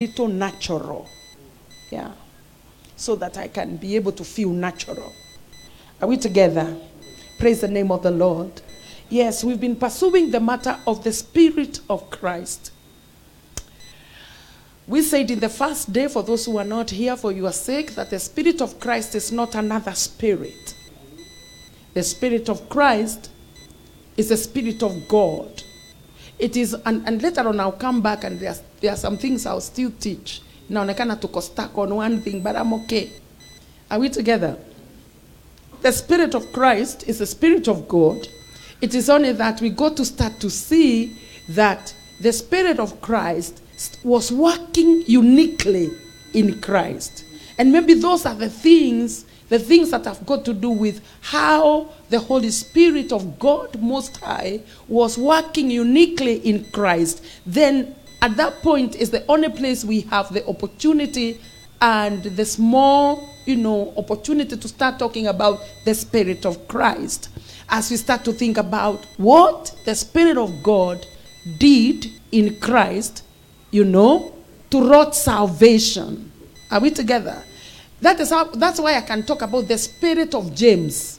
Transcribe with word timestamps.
little 0.00 0.28
natural. 0.28 1.08
Yeah. 1.90 2.12
So 2.94 3.16
that 3.16 3.36
I 3.36 3.48
can 3.48 3.78
be 3.78 3.96
able 3.96 4.12
to 4.12 4.22
feel 4.22 4.50
natural. 4.50 5.12
Are 6.00 6.06
we 6.06 6.16
together? 6.16 6.76
Praise 7.40 7.62
the 7.62 7.66
name 7.66 7.90
of 7.90 8.04
the 8.04 8.12
Lord. 8.12 8.62
Yes, 9.08 9.42
we've 9.42 9.58
been 9.58 9.74
pursuing 9.74 10.30
the 10.30 10.38
matter 10.38 10.78
of 10.86 11.02
the 11.02 11.12
Spirit 11.12 11.80
of 11.90 12.10
Christ. 12.10 12.70
We 14.86 15.02
said 15.02 15.32
in 15.32 15.40
the 15.40 15.48
first 15.48 15.92
day, 15.92 16.06
for 16.06 16.22
those 16.22 16.46
who 16.46 16.58
are 16.58 16.64
not 16.64 16.90
here 16.90 17.16
for 17.16 17.32
your 17.32 17.50
sake, 17.50 17.96
that 17.96 18.10
the 18.10 18.20
Spirit 18.20 18.62
of 18.62 18.78
Christ 18.78 19.16
is 19.16 19.32
not 19.32 19.56
another 19.56 19.94
spirit. 19.94 20.76
The 21.94 22.04
Spirit 22.04 22.48
of 22.48 22.68
Christ 22.68 23.30
is 24.16 24.28
the 24.28 24.36
Spirit 24.36 24.80
of 24.80 25.08
God. 25.08 25.64
It 26.38 26.56
is, 26.56 26.74
and, 26.84 27.06
and 27.06 27.22
later 27.22 27.48
on 27.48 27.58
I'll 27.60 27.72
come 27.72 28.00
back 28.00 28.24
and 28.24 28.38
there 28.38 28.52
are, 28.52 28.56
there 28.80 28.92
are 28.92 28.96
some 28.96 29.18
things 29.18 29.44
I'll 29.46 29.60
still 29.60 29.90
teach. 29.98 30.40
Now 30.68 30.84
Inaonekana 30.84 31.20
tuko 31.20 31.42
stuck 31.42 31.76
on 31.78 31.94
one 31.94 32.20
thing, 32.20 32.42
but 32.42 32.56
I'm 32.56 32.72
okay. 32.74 33.10
Are 33.90 33.98
we 33.98 34.08
together? 34.08 34.56
The 35.80 35.92
Spirit 35.92 36.34
of 36.34 36.52
Christ 36.52 37.08
is 37.08 37.18
the 37.18 37.26
Spirit 37.26 37.68
of 37.68 37.88
God. 37.88 38.28
It 38.80 38.94
is 38.94 39.08
only 39.08 39.32
that 39.32 39.60
we 39.60 39.70
got 39.70 39.96
to 39.96 40.04
start 40.04 40.40
to 40.40 40.50
see 40.50 41.16
that 41.48 41.94
the 42.20 42.32
Spirit 42.32 42.78
of 42.78 43.00
Christ 43.00 43.62
was 44.04 44.30
working 44.30 45.04
uniquely 45.06 45.90
in 46.34 46.60
Christ. 46.60 47.24
And 47.58 47.72
maybe 47.72 47.94
those 47.94 48.26
are 48.26 48.34
the 48.34 48.50
things, 48.50 49.24
the 49.48 49.58
things 49.58 49.90
that 49.90 50.04
have 50.04 50.24
got 50.26 50.44
to 50.44 50.54
do 50.54 50.70
with 50.70 51.00
how 51.20 51.88
the 52.10 52.18
Holy 52.18 52.50
Spirit 52.50 53.12
of 53.12 53.38
God 53.38 53.80
Most 53.80 54.18
High 54.18 54.60
was 54.88 55.16
working 55.16 55.70
uniquely 55.70 56.36
in 56.36 56.64
Christ. 56.70 57.24
Then 57.46 57.94
at 58.20 58.36
that 58.36 58.62
point 58.62 58.96
is 58.96 59.10
the 59.10 59.24
only 59.26 59.48
place 59.48 59.84
we 59.84 60.02
have 60.02 60.32
the 60.32 60.46
opportunity 60.46 61.40
and 61.80 62.22
the 62.22 62.44
small, 62.44 63.28
you 63.46 63.56
know, 63.56 63.94
opportunity 63.96 64.56
to 64.56 64.68
start 64.68 64.98
talking 64.98 65.26
about 65.26 65.60
the 65.84 65.94
Spirit 65.94 66.44
of 66.44 66.66
Christ. 66.68 67.30
As 67.68 67.90
we 67.90 67.96
start 67.96 68.24
to 68.24 68.32
think 68.32 68.56
about 68.56 69.04
what 69.16 69.74
the 69.84 69.94
Spirit 69.94 70.36
of 70.36 70.62
God 70.62 71.06
did 71.58 72.06
in 72.32 72.58
Christ, 72.60 73.24
you 73.70 73.84
know, 73.84 74.34
to 74.70 74.88
wrought 74.88 75.14
salvation. 75.14 76.32
Are 76.70 76.80
we 76.80 76.90
together? 76.90 77.42
That 78.00 78.20
is 78.20 78.30
how, 78.30 78.44
that's 78.44 78.80
why 78.80 78.96
I 78.96 79.00
can 79.00 79.24
talk 79.24 79.42
about 79.42 79.68
the 79.68 79.78
spirit 79.78 80.34
of 80.34 80.54
James, 80.54 81.18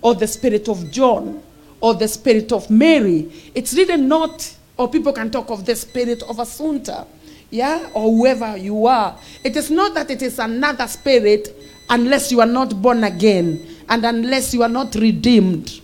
or 0.00 0.14
the 0.14 0.26
spirit 0.26 0.68
of 0.68 0.90
John, 0.90 1.42
or 1.80 1.94
the 1.94 2.08
spirit 2.08 2.52
of 2.52 2.70
Mary. 2.70 3.30
It's 3.54 3.74
really 3.74 3.98
not, 3.98 4.56
or 4.76 4.88
people 4.88 5.12
can 5.12 5.30
talk 5.30 5.50
of 5.50 5.66
the 5.66 5.76
spirit 5.76 6.22
of 6.22 6.36
Asunta, 6.36 7.06
yeah, 7.50 7.90
or 7.94 8.10
whoever 8.10 8.56
you 8.56 8.86
are. 8.86 9.18
It 9.44 9.56
is 9.56 9.70
not 9.70 9.94
that 9.94 10.10
it 10.10 10.22
is 10.22 10.38
another 10.38 10.86
spirit 10.86 11.54
unless 11.90 12.32
you 12.32 12.40
are 12.40 12.46
not 12.46 12.80
born 12.80 13.04
again 13.04 13.66
and 13.88 14.04
unless 14.04 14.54
you 14.54 14.62
are 14.62 14.68
not 14.68 14.94
redeemed. 14.94 15.80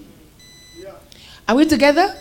Are 1.47 1.57
we 1.57 1.67
together? 1.67 2.15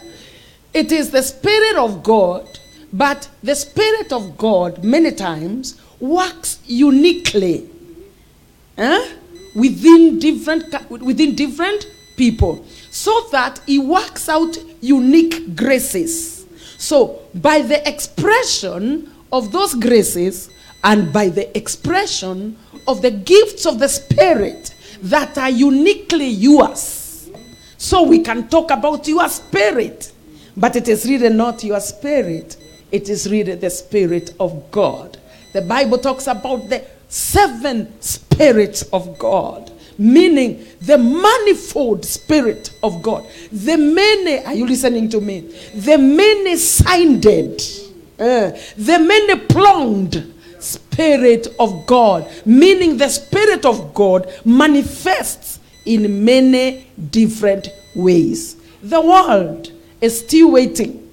It 0.74 0.92
is 0.92 1.12
the 1.12 1.22
Spirit 1.22 1.78
of 1.78 2.04
God, 2.04 2.48
but 2.92 3.30
the 3.44 3.56
Spirit 3.56 4.12
of 4.12 4.38
God, 4.38 4.84
many 4.84 5.12
times, 5.12 5.80
works 6.00 6.60
uniquely 6.66 7.69
eh, 8.80 9.14
within, 9.56 10.20
different, 10.20 10.90
within 10.90 11.36
different 11.36 11.88
people 12.16 12.66
so 12.90 13.28
that 13.32 13.60
He 13.66 13.80
works 13.80 14.28
out 14.30 14.58
unique 14.82 15.56
graces. 15.56 16.46
So, 16.78 17.22
by 17.36 17.62
the 17.62 17.88
expression 17.88 19.12
of 19.32 19.52
those 19.52 19.76
graces 19.76 20.50
and 20.84 21.12
by 21.12 21.30
the 21.30 21.56
expression 21.58 22.58
of 22.88 23.02
the 23.02 23.12
gifts 23.12 23.66
of 23.66 23.80
the 23.80 23.90
Spirit 23.90 24.74
that 25.04 25.38
are 25.38 25.50
uniquely 25.50 26.28
yours. 26.28 27.30
So 27.78 28.04
we 28.04 28.20
can 28.20 28.50
talk 28.50 28.72
about 28.72 29.08
your 29.08 29.28
spirit, 29.30 30.12
but 30.58 30.76
it 30.76 30.88
is 30.88 31.06
really 31.06 31.30
not 31.30 31.64
your 31.64 31.80
spirit. 31.80 32.58
It 32.92 33.08
is 33.08 33.30
really 33.30 33.56
the 33.56 33.70
spirit 33.70 34.34
of 34.40 34.70
God. 34.72 35.18
The 35.54 35.62
Bible 35.62 35.98
talks 35.98 36.28
about 36.28 36.70
the 36.70 36.86
seven 37.10 38.02
spirits 38.02 38.84
of 38.94 39.20
God, 39.20 39.72
meaning 39.98 40.66
the 40.80 40.98
manifold 40.98 42.06
spirit 42.06 42.74
of 42.82 43.02
God. 43.02 43.26
The 43.52 43.76
many, 43.76 44.46
are 44.46 44.54
you 44.54 44.66
listening 44.66 45.10
to 45.10 45.20
me? 45.20 45.42
The 45.76 45.98
many 45.98 46.56
sided, 46.56 47.62
uh, 48.20 48.52
the 48.78 49.00
many 49.00 49.40
pronged 49.48 50.34
spirit 50.60 51.48
of 51.60 51.86
God, 51.86 52.30
meaning 52.46 52.98
the 52.98 53.10
spirit 53.10 53.66
of 53.66 53.94
God 53.94 54.32
manifests 54.46 55.60
in 55.86 56.24
many 56.24 56.88
different 57.10 57.70
ways. 57.96 58.56
The 58.84 59.02
world 59.02 59.72
is 60.00 60.20
still 60.20 60.52
waiting. 60.52 61.10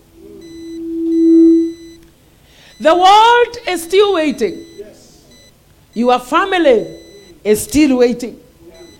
The 2.79 2.95
world 2.95 3.57
is 3.67 3.83
still 3.83 4.15
waiting. 4.15 4.76
Your 5.97 6.19
family 6.19 7.01
is 7.43 7.65
still 7.65 7.97
waiting. 7.97 8.39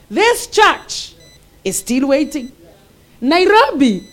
This 0.09 0.47
church 0.47 1.15
is 1.63 1.77
still 1.77 2.09
waiting. 2.09 2.51
Nairobi 3.21 4.09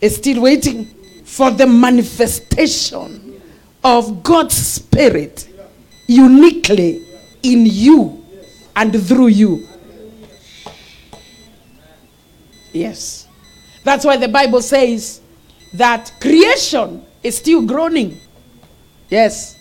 is 0.00 0.14
still 0.14 0.42
waiting 0.42 0.84
for 1.24 1.50
the 1.50 1.66
manifestation 1.66 3.42
of 3.82 4.22
God's 4.22 4.54
Spirit 4.54 5.48
uniquely 6.06 7.04
in 7.42 7.66
you 7.66 8.24
and 8.76 9.04
through 9.04 9.26
you. 9.26 9.66
Yes. 12.72 13.26
That's 13.82 14.04
why 14.04 14.18
the 14.18 14.28
Bible 14.28 14.62
says 14.62 15.20
that 15.74 16.12
creation 16.20 17.04
is 17.24 17.38
still 17.38 17.62
groaning. 17.62 18.20
Yes. 19.08 19.58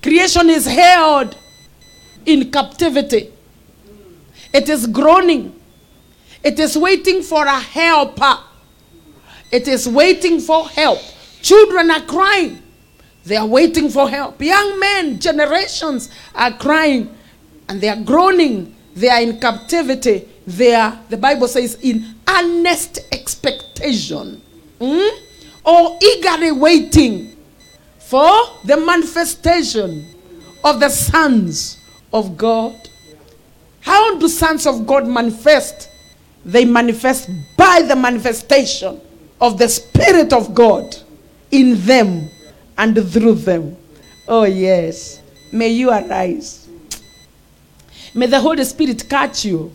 Creation 0.00 0.50
is 0.50 0.64
held 0.64 1.36
in 2.28 2.50
captivity. 2.52 3.32
It 4.52 4.68
is 4.68 4.86
groaning. 4.86 5.58
It 6.44 6.60
is 6.60 6.76
waiting 6.76 7.22
for 7.22 7.44
a 7.46 7.58
helper. 7.58 8.38
It 9.50 9.66
is 9.66 9.88
waiting 9.88 10.38
for 10.40 10.68
help. 10.68 10.98
Children 11.40 11.90
are 11.90 12.02
crying. 12.02 12.62
They 13.24 13.36
are 13.36 13.46
waiting 13.46 13.88
for 13.88 14.08
help. 14.10 14.40
Young 14.42 14.78
men, 14.78 15.18
generations 15.18 16.10
are 16.34 16.52
crying 16.52 17.14
and 17.68 17.80
they 17.80 17.88
are 17.88 18.00
groaning. 18.02 18.76
They 18.94 19.08
are 19.08 19.22
in 19.22 19.40
captivity. 19.40 20.28
They 20.46 20.74
are, 20.74 21.00
the 21.08 21.16
Bible 21.16 21.48
says, 21.48 21.76
in 21.82 22.14
earnest 22.28 23.00
expectation 23.10 24.42
hmm, 24.78 25.08
or 25.64 25.98
eagerly 26.02 26.52
waiting 26.52 27.36
for 27.98 28.30
the 28.64 28.76
manifestation 28.76 30.14
of 30.62 30.80
the 30.80 30.90
sons 30.90 31.77
of 32.12 32.36
God. 32.36 32.74
How 33.80 34.18
do 34.18 34.28
sons 34.28 34.66
of 34.66 34.86
God 34.86 35.06
manifest? 35.06 35.90
They 36.44 36.64
manifest 36.64 37.30
by 37.56 37.82
the 37.82 37.96
manifestation 37.96 39.00
of 39.40 39.58
the 39.58 39.68
Spirit 39.68 40.32
of 40.32 40.54
God 40.54 40.96
in 41.50 41.80
them 41.84 42.28
and 42.76 42.94
through 43.10 43.34
them. 43.34 43.76
Oh, 44.26 44.44
yes. 44.44 45.20
May 45.52 45.68
you 45.68 45.90
arise. 45.90 46.68
May 48.14 48.26
the 48.26 48.40
Holy 48.40 48.64
Spirit 48.64 49.08
catch 49.08 49.44
you. 49.44 49.72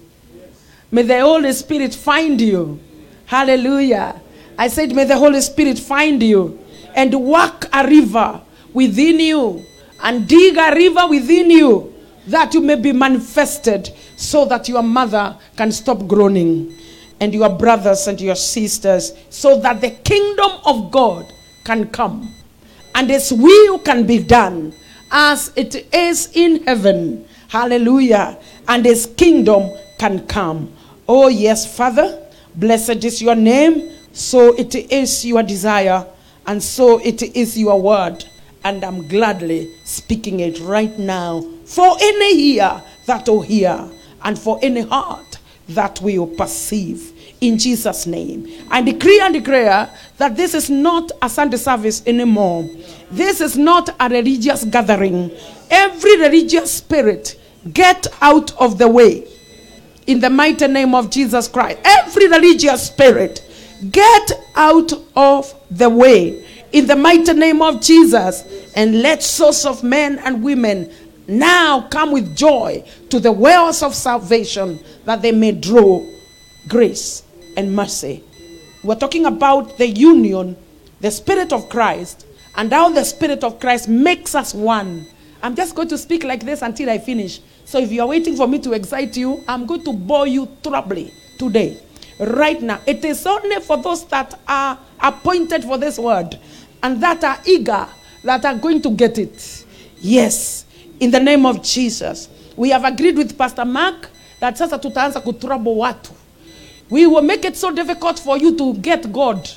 May 0.92 1.04
the 1.04 1.22
Holy 1.22 1.52
Spirit 1.54 1.94
find 1.94 2.40
you. 2.40 2.80
Hallelujah. 3.26 4.22
I 4.58 4.68
said, 4.68 4.94
May 4.94 5.06
the 5.06 5.18
Holy 5.18 5.42
Spirit 5.42 5.80
find 5.80 6.22
you 6.22 6.60
and 6.96 7.14
work 7.16 7.66
a 7.74 7.88
river 7.88 8.42
within 8.74 9.20
you 9.20 9.66
and 10.02 10.28
dig 10.28 10.58
a 10.58 10.74
river 10.76 11.07
within 11.07 11.50
you 11.50 11.93
that 12.28 12.54
you 12.54 12.62
may 12.62 12.75
be 12.75 12.92
manifested 12.92 13.94
so 14.16 14.46
that 14.46 14.70
your 14.70 14.84
mother 14.84 15.38
can 15.56 15.72
stop 15.72 16.08
groaning 16.08 16.75
and 17.20 17.34
your 17.34 17.50
brothers 17.50 18.08
and 18.08 18.20
your 18.20 18.36
sisters 18.36 19.14
so 19.30 19.60
that 19.60 19.81
the 19.81 19.92
kingdom 19.92 20.52
of 20.66 20.92
God 20.92 21.31
can 21.64 21.88
come 21.90 22.34
and 22.96 23.10
his 23.10 23.31
will 23.34 23.80
can 23.80 24.06
be 24.06 24.22
done 24.22 24.74
as 25.12 25.52
it 25.56 25.94
is 25.94 26.30
in 26.34 26.64
heaven. 26.64 27.28
Hallelujah. 27.50 28.38
And 28.68 28.86
his 28.86 29.06
kingdom 29.06 29.72
can 30.00 30.26
come. 30.28 30.74
Oh, 31.08 31.28
yes, 31.28 31.78
Father, 31.78 32.28
blessed 32.56 33.04
is 33.04 33.22
your 33.22 33.36
name. 33.36 33.92
So 34.14 34.54
it 34.56 34.76
is 34.76 35.26
your 35.26 35.42
desire, 35.42 36.06
and 36.46 36.62
so 36.62 37.00
it 37.00 37.24
is 37.36 37.58
your 37.58 37.81
word. 37.81 38.24
And 38.64 38.84
I'm 38.84 39.08
gladly 39.08 39.74
speaking 39.86 40.40
it 40.40 40.60
right 40.60 40.98
now 41.00 41.44
for 41.74 41.98
any 42.00 42.54
ear 42.54 42.84
that 43.08 43.28
will 43.28 43.42
hear, 43.42 43.90
and 44.24 44.38
for 44.38 44.60
any 44.62 44.81
heart 44.81 45.40
that 45.70 46.00
will 46.02 46.28
perceive. 46.28 47.12
In 47.42 47.58
Jesus' 47.58 48.06
name. 48.06 48.48
I 48.70 48.81
decree 48.81 49.20
and 49.20 49.34
declare 49.34 49.90
that 50.18 50.36
this 50.38 50.54
is 50.54 50.70
not 50.70 51.12
a 51.22 51.30
Sunday 51.30 51.58
service 51.58 52.04
anymore. 52.06 52.70
This 53.12 53.42
is 53.42 53.58
not 53.58 53.90
a 54.00 54.08
religious 54.08 54.64
gathering. 54.66 55.31
Every 55.70 56.18
religious 56.20 56.72
spirit, 56.72 57.40
get 57.74 58.08
out 58.22 58.56
of 58.62 58.78
the 58.78 58.88
way. 58.88 59.28
In 60.06 60.19
the 60.19 60.30
mighty 60.30 60.68
name 60.68 60.94
of 60.94 61.10
Jesus 61.10 61.48
Christ. 61.48 61.80
Every 61.84 62.28
religious 62.28 62.88
spirit, 62.88 63.42
get 63.92 64.31
out 64.56 64.94
of 65.16 65.54
the 65.72 65.90
way. 65.90 66.46
In 66.72 66.88
the 66.88 66.96
mighty 66.96 67.34
name 67.34 67.62
of 67.62 67.81
Jesus. 67.81 68.44
And 68.76 69.02
let 69.02 69.22
souls 69.22 69.66
of 69.66 69.84
men 69.84 70.19
and 70.19 70.44
women 70.44 70.90
now 71.28 71.88
come 71.90 72.12
with 72.12 72.36
joy 72.36 72.84
to 73.10 73.20
the 73.20 73.31
wells 73.31 73.81
of 73.84 73.96
salvation 73.96 74.80
that 75.06 75.22
they 75.22 75.31
may 75.31 75.52
draw 75.52 76.06
grace 76.68 77.24
and 77.56 77.75
mercy. 77.75 78.24
We're 78.84 78.96
talking 78.96 79.25
about 79.25 79.78
the 79.78 79.88
union, 79.88 80.58
the 81.00 81.12
Spirit 81.12 81.54
of 81.54 81.70
Christ, 81.70 82.25
and 82.56 82.72
how 82.72 82.90
the 82.90 83.04
Spirit 83.04 83.44
of 83.44 83.60
Christ 83.60 83.88
makes 83.88 84.36
us 84.36 84.54
one. 84.54 85.08
I'm 85.42 85.56
just 85.56 85.75
going 85.75 85.88
to 85.90 85.98
speak 85.98 86.24
like 86.24 86.44
this 86.46 86.62
until 86.62 86.90
I 86.90 86.98
finish. 86.98 87.42
So 87.66 87.80
if 87.80 87.92
you're 87.92 88.08
waiting 88.08 88.36
for 88.36 88.48
me 88.48 88.60
to 88.60 88.74
excite 88.74 89.16
you, 89.18 89.44
I'm 89.48 89.66
going 89.66 89.84
to 89.84 89.94
bore 89.94 90.28
you 90.28 90.46
thoroughly 90.62 91.14
today. 91.38 91.80
Right 92.19 92.62
now. 92.62 92.80
It 92.86 93.04
is 93.04 93.26
only 93.26 93.60
for 93.60 93.78
those 93.78 94.06
that 94.08 94.40
are 94.48 94.78
appointed 95.00 95.64
for 95.64 95.78
this 95.78 95.98
word 95.98 96.40
and 96.81 97.02
that 97.02 97.24
are 97.24 97.40
eager 97.46 97.88
that 98.24 98.46
are 98.46 98.56
going 98.56 98.81
to 98.84 98.92
get 98.92 99.18
it. 99.18 99.66
Yes. 100.00 100.66
In 101.04 101.12
the 101.12 101.20
name 101.20 101.46
of 101.46 101.62
Jesus. 101.62 102.30
We 102.56 102.70
have 102.70 102.86
agreed 102.86 103.18
with 103.18 103.38
Pastor 103.38 103.66
Mark 103.66 104.10
that 104.40 104.58
sasa 104.58 104.78
tutaanza 104.78 105.20
kutrouble 105.22 105.76
watu. 105.76 106.12
We 106.90 107.08
will 107.08 107.22
make 107.22 107.44
it 107.44 107.58
so 107.58 107.72
difficult 107.72 108.18
for 108.20 108.38
you 108.38 108.56
to 108.56 108.74
get 108.76 109.12
God 109.12 109.50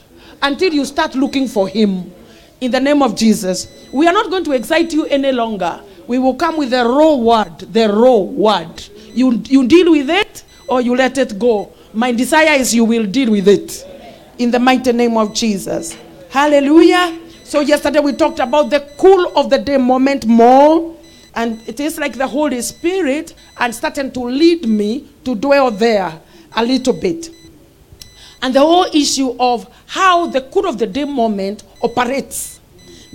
until 0.42 0.74
you 0.74 0.84
start 0.84 1.14
looking 1.14 1.46
for 1.46 1.68
Him. 1.68 2.10
In 2.60 2.72
the 2.72 2.80
name 2.80 3.00
of 3.00 3.14
Jesus. 3.14 3.68
We 3.92 4.08
are 4.08 4.12
not 4.12 4.28
going 4.28 4.42
to 4.42 4.52
excite 4.54 4.92
you 4.92 5.06
any 5.06 5.30
longer. 5.30 5.80
We 6.08 6.18
will 6.18 6.34
come 6.34 6.56
with 6.56 6.70
the 6.70 6.84
raw 6.84 7.14
word, 7.14 7.60
the 7.60 7.92
raw 7.92 8.16
word. 8.16 8.84
You, 9.14 9.40
you 9.46 9.68
deal 9.68 9.92
with 9.92 10.10
it 10.10 10.42
or 10.66 10.80
you 10.80 10.96
let 10.96 11.16
it 11.16 11.38
go. 11.38 11.72
My 11.94 12.10
desire 12.10 12.58
is 12.58 12.74
you 12.74 12.84
will 12.84 13.06
deal 13.06 13.30
with 13.30 13.46
it. 13.46 13.86
In 14.38 14.50
the 14.50 14.58
mighty 14.58 14.90
name 14.90 15.16
of 15.16 15.32
Jesus. 15.32 15.96
Hallelujah. 16.28 17.16
So, 17.44 17.60
yesterday 17.60 18.00
we 18.00 18.14
talked 18.14 18.40
about 18.40 18.70
the 18.70 18.80
cool 18.98 19.30
of 19.38 19.48
the 19.48 19.58
day 19.58 19.76
moment 19.76 20.26
more. 20.26 20.95
And 21.36 21.62
it 21.68 21.78
is 21.80 21.98
like 21.98 22.14
the 22.14 22.26
Holy 22.26 22.62
Spirit 22.62 23.34
and 23.58 23.74
starting 23.74 24.10
to 24.12 24.20
lead 24.20 24.66
me 24.66 25.06
to 25.24 25.34
dwell 25.34 25.70
there 25.70 26.18
a 26.56 26.64
little 26.64 26.94
bit. 26.94 27.30
And 28.42 28.54
the 28.54 28.60
whole 28.60 28.86
issue 28.92 29.36
of 29.38 29.68
how 29.86 30.26
the 30.26 30.40
cool 30.40 30.66
of 30.66 30.78
the 30.78 30.86
day 30.86 31.04
moment 31.04 31.62
operates 31.82 32.60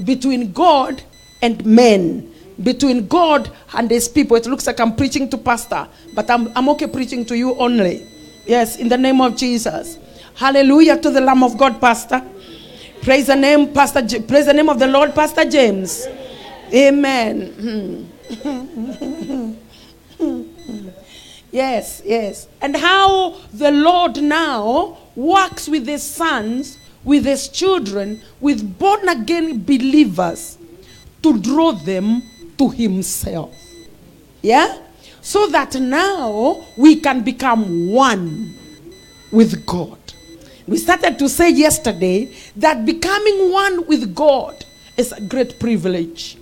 between 0.04 0.52
God 0.52 1.02
and 1.42 1.66
men, 1.66 2.32
between 2.62 3.08
God 3.08 3.52
and 3.74 3.90
his 3.90 4.08
people. 4.08 4.38
It 4.38 4.46
looks 4.46 4.68
like 4.68 4.80
I'm 4.80 4.96
preaching 4.96 5.30
to 5.30 5.38
pastor, 5.38 5.88
but 6.14 6.30
I'm, 6.30 6.52
I'm 6.56 6.70
okay 6.70 6.88
preaching 6.88 7.26
to 7.26 7.38
you 7.38 7.56
only. 7.56 8.08
Yes, 8.46 8.78
in 8.78 8.88
the 8.88 8.98
name 8.98 9.22
of 9.22 9.36
Jesus. 9.36 9.98
Hallelujah 10.36 10.98
to 11.00 11.10
the 11.10 11.22
Lamb 11.22 11.44
of 11.44 11.58
God, 11.58 11.80
Pastor. 11.82 12.24
Praise 13.02 13.28
the 13.28 13.36
name, 13.36 13.74
Pastor. 13.74 14.02
J- 14.02 14.22
praise 14.22 14.46
the 14.46 14.54
name 14.54 14.70
of 14.70 14.80
the 14.80 14.88
Lord, 14.88 15.14
Pastor 15.14 15.46
James. 15.50 16.08
Amen. 16.74 17.48
Hmm. 17.48 18.11
yes, 21.52 22.02
yes. 22.06 22.48
And 22.62 22.78
how 22.78 23.36
the 23.54 23.72
Lord 23.72 24.22
now 24.22 24.98
works 25.16 25.68
with 25.68 25.86
his 25.86 26.04
sons, 26.04 26.78
with 27.04 27.26
his 27.26 27.50
children, 27.50 28.22
with 28.40 28.80
born 28.80 29.10
again 29.10 29.64
believers 29.64 30.58
to 31.24 31.38
draw 31.40 31.74
them 31.74 32.24
to 32.58 32.70
himself. 32.70 33.54
Yeah? 34.42 34.78
So 35.22 35.48
that 35.48 35.76
now 35.76 36.66
we 36.78 37.02
can 37.02 37.24
become 37.24 37.92
one 37.92 38.58
with 39.32 39.66
God. 39.66 39.98
We 40.68 40.78
started 40.78 41.20
to 41.20 41.28
say 41.28 41.52
yesterday 41.52 42.34
that 42.56 42.86
becoming 42.86 43.52
one 43.52 43.86
with 43.88 44.16
God 44.16 44.64
is 44.96 45.12
a 45.12 45.20
great 45.20 45.60
privilege. 45.60 46.38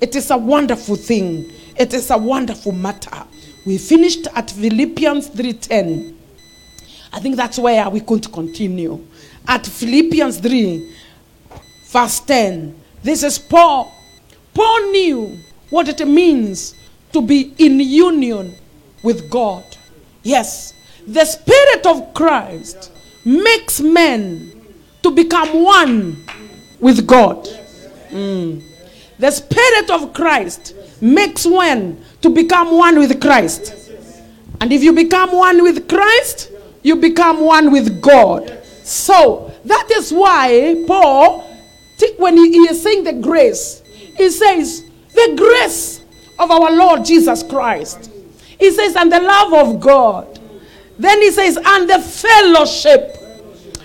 It 0.00 0.16
is 0.16 0.30
a 0.30 0.36
wonderful 0.36 0.96
thing. 0.96 1.52
It 1.76 1.92
is 1.92 2.10
a 2.10 2.16
wonderful 2.18 2.72
matter. 2.72 3.24
We 3.66 3.76
finished 3.78 4.26
at 4.34 4.50
Philippians 4.50 5.28
3:10. 5.28 6.14
I 7.12 7.20
think 7.20 7.36
that's 7.36 7.58
where 7.58 7.88
we 7.90 8.00
could 8.00 8.32
continue. 8.32 9.04
At 9.46 9.66
Philippians 9.66 10.38
3, 10.38 10.88
verse 11.88 12.20
10. 12.20 12.74
This 13.02 13.22
is 13.22 13.38
Paul. 13.38 13.92
Paul 14.54 14.90
knew 14.92 15.38
what 15.70 15.88
it 15.88 16.06
means 16.06 16.74
to 17.12 17.20
be 17.20 17.52
in 17.58 17.80
union 17.80 18.54
with 19.02 19.28
God. 19.30 19.64
Yes, 20.22 20.72
the 21.06 21.24
Spirit 21.24 21.86
of 21.86 22.14
Christ 22.14 22.92
makes 23.24 23.80
men 23.80 24.52
to 25.02 25.10
become 25.10 25.62
one 25.62 26.24
with 26.78 27.06
God. 27.06 27.48
Mm. 28.10 28.69
The 29.20 29.30
Spirit 29.30 29.90
of 29.90 30.14
Christ 30.14 30.74
makes 31.02 31.44
one 31.44 32.02
to 32.22 32.30
become 32.30 32.76
one 32.76 32.98
with 32.98 33.20
Christ. 33.20 33.74
And 34.62 34.72
if 34.72 34.82
you 34.82 34.94
become 34.94 35.32
one 35.32 35.62
with 35.62 35.86
Christ, 35.88 36.50
you 36.82 36.96
become 36.96 37.40
one 37.40 37.70
with 37.70 38.00
God. 38.00 38.64
So 38.82 39.52
that 39.66 39.90
is 39.92 40.10
why 40.10 40.84
Paul, 40.86 41.46
when 42.16 42.38
he, 42.38 42.50
he 42.50 42.58
is 42.70 42.82
saying 42.82 43.04
the 43.04 43.12
grace, 43.12 43.82
he 44.16 44.30
says, 44.30 44.84
the 45.14 45.34
grace 45.36 46.02
of 46.38 46.50
our 46.50 46.72
Lord 46.72 47.04
Jesus 47.04 47.42
Christ. 47.42 48.10
He 48.58 48.70
says, 48.70 48.96
and 48.96 49.12
the 49.12 49.20
love 49.20 49.52
of 49.52 49.80
God. 49.80 50.40
Then 50.98 51.20
he 51.20 51.30
says, 51.30 51.58
and 51.62 51.90
the 51.90 51.98
fellowship 51.98 53.18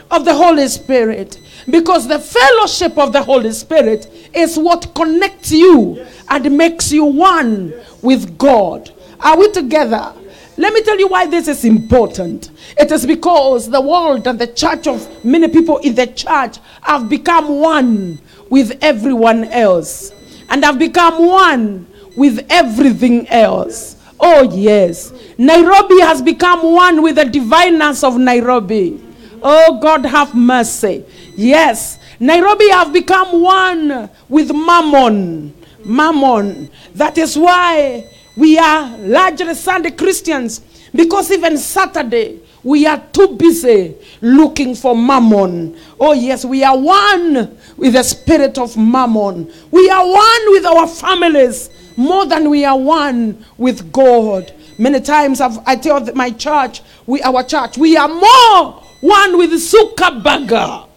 of 0.10 0.24
the 0.24 0.34
Holy 0.34 0.70
Spirit. 0.70 1.42
Because 1.70 2.08
the 2.08 2.20
fellowship 2.20 2.98
of 2.98 3.12
the 3.12 3.24
Holy 3.24 3.52
Spirit 3.52 4.08
is 4.34 4.58
what 4.58 4.94
connects 4.94 5.52
you 5.52 6.06
and 6.30 6.58
makes 6.58 6.92
you 6.92 7.06
one 7.06 7.74
with 8.02 8.38
God. 8.38 8.92
Are 9.20 9.38
we 9.38 9.52
together? 9.52 10.14
Let 10.58 10.74
me 10.74 10.82
tell 10.84 10.98
you 10.98 11.08
why 11.08 11.26
this 11.26 11.48
is 11.48 11.66
important. 11.66 12.52
It 12.78 12.92
is 12.92 13.06
because 13.06 13.70
the 13.70 13.82
world 13.82 14.26
and 14.28 14.40
the 14.40 14.48
church 14.48 14.88
of 14.88 15.26
many 15.26 15.48
people 15.50 15.80
in 15.80 15.96
the 15.96 16.08
church 16.08 16.60
have 16.82 17.10
become 17.10 17.60
one 17.60 18.20
with 18.50 18.78
everyone 18.82 19.46
else 19.46 20.14
and 20.50 20.64
have 20.64 20.80
become 20.80 21.26
one 21.26 21.88
with 22.16 22.46
everything 22.50 23.28
else. 23.28 23.98
Oh, 24.20 24.44
yes. 24.54 25.12
Nairobi 25.38 26.00
has 26.00 26.22
become 26.22 26.74
one 26.74 27.02
with 27.02 27.16
the 27.16 27.26
divineness 27.26 28.04
of 28.04 28.18
Nairobi. 28.18 29.05
Oh, 29.48 29.80
God, 29.80 30.04
have 30.08 30.34
mercy. 30.34 31.06
Yes. 31.36 32.00
Nairobi 32.20 32.68
have 32.70 32.92
become 32.92 33.44
one 33.44 34.10
with 34.28 34.52
Mammon. 34.52 35.54
Mammon. 35.86 36.72
That 36.96 37.20
is 37.20 37.38
why 37.38 38.10
we 38.36 38.58
are 38.58 38.98
largely 38.98 39.54
Sunday 39.54 39.92
Christians 39.92 40.62
because 40.96 41.30
even 41.30 41.60
Saturday 41.60 42.40
we 42.64 42.88
are 42.88 42.98
too 43.14 43.38
busy 43.38 43.94
looking 44.22 44.74
for 44.74 44.98
mammon. 44.98 45.78
Oh, 46.00 46.14
yes, 46.14 46.44
we 46.44 46.64
are 46.64 46.76
one 46.76 47.56
with 47.78 47.94
the 47.94 48.02
spirit 48.02 48.58
of 48.58 48.76
mammon. 48.76 49.54
We 49.70 49.88
are 49.92 50.08
one 50.08 50.42
with 50.48 50.66
our 50.66 50.88
families 50.88 51.70
more 51.96 52.26
than 52.26 52.50
we 52.50 52.66
are 52.66 52.78
one 52.78 53.46
with 53.60 53.92
God. 53.92 54.52
Many 54.80 55.02
times 55.02 55.40
I've, 55.40 55.60
I 55.68 55.76
tell 55.76 56.04
my 56.16 56.32
church, 56.32 56.82
we 57.06 57.22
our 57.22 57.44
church, 57.44 57.78
we 57.78 57.96
are 57.96 58.08
more 58.10 58.82
one 59.06 59.38
with 59.38 59.52
Zuckerberg 59.52 60.90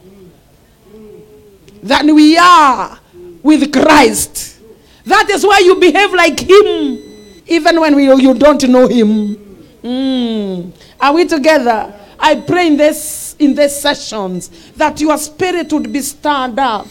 than 1.82 2.14
we 2.14 2.38
are 2.38 2.98
with 3.42 3.72
Christ. 3.72 4.60
That 5.04 5.28
is 5.30 5.44
why 5.44 5.58
you 5.58 5.76
behave 5.76 6.12
like 6.12 6.40
him, 6.40 7.42
even 7.46 7.80
when 7.80 7.96
we, 7.96 8.04
you 8.04 8.34
don't 8.34 8.62
know 8.68 8.88
him. 8.88 9.36
Mm. 9.82 10.72
Are 11.00 11.14
we 11.14 11.26
together? 11.26 11.94
I 12.18 12.40
pray 12.40 12.66
in 12.66 12.76
this 12.76 13.36
in 13.38 13.54
these 13.54 13.76
sessions 13.80 14.48
that 14.72 15.00
your 15.00 15.16
spirit 15.18 15.72
would 15.72 15.92
be 15.92 16.00
stirred 16.00 16.58
up, 16.58 16.88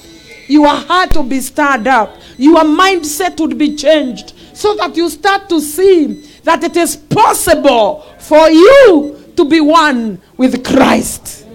your 0.48 0.68
heart 0.70 1.18
would 1.18 1.28
be 1.28 1.42
stirred 1.42 1.86
up, 1.88 2.16
your 2.38 2.64
mindset 2.64 3.38
would 3.42 3.58
be 3.58 3.76
changed, 3.76 4.34
so 4.54 4.74
that 4.76 4.96
you 4.96 5.10
start 5.10 5.50
to 5.50 5.60
see 5.60 6.22
that 6.44 6.64
it 6.64 6.78
is 6.78 6.96
possible 6.96 8.02
for 8.20 8.50
you 8.50 9.17
to 9.38 9.46
be 9.46 9.62
one 9.62 10.20
with 10.36 10.66
Christ. 10.66 11.46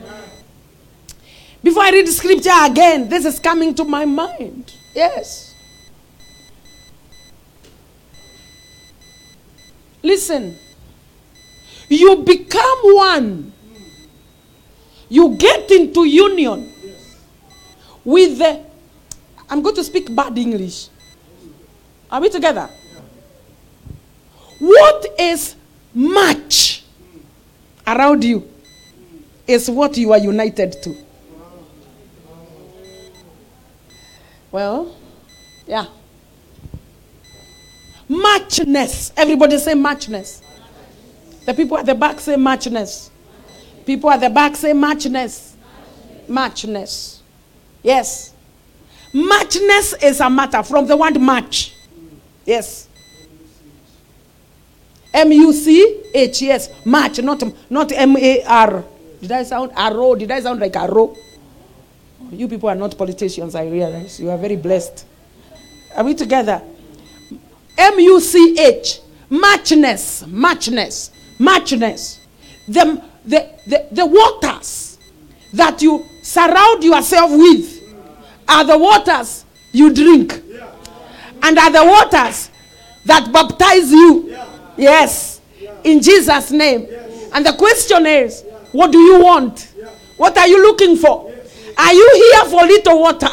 Before 1.63 1.83
I 1.83 1.91
read 1.91 2.09
scripture 2.09 2.51
again, 2.65 3.09
this 3.09 3.25
is 3.25 3.39
coming 3.39 3.75
to 3.75 3.85
my 3.85 4.05
mind. 4.05 4.73
Yes. 4.95 5.55
Listen. 10.03 10.59
you 11.89 12.17
become 12.25 12.79
one. 12.83 13.53
You 15.09 15.37
get 15.37 15.71
into 15.71 16.05
union 16.05 16.73
with 18.05 18.39
the. 18.39 18.65
I'm 19.49 19.63
going 19.63 19.75
to 19.77 19.85
speak 19.85 20.15
bad 20.15 20.37
English. 20.39 20.89
Are 22.11 22.21
we 22.21 22.31
together? 22.31 22.69
What 24.59 25.07
is 25.19 25.55
much 25.95 26.82
around 27.87 28.25
you 28.25 28.49
is 29.47 29.71
what 29.71 29.97
you 29.97 30.13
are 30.13 30.19
united 30.19 30.73
to. 30.83 30.97
Well, 34.51 34.95
yeah. 35.67 35.87
Muchness. 38.09 39.13
Everybody 39.17 39.59
say 39.59 39.75
muchness. 39.75 40.43
The 41.47 41.55
people 41.55 41.79
at 41.79 41.87
the 41.87 41.95
back 41.95 42.21
say 42.21 42.37
muchness. 42.37 43.11
People 43.87 44.11
at 44.11 44.21
the 44.21 44.29
back 44.31 44.55
say 44.55 44.75
muchness. 44.75 45.57
Muchness. 46.29 47.23
Yes. 47.83 48.35
Muchness 49.15 49.95
is 50.03 50.21
a 50.21 50.29
matter 50.29 50.63
from 50.63 50.87
the 50.87 50.97
word 50.97 51.19
much. 51.21 51.75
Yes. 52.45 52.89
M 55.15 55.33
U 55.33 55.53
C 55.53 56.03
H, 56.15 56.43
yes. 56.43 56.71
Much, 56.85 57.21
not, 57.23 57.43
not 57.71 57.93
M 57.93 58.17
A 58.17 58.43
R. 58.45 58.85
Did 59.21 59.33
I 59.33 59.43
sound 59.45 59.73
arrow? 59.77 60.15
Did 60.15 60.31
I 60.31 60.41
sound 60.41 60.61
like 60.61 60.75
arrow? 60.75 61.15
You 62.31 62.49
people 62.49 62.69
are 62.69 62.75
not 62.75 62.97
politicians, 62.97 63.55
I 63.55 63.67
realize. 63.67 64.19
You 64.19 64.31
are 64.31 64.39
very 64.39 64.57
blessed. 64.57 65.05
Are 65.95 66.05
we 66.05 66.15
together? 66.15 66.63
M 67.79 67.99
U 68.01 68.21
C 68.21 68.57
H. 68.59 69.01
Muchness. 69.29 70.27
Muchness. 70.27 71.11
Muchness. 71.39 72.21
The, 72.69 73.03
the, 73.25 73.51
the, 73.67 73.87
the 73.93 74.07
waters 74.07 74.99
that 75.53 75.83
you 75.83 76.05
surround 76.23 76.83
yourself 76.85 77.31
with 77.31 77.83
are 78.49 78.65
the 78.65 78.79
waters 78.79 79.45
you 79.73 79.93
drink. 79.93 80.41
And 81.43 81.59
are 81.59 81.71
the 81.71 81.85
waters 81.85 82.51
that 83.05 83.33
baptize 83.33 83.91
you. 83.91 84.37
Yes. 84.83 85.41
In 85.85 86.03
Jesus' 86.03 86.51
name. 86.51 86.89
And 87.33 87.47
the 87.47 87.53
question 87.53 88.05
is, 88.05 88.45
what 88.73 88.91
do 88.91 88.99
you 88.99 89.23
want? 89.23 89.73
What 90.17 90.37
are 90.37 90.49
you 90.49 90.61
looking 90.61 90.97
for? 90.97 91.33
Are 91.79 91.95
you 91.95 92.11
here 92.15 92.51
for 92.51 92.67
little 92.67 93.01
water? 93.01 93.31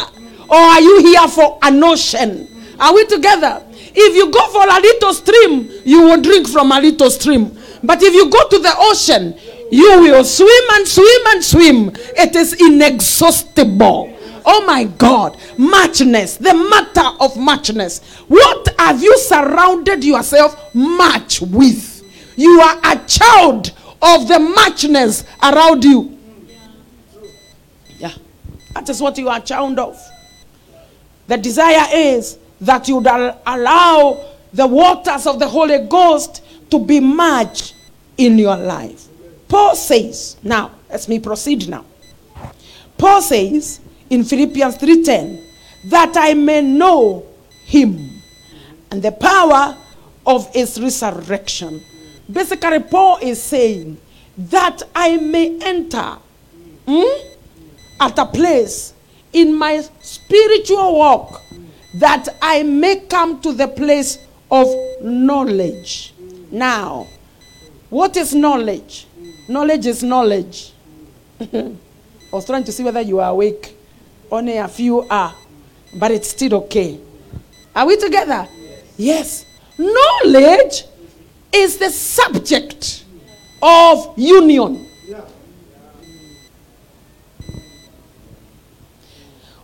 Or 0.47 0.57
are 0.57 0.79
you 0.81 1.01
here 1.01 1.27
for 1.27 1.57
an 1.63 1.83
ocean? 1.83 2.47
Are 2.79 2.93
we 2.93 3.05
together? 3.07 3.63
If 3.71 4.15
you 4.15 4.31
go 4.31 4.47
for 4.49 4.63
a 4.63 4.79
little 4.79 5.13
stream, 5.13 5.69
you 5.85 6.01
will 6.03 6.21
drink 6.21 6.47
from 6.47 6.71
a 6.71 6.79
little 6.79 7.09
stream. 7.09 7.57
But 7.83 8.01
if 8.03 8.13
you 8.13 8.29
go 8.29 8.47
to 8.47 8.59
the 8.59 8.73
ocean, 8.77 9.35
you 9.71 10.01
will 10.01 10.23
swim 10.23 10.63
and 10.73 10.87
swim 10.87 11.21
and 11.29 11.43
swim. 11.43 11.91
It 12.15 12.35
is 12.35 12.53
inexhaustible. 12.53 14.15
Oh 14.51 14.65
my 14.65 14.85
God. 14.85 15.37
Muchness. 15.59 16.37
The 16.37 16.55
matter 16.55 17.07
of 17.19 17.37
muchness. 17.37 17.99
What 18.27 18.67
have 18.79 19.03
you 19.03 19.15
surrounded 19.19 20.03
yourself 20.03 20.73
much 20.73 21.39
with? 21.39 22.01
You 22.35 22.59
are 22.59 22.79
a 22.83 22.97
child 23.05 23.71
of 24.01 24.27
the 24.27 24.39
muchness 24.39 25.23
around 25.43 25.83
you. 25.83 26.17
Yeah. 27.99 28.13
That 28.73 28.89
is 28.89 28.99
what 28.99 29.19
you 29.19 29.29
are 29.29 29.37
a 29.37 29.41
child 29.41 29.77
of. 29.77 30.01
The 31.27 31.37
desire 31.37 31.85
is 31.93 32.39
that 32.61 32.87
you 32.87 32.97
allow 32.97 34.25
the 34.51 34.65
waters 34.65 35.27
of 35.27 35.37
the 35.37 35.47
Holy 35.47 35.77
Ghost 35.85 36.41
to 36.71 36.79
be 36.79 36.99
much 36.99 37.75
in 38.17 38.39
your 38.39 38.57
life. 38.57 39.05
Paul 39.47 39.75
says, 39.75 40.37
now, 40.41 40.71
let 40.89 41.07
me 41.07 41.19
proceed 41.19 41.69
now. 41.69 41.85
Paul 42.97 43.21
says 43.21 43.79
in 44.09 44.23
Philippians 44.23 44.75
3:10 44.77 45.39
that 45.85 46.17
I 46.17 46.33
may 46.33 46.61
know 46.61 47.23
him 47.65 48.21
and 48.91 49.01
the 49.01 49.11
power 49.11 49.77
of 50.25 50.51
his 50.53 50.79
resurrection. 50.79 51.81
Basically, 52.31 52.79
Paul 52.79 53.17
is 53.21 53.41
saying 53.41 53.97
that 54.37 54.83
I 54.95 55.17
may 55.17 55.57
enter 55.61 56.17
hmm, 56.87 57.03
at 57.99 58.17
a 58.17 58.25
place 58.25 58.93
in 59.33 59.55
my 59.55 59.83
spiritual 60.01 60.97
walk 60.97 61.41
that 61.95 62.27
I 62.41 62.63
may 62.63 63.01
come 63.01 63.41
to 63.41 63.51
the 63.53 63.67
place 63.67 64.19
of 64.51 64.67
knowledge. 65.01 66.13
Now, 66.51 67.07
what 67.89 68.15
is 68.17 68.33
knowledge? 68.33 69.07
Knowledge 69.47 69.87
is 69.87 70.03
knowledge. 70.03 70.73
I 71.41 71.75
was 72.31 72.45
trying 72.45 72.63
to 72.63 72.71
see 72.71 72.83
whether 72.83 73.01
you 73.01 73.19
are 73.19 73.31
awake. 73.31 73.75
Only 74.31 74.57
a 74.57 74.67
few 74.67 75.01
are, 75.09 75.33
but 75.95 76.11
it's 76.11 76.29
still 76.29 76.53
okay. 76.55 76.99
Are 77.75 77.85
we 77.85 77.97
together? 77.97 78.47
Yes. 78.97 79.45
yes. 79.45 79.45
Knowledge 79.77 80.83
is 81.53 81.77
the 81.77 81.89
subject 81.89 83.05
of 83.61 84.13
union. 84.17 84.85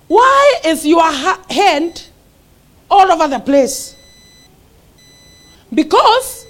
Why 0.08 0.60
is 0.66 0.86
your 0.86 1.12
hand 1.50 2.08
all 2.90 3.12
over 3.12 3.28
the 3.28 3.40
place? 3.40 3.96
Because 5.74 6.46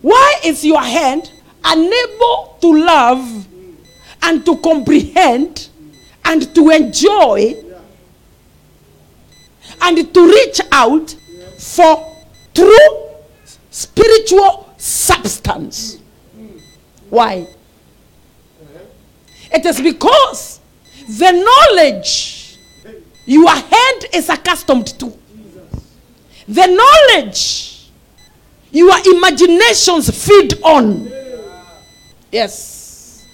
why 0.00 0.34
is 0.44 0.64
your 0.64 0.80
hand 0.82 1.30
unable 1.64 2.56
to 2.60 2.84
love 2.84 3.46
and 4.22 4.44
to 4.46 4.56
comprehend 4.58 5.68
and 6.24 6.54
to 6.54 6.70
enjoy 6.70 7.54
and 9.80 10.14
to 10.14 10.26
reach 10.26 10.60
out 10.70 11.14
for 11.58 12.16
true 12.54 13.08
spiritual 13.70 14.72
substance? 14.76 15.98
Why? 17.10 17.46
It 19.50 19.66
is 19.66 19.80
because 19.80 20.60
the 21.08 21.32
knowledge 21.32 22.58
your 23.26 23.50
hand 23.50 24.06
is 24.14 24.28
accustomed 24.28 24.86
to, 24.98 25.12
the 26.48 26.66
knowledge 26.66 27.90
your 28.70 28.94
imaginations 29.14 30.10
feed 30.26 30.60
on. 30.62 31.10
Yes. 32.30 33.26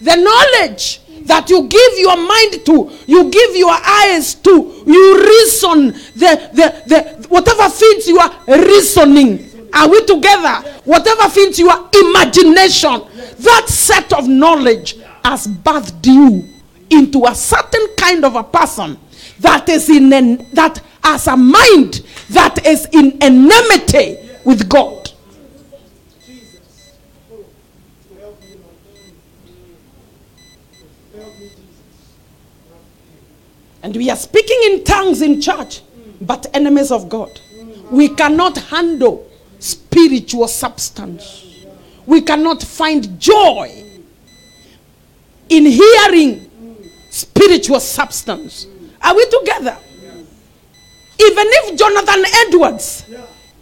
The 0.00 0.14
knowledge 0.16 1.00
that 1.24 1.48
you 1.50 1.66
give 1.68 1.98
your 1.98 2.16
mind 2.16 2.66
to, 2.66 2.90
you 3.06 3.30
give 3.30 3.56
your 3.56 3.72
eyes 3.72 4.34
to, 4.36 4.50
you 4.86 5.16
reason 5.18 5.88
the, 6.14 6.50
the, 6.52 6.82
the 6.86 7.26
whatever 7.28 7.68
feeds 7.70 8.06
you 8.06 8.18
are 8.18 8.32
reasoning. 8.46 9.50
Are 9.72 9.88
we 9.88 10.04
together? 10.04 10.68
Whatever 10.84 11.28
feeds 11.28 11.58
your 11.58 11.72
imagination, 11.92 13.02
that 13.40 13.66
set 13.68 14.12
of 14.12 14.28
knowledge 14.28 14.96
has 15.24 15.46
bathed 15.46 16.06
you 16.06 16.48
into 16.90 17.24
a 17.24 17.34
certain 17.34 17.88
kind 17.96 18.24
of 18.24 18.36
a 18.36 18.44
person 18.44 18.98
that 19.40 19.68
is 19.68 19.88
in 19.90 20.12
an, 20.12 20.46
that 20.52 20.80
has 21.02 21.26
a 21.26 21.36
mind 21.36 22.02
that 22.30 22.64
is 22.66 22.86
in 22.92 23.18
enmity 23.22 24.18
with 24.44 24.68
God. 24.68 25.10
And 33.84 33.94
we 33.94 34.08
are 34.08 34.16
speaking 34.16 34.58
in 34.64 34.82
tongues 34.82 35.20
in 35.20 35.42
church, 35.42 35.82
but 36.18 36.46
enemies 36.54 36.90
of 36.90 37.10
God. 37.10 37.30
We 37.90 38.08
cannot 38.08 38.56
handle 38.56 39.30
spiritual 39.58 40.48
substance. 40.48 41.66
We 42.06 42.22
cannot 42.22 42.62
find 42.62 43.20
joy 43.20 43.84
in 45.50 45.66
hearing 45.66 46.50
spiritual 47.10 47.78
substance. 47.78 48.66
Are 49.02 49.14
we 49.14 49.26
together? 49.26 49.76
Even 51.20 51.46
if 51.46 51.78
Jonathan 51.78 52.24
Edwards 52.46 53.04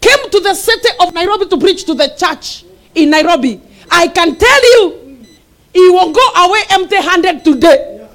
came 0.01 0.31
to 0.31 0.39
the 0.39 0.55
city 0.55 0.89
of 1.01 1.13
Nairobi 1.15 1.47
to 1.47 1.59
preach 1.59 1.85
to 1.87 1.95
the 1.95 2.15
church 2.17 2.65
in 2.95 3.11
Nairobi, 3.11 3.61
I 3.91 4.07
can 4.07 4.37
tell 4.37 4.63
you, 4.77 5.19
he 5.75 5.91
will 5.91 6.13
go 6.13 6.29
away 6.47 6.61
empty 6.71 6.97
handed 6.97 7.45
today. 7.45 8.09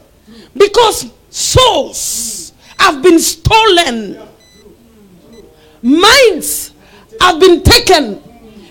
Because 0.55 1.16
souls 1.29 2.53
have 2.77 3.01
been 3.01 3.19
stolen, 3.19 4.19
minds 5.81 6.71
have 7.19 7.39
been 7.39 7.63
taken, 7.63 8.21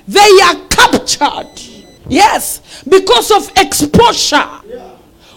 they 0.07 0.39
are 0.45 0.55
captured. 0.69 1.51
Yes, 2.09 2.83
because 2.85 3.31
of 3.33 3.51
exposure. 3.57 4.47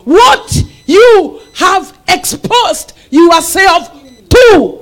What 0.04 0.64
you 0.86 1.42
have 1.56 1.98
exposed 2.08 2.94
yourself 3.10 3.92
to 4.30 4.80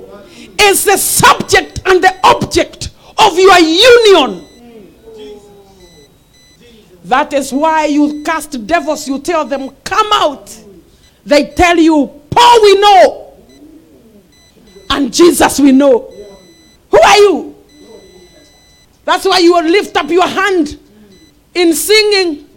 is 0.60 0.84
the 0.84 0.96
subject 0.96 1.80
and 1.86 2.02
the 2.02 2.14
object 2.24 2.90
of 3.16 3.38
your 3.38 3.58
union. 3.58 4.44
That 7.04 7.32
is 7.32 7.52
why 7.52 7.86
you 7.86 8.22
cast 8.22 8.66
devils, 8.66 9.08
you 9.08 9.18
tell 9.18 9.44
them, 9.46 9.70
come 9.82 10.08
out. 10.12 10.54
They 11.24 11.46
tell 11.46 11.78
you, 11.78 12.17
Paul 12.30 12.62
we 12.62 12.80
know. 12.80 13.32
And 14.90 15.12
Jesus 15.12 15.60
we 15.60 15.72
know. 15.72 16.12
Who 16.90 17.00
are 17.00 17.16
you? 17.16 17.56
That's 19.04 19.24
why 19.24 19.38
you 19.38 19.54
will 19.54 19.64
lift 19.64 19.96
up 19.96 20.10
your 20.10 20.26
hand 20.26 20.78
in 21.54 21.72
singing, 21.74 22.48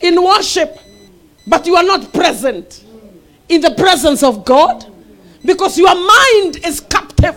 in 0.00 0.22
worship, 0.22 0.78
but 1.46 1.66
you 1.66 1.76
are 1.76 1.84
not 1.84 2.12
present 2.12 2.84
in 3.48 3.60
the 3.60 3.70
presence 3.72 4.22
of 4.22 4.44
God 4.44 4.86
because 5.44 5.78
your 5.78 5.94
mind 5.94 6.64
is 6.64 6.80
captive. 6.80 7.36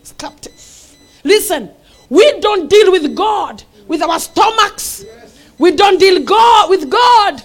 It's 0.00 0.12
captive. 0.18 0.96
Listen, 1.24 1.70
we 2.08 2.40
don't 2.40 2.68
deal 2.68 2.92
with 2.92 3.14
God 3.16 3.62
with 3.88 4.02
our 4.02 4.18
stomachs. 4.18 5.04
We 5.58 5.72
don't 5.72 5.98
deal 5.98 6.22
God 6.22 6.70
with 6.70 6.90
God 6.90 7.42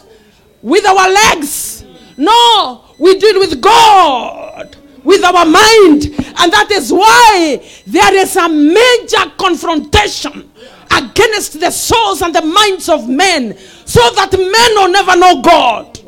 with 0.62 0.86
our 0.86 1.10
legs. 1.10 1.86
No, 2.18 2.84
we 2.98 3.18
deal 3.18 3.39
with 3.39 3.62
God 3.62 4.75
with 5.04 5.24
our 5.24 5.46
mind. 5.46 6.06
And 6.39 6.51
that 6.54 6.70
is 6.72 6.92
why 6.92 7.66
there 7.88 8.16
is 8.16 8.36
a 8.36 8.50
major 8.50 9.32
confrontation 9.38 10.51
against 10.92 11.60
the 11.60 11.72
souls 11.72 12.22
and 12.22 12.34
the 12.34 12.42
minds 12.42 12.89
of 12.89 13.08
men 13.08 13.58
so 13.86 14.01
that 14.16 14.32
men 14.32 14.75
will 14.75 14.92
never 14.92 15.16
know 15.18 15.42
God. 15.42 16.00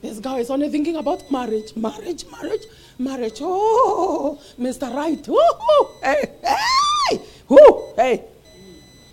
This 0.00 0.18
guy 0.18 0.38
is 0.40 0.50
only 0.50 0.68
thinking 0.68 0.96
about 0.96 1.30
marriage, 1.30 1.76
marriage, 1.76 2.24
marriage, 2.32 2.64
marriage. 2.98 3.38
Oh, 3.40 4.40
Mr. 4.58 4.92
Right. 4.92 5.24
Oh, 5.28 5.98
hey, 6.02 6.28
hey, 6.42 7.20
oh, 7.50 7.92
hey. 7.96 8.24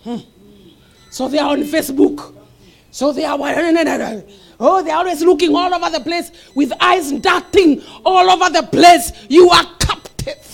Hmm. 0.04 0.16
So 1.10 1.28
they 1.28 1.38
are 1.38 1.50
on 1.50 1.62
Facebook. 1.62 2.34
So 2.90 3.12
they 3.12 3.24
are, 3.24 3.36
oh, 4.60 4.82
they're 4.82 4.96
always 4.96 5.22
looking 5.22 5.54
all 5.54 5.72
over 5.72 5.90
the 5.90 6.00
place 6.00 6.30
with 6.54 6.72
eyes 6.80 7.12
darting 7.12 7.82
all 8.04 8.30
over 8.30 8.50
the 8.50 8.62
place. 8.62 9.12
You 9.28 9.48
are 9.50 9.64
captive. 9.78 10.50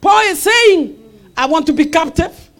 Paul 0.00 0.20
is 0.22 0.42
saying, 0.42 0.96
I 1.36 1.46
want 1.46 1.66
to 1.66 1.72
be 1.72 1.86
captive. 1.86 2.50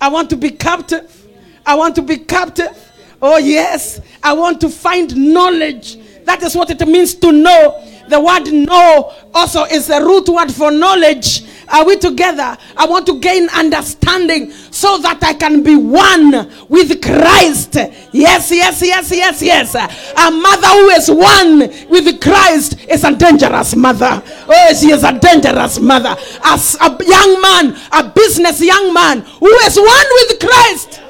I 0.00 0.08
want 0.08 0.30
to 0.30 0.36
be 0.36 0.50
captive. 0.50 1.26
I 1.64 1.74
want 1.74 1.94
to 1.96 2.02
be 2.02 2.18
captive. 2.18 2.76
Oh, 3.20 3.38
yes. 3.38 4.00
I 4.22 4.32
want 4.34 4.60
to 4.60 4.68
find 4.68 5.16
knowledge. 5.16 5.98
That 6.24 6.42
is 6.42 6.54
what 6.54 6.70
it 6.70 6.86
means 6.86 7.14
to 7.16 7.32
know. 7.32 7.82
The 8.08 8.20
word 8.20 8.52
know 8.52 9.12
also 9.34 9.64
is 9.64 9.90
a 9.90 10.04
root 10.04 10.28
word 10.28 10.52
for 10.52 10.70
knowledge. 10.70 11.44
Are 11.68 11.84
we 11.84 11.96
together? 11.96 12.56
I 12.76 12.86
want 12.86 13.06
to 13.06 13.18
gain 13.18 13.48
understanding 13.48 14.52
so 14.52 14.98
that 14.98 15.22
I 15.24 15.34
can 15.34 15.62
be 15.64 15.74
one 15.74 16.30
with 16.68 17.02
Christ. 17.02 17.74
Yes, 18.12 18.50
yes, 18.52 18.82
yes, 18.82 19.10
yes, 19.10 19.42
yes. 19.42 19.74
A 19.74 20.30
mother 20.30 20.68
who 20.68 20.88
is 20.90 21.10
one 21.10 21.58
with 21.90 22.20
Christ 22.20 22.78
is 22.88 23.02
a 23.02 23.14
dangerous 23.14 23.74
mother. 23.74 24.22
Oh, 24.48 24.74
she 24.78 24.90
is 24.90 25.02
a 25.02 25.18
dangerous 25.18 25.80
mother. 25.80 26.14
As 26.44 26.76
a 26.80 26.96
young 27.04 27.40
man, 27.40 27.76
a 27.92 28.12
business 28.14 28.60
young 28.62 28.94
man 28.94 29.22
who 29.22 29.48
is 29.48 29.76
one 29.76 30.06
with 30.12 30.40
Christ. 30.40 31.00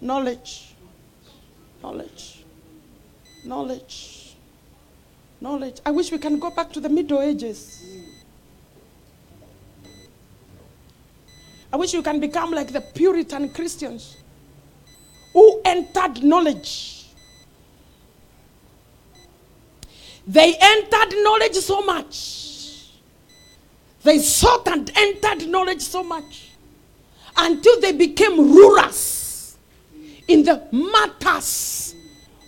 Knowledge. 0.00 0.74
Knowledge. 1.82 2.15
Knowledge. 3.46 4.34
Knowledge. 5.40 5.80
I 5.86 5.92
wish 5.92 6.10
we 6.10 6.18
can 6.18 6.40
go 6.40 6.50
back 6.50 6.72
to 6.72 6.80
the 6.80 6.88
Middle 6.88 7.20
Ages. 7.20 7.84
I 11.72 11.76
wish 11.76 11.94
you 11.94 12.02
can 12.02 12.18
become 12.18 12.50
like 12.50 12.72
the 12.72 12.80
Puritan 12.80 13.50
Christians 13.50 14.16
who 15.32 15.60
entered 15.64 16.24
knowledge. 16.24 17.06
They 20.26 20.56
entered 20.60 21.14
knowledge 21.22 21.54
so 21.54 21.82
much. 21.82 22.90
They 24.02 24.18
sought 24.18 24.66
and 24.68 24.90
entered 24.96 25.48
knowledge 25.48 25.82
so 25.82 26.02
much 26.02 26.50
until 27.36 27.80
they 27.80 27.92
became 27.92 28.52
rulers 28.52 29.56
in 30.26 30.42
the 30.42 30.66
matters 30.72 31.94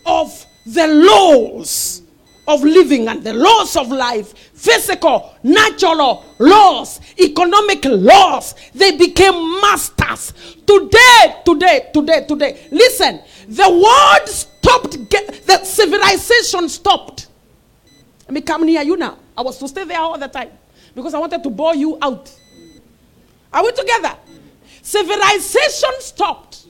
of 0.05 0.47
the 0.75 0.87
laws 0.87 2.03
of 2.47 2.63
living 2.63 3.09
and 3.09 3.23
the 3.23 3.33
laws 3.33 3.77
of 3.77 3.89
life 3.91 4.35
physical, 4.55 5.35
natural 5.43 6.25
laws, 6.39 7.01
economic 7.19 7.85
laws. 7.85 8.55
They 8.75 8.97
became 8.97 9.61
masters. 9.61 10.33
Today, 10.67 11.37
today, 11.45 11.91
today, 11.93 12.25
today. 12.27 12.69
Listen, 12.71 13.21
the 13.49 13.69
world 13.71 14.29
stopped, 14.29 15.09
get, 15.11 15.47
the 15.47 15.65
civilization 15.65 16.69
stopped. 16.69 17.29
Let 18.23 18.33
me 18.35 18.41
come 18.41 18.65
near 18.67 18.83
you 18.83 18.97
now. 18.97 19.17
I 19.37 19.43
was 19.43 19.59
to 19.59 19.69
stay 19.69 19.85
there 19.85 20.01
all 20.01 20.19
the 20.19 20.29
time 20.29 20.51
because 20.95 21.15
I 21.15 21.19
wanted 21.19 21.43
to 21.43 21.51
bore 21.51 21.75
you 21.77 21.97
out. 22.03 22.35
Are 23.53 23.63
we 23.65 23.73
together? 23.73 24.15
Civilization 24.83 25.91
stopped. 26.01 26.67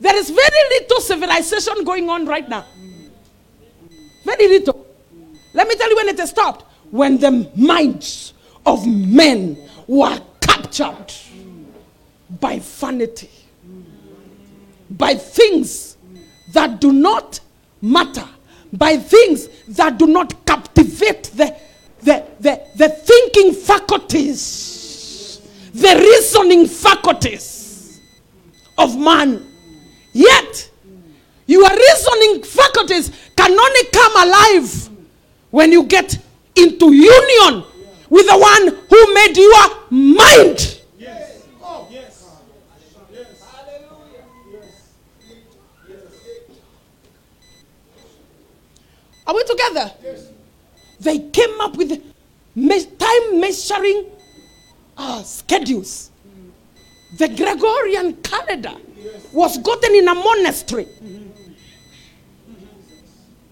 There 0.00 0.16
is 0.16 0.30
very 0.30 0.68
little 0.70 1.00
civilization 1.00 1.84
going 1.84 2.08
on 2.10 2.26
right 2.26 2.48
now. 2.48 2.64
Very 4.24 4.48
little. 4.48 4.86
Let 5.52 5.68
me 5.68 5.74
tell 5.76 5.88
you 5.88 5.96
when 5.96 6.08
it 6.08 6.18
stopped. 6.26 6.64
When 6.90 7.18
the 7.18 7.50
minds 7.56 8.34
of 8.66 8.86
men 8.86 9.56
were 9.86 10.20
captured 10.40 11.12
by 12.40 12.58
vanity, 12.58 13.30
by 14.90 15.14
things 15.14 15.96
that 16.52 16.80
do 16.80 16.92
not 16.92 17.40
matter, 17.82 18.26
by 18.72 18.96
things 18.96 19.48
that 19.68 19.98
do 19.98 20.06
not 20.06 20.44
captivate 20.46 21.24
the, 21.34 21.56
the, 22.02 22.24
the, 22.40 22.60
the 22.76 22.88
thinking 22.88 23.52
faculties, 23.52 25.40
the 25.72 25.96
reasoning 25.96 26.66
faculties 26.66 28.00
of 28.78 28.96
man. 28.98 29.53
Yet, 30.14 30.70
your 31.46 31.68
reasoning 31.68 32.42
faculties 32.44 33.10
can 33.36 33.50
only 33.50 33.84
come 33.92 34.26
alive 34.28 34.88
when 35.50 35.72
you 35.72 35.82
get 35.84 36.16
into 36.54 36.92
union 36.92 37.64
with 38.08 38.26
the 38.26 38.38
one 38.38 38.68
who 38.88 39.14
made 39.14 39.36
your 39.36 39.90
mind. 39.90 40.80
Yes. 40.98 41.42
Yes. 41.90 42.24
Yes. 43.12 43.42
Are 49.26 49.34
we 49.34 49.44
together? 49.44 49.90
They 51.00 51.18
came 51.30 51.60
up 51.60 51.76
with 51.76 52.00
me- 52.54 52.84
time 52.84 53.40
measuring 53.40 54.06
uh, 54.96 55.22
schedules. 55.22 56.10
The 57.18 57.28
Gregorian 57.28 58.14
calendar 58.22 58.74
was 59.32 59.58
gotten 59.58 59.94
in 59.94 60.08
a 60.08 60.14
monastery. 60.14 60.88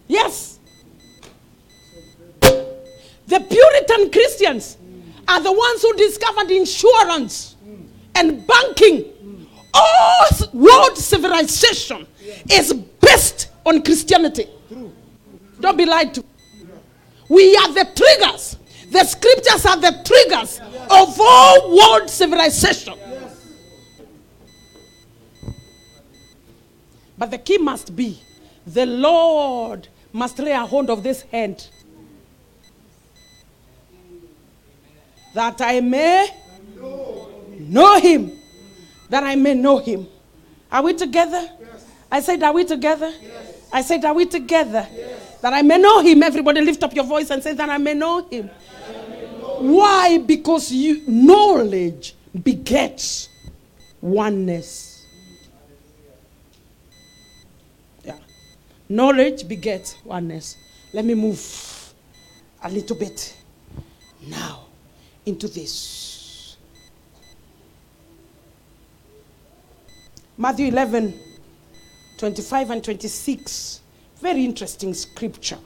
Yes. 0.09 0.59
The 2.41 3.41
Puritan 3.41 4.11
Christians 4.11 4.77
are 5.29 5.41
the 5.41 5.53
ones 5.53 5.83
who 5.83 5.95
discovered 5.95 6.51
insurance 6.51 7.57
and 8.15 8.47
banking. 8.47 9.49
All 9.75 10.27
world 10.53 10.99
civilization 10.99 12.07
is 12.51 12.73
based 12.73 13.49
on 13.65 13.83
Christianity. 13.83 14.47
Don't 15.61 15.79
be 15.79 15.87
lied 15.87 16.13
to. 16.15 16.25
We 17.29 17.57
are 17.57 17.73
the 17.73 17.89
triggers. 17.97 18.59
The 18.91 19.05
scriptures 19.05 19.65
are 19.65 19.79
the 19.79 20.03
triggers 20.05 20.61
of 20.91 21.19
all 21.19 21.75
world 21.75 22.11
civilization. 22.11 22.95
But 27.23 27.31
the 27.31 27.39
key 27.39 27.59
must 27.59 27.95
be 27.95 28.19
the 28.67 28.85
Lord 28.85 29.87
must 30.13 30.41
lay 30.41 30.51
a 30.51 30.67
hold 30.67 30.91
of 30.91 31.05
this 31.05 31.23
hand 31.23 31.69
that 35.33 35.61
I 35.61 35.79
may 35.79 36.27
know 37.61 38.01
him. 38.01 38.33
That 39.09 39.23
I 39.23 39.37
may 39.37 39.55
know 39.55 39.79
him. 39.79 40.09
Are 40.73 40.83
we 40.83 40.95
together? 40.95 41.49
I 42.11 42.19
said, 42.23 42.43
Are 42.43 42.53
we 42.53 42.65
together? 42.65 43.15
I 43.73 43.83
said, 43.83 44.05
Are 44.05 44.15
we 44.15 44.27
together? 44.27 44.85
That 45.43 45.53
I 45.53 45.63
may 45.63 45.79
know 45.79 46.01
him. 46.01 46.25
Everybody 46.25 46.61
lift 46.61 46.83
up 46.83 46.93
your 46.93 47.05
voice 47.05 47.31
and 47.31 47.41
say, 47.41 47.55
That 47.55 47.69
I 47.69 47.79
may 47.79 47.95
know 47.95 48.27
him. 48.27 48.49
Why? 49.61 50.19
Because 50.19 50.73
you 50.73 51.05
knowledge 51.07 52.17
begets 52.43 53.29
oneness. 54.01 54.92
Knowledge 58.93 59.49
begets 59.49 59.97
oneness. 60.05 60.59
Let 60.93 61.07
me 61.07 61.15
move 61.15 61.95
a 62.63 62.69
little 62.69 62.95
bit 62.95 63.35
now 64.27 64.67
into 65.25 65.49
this. 65.49 66.59
Matthew 70.37 70.67
11, 70.67 71.19
25 72.19 72.71
and 72.71 72.85
26. 72.85 73.81
Very 74.21 74.45
interesting 74.45 74.93
scripture. 74.93 75.59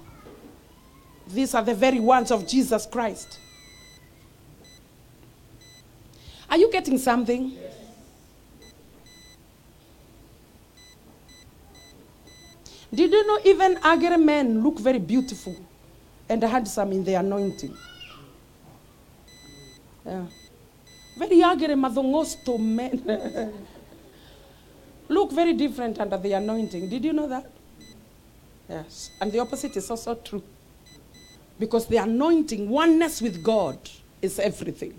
These 1.26 1.52
are 1.56 1.64
the 1.64 1.74
very 1.74 1.98
words 1.98 2.30
of 2.30 2.46
Jesus 2.46 2.86
Christ. 2.86 3.40
Are 6.48 6.58
you 6.58 6.70
getting 6.70 6.96
something? 6.96 7.58
Did 12.96 13.12
you 13.12 13.26
know 13.26 13.38
even 13.44 13.76
Agere 13.76 14.18
men 14.18 14.62
look 14.62 14.78
very 14.78 14.98
beautiful 14.98 15.54
and 16.30 16.42
handsome 16.42 16.92
in 16.92 17.04
the 17.04 17.14
anointing? 17.14 17.76
Yeah. 20.06 20.24
Very 21.18 21.42
Agere 21.42 21.76
madongosto 21.76 22.58
men 22.58 23.02
look 25.08 25.30
very 25.32 25.52
different 25.52 26.00
under 26.00 26.16
the 26.16 26.32
anointing. 26.32 26.88
Did 26.88 27.04
you 27.04 27.12
know 27.12 27.28
that? 27.28 27.50
Yes. 28.66 29.10
And 29.20 29.30
the 29.30 29.40
opposite 29.40 29.76
is 29.76 29.90
also 29.90 30.14
true. 30.14 30.42
Because 31.58 31.86
the 31.86 31.98
anointing, 31.98 32.68
oneness 32.68 33.20
with 33.20 33.42
God, 33.42 33.78
is 34.22 34.38
everything. 34.38 34.98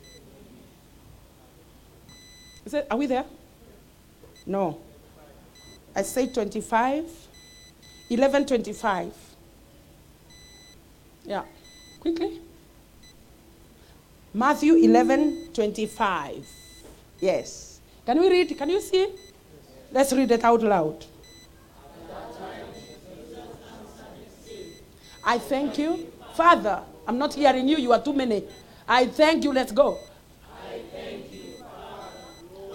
Is 2.63 2.75
it, 2.75 2.86
are 2.91 2.97
we 2.97 3.07
there? 3.07 3.25
No. 4.45 4.81
I 5.95 6.03
say 6.03 6.27
25, 6.27 7.27
1125. 8.10 9.13
Yeah. 11.26 11.43
Quickly. 12.00 12.41
Matthew 14.34 14.76
11:25. 14.76 16.46
Yes. 17.20 17.80
Can 18.06 18.20
we 18.20 18.30
read? 18.30 18.58
Can 18.58 18.70
you 18.70 18.80
see? 18.82 19.08
Let's 19.91 20.13
read 20.13 20.32
it 20.32 20.43
out 20.43 20.62
loud. 20.62 21.06
I 25.24 25.39
thank 25.39 25.78
you. 25.78 26.12
Father, 26.36 26.82
I'm 27.08 27.17
not 27.17 27.34
hearing 27.34 27.67
you. 27.67 27.78
You 27.78 27.91
are 27.91 28.02
too 28.02 28.13
many. 28.13 28.43
I 28.88 29.08
thank 29.08 29.43
you. 29.43 29.52
Let's 29.52 29.72
go. 29.72 29.98
I 30.72 30.80
thank 30.93 31.34
you, 31.34 31.56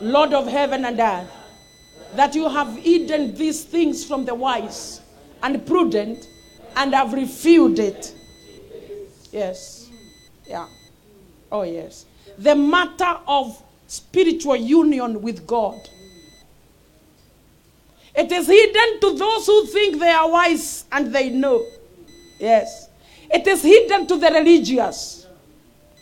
Lord 0.01 0.35
of 0.35 0.47
heaven 0.49 0.85
and 0.85 0.99
earth, 0.99 1.31
that 2.15 2.35
you 2.35 2.49
have 2.49 2.77
hidden 2.77 3.35
these 3.35 3.65
things 3.65 4.05
from 4.05 4.25
the 4.25 4.35
wise 4.35 5.02
and 5.43 5.67
prudent 5.67 6.29
and 6.77 6.95
have 6.95 7.13
revealed 7.13 7.79
it. 7.79 8.15
Yes. 9.31 9.91
Yeah. 10.47 10.69
Oh, 11.51 11.63
yes. 11.63 12.07
The 12.39 12.55
matter 12.55 13.19
of 13.27 13.63
spiritual 13.87 14.57
union 14.57 15.21
with 15.21 15.47
God. 15.47 15.79
It 18.15 18.31
is 18.31 18.47
hidden 18.47 19.01
to 19.01 19.17
those 19.17 19.47
who 19.47 19.67
think 19.67 19.99
they 19.99 20.11
are 20.11 20.31
wise 20.31 20.85
and 20.93 21.15
they 21.15 21.31
know. 21.31 21.65
Yes. 22.39 22.89
It 23.31 23.47
is 23.47 23.63
hidden 23.63 24.07
to 24.07 24.17
the 24.17 24.31
religious. 24.31 25.27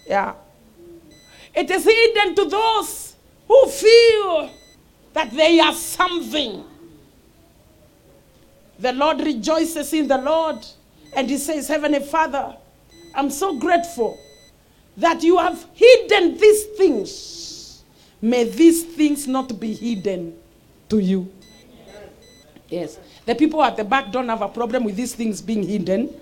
Yeah. 0.07 0.35
It 1.55 1.71
is 1.71 1.85
hidden 1.85 2.35
to 2.35 2.45
those 2.47 3.15
who 3.47 3.67
feel 3.69 4.51
that 5.13 5.31
they 5.31 5.61
are 5.61 5.75
something. 5.75 6.65
The 8.81 8.93
Lord 8.93 9.21
rejoices 9.21 9.93
in 9.93 10.09
the 10.09 10.19
Lord 10.19 10.67
and 11.15 11.29
he 11.29 11.37
says, 11.37 11.69
Heavenly 11.69 12.01
Father, 12.01 12.57
I'm 13.15 13.31
so 13.31 13.59
grateful 13.59 14.19
that 14.97 15.23
you 15.23 15.37
have 15.39 15.67
hidden 15.75 16.39
these 16.39 16.65
things. 16.77 17.83
May 18.23 18.45
these 18.45 18.85
things 18.85 19.27
not 19.27 19.59
be 19.61 19.75
hidden 19.75 20.37
to 20.89 20.99
you. 20.99 21.31
Yes. 22.69 22.99
The 23.27 23.35
people 23.35 23.63
at 23.63 23.77
the 23.77 23.85
back 23.85 24.13
don't 24.13 24.29
have 24.29 24.43
a 24.43 24.49
problem 24.49 24.85
with 24.85 24.97
these 24.97 25.15
things 25.15 25.43
being 25.43 25.63
hidden. 25.63 26.15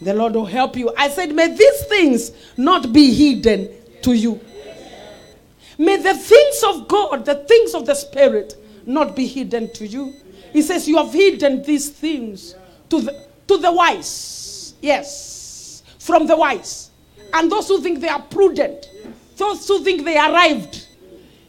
The 0.00 0.14
Lord 0.14 0.34
will 0.34 0.46
help 0.46 0.76
you. 0.76 0.92
I 0.96 1.08
said, 1.10 1.34
may 1.34 1.54
these 1.54 1.84
things 1.84 2.32
not 2.56 2.92
be 2.92 3.12
hidden 3.12 3.68
to 4.02 4.12
you. 4.12 4.40
May 5.76 5.96
the 5.96 6.14
things 6.14 6.62
of 6.66 6.88
God, 6.88 7.24
the 7.24 7.36
things 7.36 7.74
of 7.74 7.86
the 7.86 7.94
Spirit, 7.94 8.56
not 8.86 9.14
be 9.14 9.26
hidden 9.26 9.72
to 9.74 9.86
you. 9.86 10.14
He 10.52 10.62
says, 10.62 10.88
You 10.88 10.96
have 10.98 11.12
hidden 11.12 11.62
these 11.62 11.90
things 11.90 12.54
to 12.88 13.00
the, 13.00 13.26
to 13.48 13.58
the 13.58 13.72
wise. 13.72 14.74
Yes, 14.80 15.82
from 15.98 16.26
the 16.26 16.36
wise. 16.36 16.90
And 17.32 17.50
those 17.50 17.68
who 17.68 17.80
think 17.80 18.00
they 18.00 18.08
are 18.08 18.22
prudent, 18.22 18.90
those 19.36 19.66
who 19.68 19.84
think 19.84 20.04
they 20.04 20.16
arrived, 20.16 20.86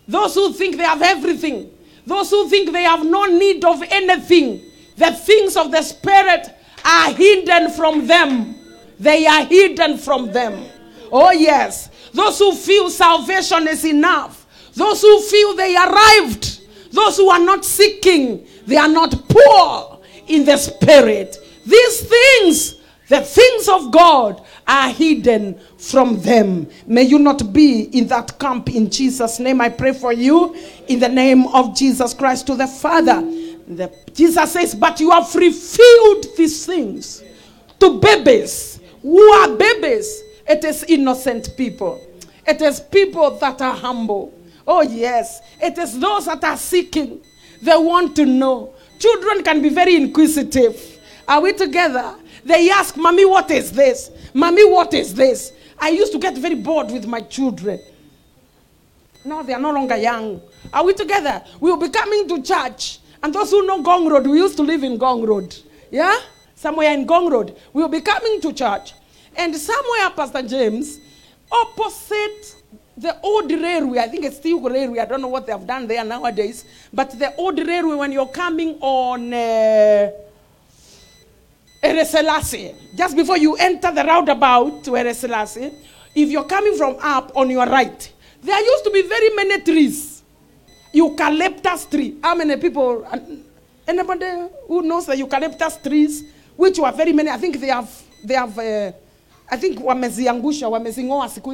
those 0.07 0.35
who 0.35 0.53
think 0.53 0.77
they 0.77 0.83
have 0.83 1.01
everything, 1.01 1.71
those 2.05 2.29
who 2.29 2.49
think 2.49 2.71
they 2.71 2.83
have 2.83 3.05
no 3.05 3.25
need 3.25 3.63
of 3.63 3.81
anything. 3.89 4.61
The 4.97 5.11
things 5.11 5.55
of 5.57 5.71
the 5.71 5.81
Spirit 5.81 6.47
are 6.83 7.13
hidden 7.13 7.71
from 7.71 8.07
them. 8.07 8.55
They 8.99 9.25
are 9.25 9.45
hidden 9.45 9.97
from 9.97 10.31
them. 10.31 10.65
Oh, 11.11 11.31
yes. 11.31 11.89
Those 12.13 12.37
who 12.39 12.53
feel 12.53 12.89
salvation 12.89 13.67
is 13.67 13.85
enough. 13.85 14.45
Those 14.73 15.01
who 15.01 15.21
feel 15.21 15.55
they 15.55 15.75
arrived. 15.75 16.61
Those 16.91 17.17
who 17.17 17.29
are 17.29 17.39
not 17.39 17.65
seeking. 17.65 18.45
They 18.65 18.77
are 18.77 18.87
not 18.87 19.15
poor 19.27 19.99
in 20.27 20.45
the 20.45 20.57
spirit. 20.57 21.37
These 21.65 22.09
things, 22.09 22.75
the 23.07 23.21
things 23.21 23.67
of 23.67 23.91
God, 23.91 24.45
are 24.67 24.89
hidden 24.89 25.59
from 25.77 26.21
them. 26.21 26.69
May 26.85 27.03
you 27.03 27.19
not 27.19 27.51
be 27.51 27.83
in 27.97 28.07
that 28.07 28.39
camp 28.39 28.69
in 28.69 28.89
Jesus' 28.89 29.39
name. 29.39 29.61
I 29.61 29.69
pray 29.69 29.93
for 29.93 30.13
you 30.13 30.55
in 30.87 30.99
the 30.99 31.09
name 31.09 31.47
of 31.47 31.75
Jesus 31.75 32.13
Christ 32.13 32.47
to 32.47 32.55
the 32.55 32.67
Father. 32.67 33.21
The, 33.21 33.93
Jesus 34.13 34.51
says, 34.51 34.75
But 34.75 34.99
you 34.99 35.11
have 35.11 35.33
revealed 35.35 36.25
these 36.37 36.65
things 36.65 37.23
to 37.79 37.99
babies 37.99 38.79
who 39.01 39.19
are 39.19 39.55
babies. 39.55 40.23
It 40.47 40.63
is 40.63 40.83
innocent 40.83 41.55
people. 41.57 42.05
It 42.47 42.61
is 42.61 42.79
people 42.79 43.31
that 43.37 43.61
are 43.61 43.75
humble. 43.75 44.33
Oh, 44.65 44.81
yes. 44.81 45.41
It 45.61 45.77
is 45.77 45.99
those 45.99 46.25
that 46.25 46.43
are 46.43 46.57
seeking. 46.57 47.21
They 47.61 47.75
want 47.77 48.15
to 48.17 48.25
know. 48.25 48.73
Children 48.99 49.43
can 49.43 49.61
be 49.61 49.69
very 49.69 49.95
inquisitive. 49.95 50.99
Are 51.27 51.41
we 51.41 51.53
together? 51.53 52.15
They 52.43 52.69
ask, 52.69 52.97
Mommy, 52.97 53.25
what 53.25 53.51
is 53.51 53.71
this? 53.71 54.11
Mommy, 54.33 54.65
what 54.65 54.93
is 54.93 55.13
this? 55.13 55.53
I 55.79 55.89
used 55.89 56.11
to 56.13 56.19
get 56.19 56.37
very 56.37 56.55
bored 56.55 56.91
with 56.91 57.05
my 57.05 57.21
children. 57.21 57.79
Now 59.23 59.43
they 59.43 59.53
are 59.53 59.59
no 59.59 59.71
longer 59.71 59.97
young. 59.97 60.41
Are 60.73 60.83
we 60.83 60.93
together? 60.93 61.43
We 61.59 61.71
will 61.71 61.77
be 61.77 61.89
coming 61.89 62.27
to 62.29 62.41
church. 62.41 62.99
And 63.21 63.33
those 63.33 63.51
who 63.51 63.65
know 63.65 63.81
Ngong 63.81 64.09
Road, 64.09 64.25
we 64.25 64.37
used 64.37 64.57
to 64.57 64.63
live 64.63 64.83
in 64.83 64.97
Ngong 64.97 65.27
Road. 65.27 65.55
Yeah? 65.91 66.17
Somewhere 66.55 66.91
in 66.93 67.05
Ngong 67.05 67.31
Road. 67.31 67.55
We 67.73 67.83
will 67.83 67.89
be 67.89 68.01
coming 68.01 68.41
to 68.41 68.53
church. 68.53 68.93
And 69.35 69.55
somewhere, 69.55 70.09
Pastor 70.15 70.41
James, 70.41 70.99
opposite 71.51 72.60
the 73.01 73.19
old 73.21 73.51
railway, 73.51 73.97
I 73.99 74.07
think 74.07 74.25
it's 74.25 74.37
still 74.37 74.61
railway, 74.61 74.99
I 74.99 75.05
don't 75.05 75.21
know 75.21 75.27
what 75.27 75.45
they 75.47 75.51
have 75.51 75.65
done 75.65 75.87
there 75.87 76.03
nowadays, 76.03 76.65
but 76.93 77.17
the 77.17 77.35
old 77.35 77.57
railway, 77.57 77.95
when 77.95 78.11
you're 78.11 78.27
coming 78.27 78.77
on 78.79 79.33
uh, 79.33 80.11
Ereselasi, 81.83 82.75
just 82.95 83.15
before 83.15 83.37
you 83.37 83.55
enter 83.55 83.91
the 83.91 84.03
roundabout 84.03 84.83
to 84.83 84.91
Ereselasi, 84.91 85.73
if 86.13 86.29
you're 86.29 86.43
coming 86.43 86.75
from 86.77 86.95
up 87.01 87.31
on 87.35 87.49
your 87.49 87.65
right, 87.65 88.13
there 88.43 88.63
used 88.63 88.83
to 88.83 88.91
be 88.91 89.01
very 89.01 89.29
many 89.35 89.61
trees. 89.61 90.21
Eucalyptus 90.93 91.85
tree. 91.85 92.17
How 92.21 92.35
many 92.35 92.57
people? 92.57 93.07
Anybody 93.87 94.25
who 94.67 94.81
knows 94.81 95.05
the 95.05 95.15
eucalyptus 95.15 95.77
trees, 95.77 96.25
which 96.57 96.77
were 96.77 96.91
very 96.91 97.13
many? 97.13 97.29
I 97.29 97.37
think 97.37 97.59
they 97.61 97.67
have. 97.67 97.89
They 98.23 98.33
have. 98.33 98.59
Uh, 98.59 98.91
I 99.49 99.57
think 99.57 99.79
wameziangusha, 99.79 100.67
wamezingoa 100.69 101.29
siku. 101.29 101.53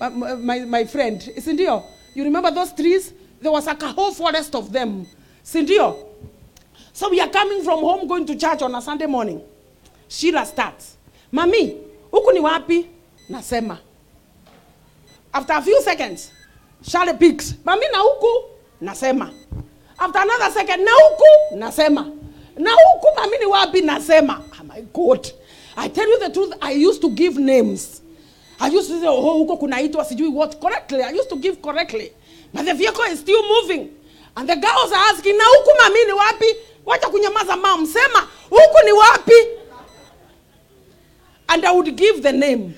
Uh, 0.00 0.10
my, 0.10 0.30
uh, 0.30 0.36
my, 0.36 0.58
my 0.60 0.84
friend, 0.84 1.30
eh, 1.36 1.40
si 1.40 1.52
ndio? 1.52 1.84
You 2.14 2.24
remember 2.24 2.50
those 2.50 2.72
trees? 2.72 3.12
There 3.40 3.52
was 3.52 3.66
like 3.66 3.82
a 3.82 3.88
whole 3.92 4.12
forest 4.12 4.54
of 4.54 4.72
them. 4.72 5.06
Si 5.42 5.62
ndio? 5.62 6.06
So 6.92 7.08
we 7.10 7.20
are 7.20 7.28
coming 7.28 7.62
from 7.62 7.80
home 7.80 8.06
going 8.08 8.26
to 8.26 8.36
church 8.36 8.62
on 8.62 8.74
a 8.74 8.80
Sunday 8.82 9.06
morning. 9.06 9.42
Sheila 10.08 10.44
starts. 10.46 10.96
Mami, 11.32 11.76
huku 12.12 12.32
ni 12.32 12.40
wapi? 12.40 12.86
Nasema. 13.30 13.78
After 15.32 15.52
a 15.52 15.62
few 15.62 15.80
seconds, 15.82 16.32
Charlie 16.82 17.14
picks. 17.16 17.52
Mami 17.64 17.86
na 17.92 17.98
huku? 17.98 18.44
Nasema. 18.82 19.30
After 19.98 20.18
another 20.18 20.50
second, 20.50 20.84
na 20.84 20.90
huku? 20.90 21.56
Nasema. 21.56 22.04
Na 22.58 22.70
huku 22.70 23.06
mami 23.16 23.38
ni 23.38 23.46
wapi? 23.46 23.80
Nasema. 23.82 24.42
Oh 24.60 24.64
my 24.64 24.80
God. 24.92 25.30
I 25.76 25.88
tell 25.88 26.08
you 26.08 26.18
the 26.18 26.30
truth, 26.30 26.52
I 26.60 26.72
used 26.72 27.00
to 27.02 27.10
give 27.10 27.36
names. 27.38 28.02
I 28.60 28.68
used 28.68 28.90
to 28.90 29.00
say, 29.00 29.06
oh, 29.06 29.38
huko 29.44 29.56
kunaitwa 29.56 30.04
sijui 30.04 30.28
what 30.28 30.60
correctly. 30.60 31.02
I 31.02 31.10
used 31.10 31.30
to 31.30 31.36
give 31.36 31.62
correctly. 31.62 32.12
But 32.52 32.66
the 32.66 32.74
vehicle 32.74 33.04
is 33.04 33.20
still 33.20 33.42
moving. 33.48 33.88
And 34.36 34.48
the 34.48 34.54
girls 34.56 34.92
are 34.92 35.04
asking, 35.14 35.36
na 35.38 35.44
huku 35.44 35.70
mami 35.82 36.04
ni 36.06 36.12
wapi? 36.12 36.54
wacha 36.86 37.08
kunyamaza 37.08 37.56
mam 37.56 37.86
sema 37.86 38.28
huku 38.50 38.84
ni 38.84 38.92
wapi? 38.92 39.32
And 41.48 41.64
i 41.64 41.72
would 41.72 41.96
give 41.96 42.22
the 42.22 42.32
name. 42.32 42.74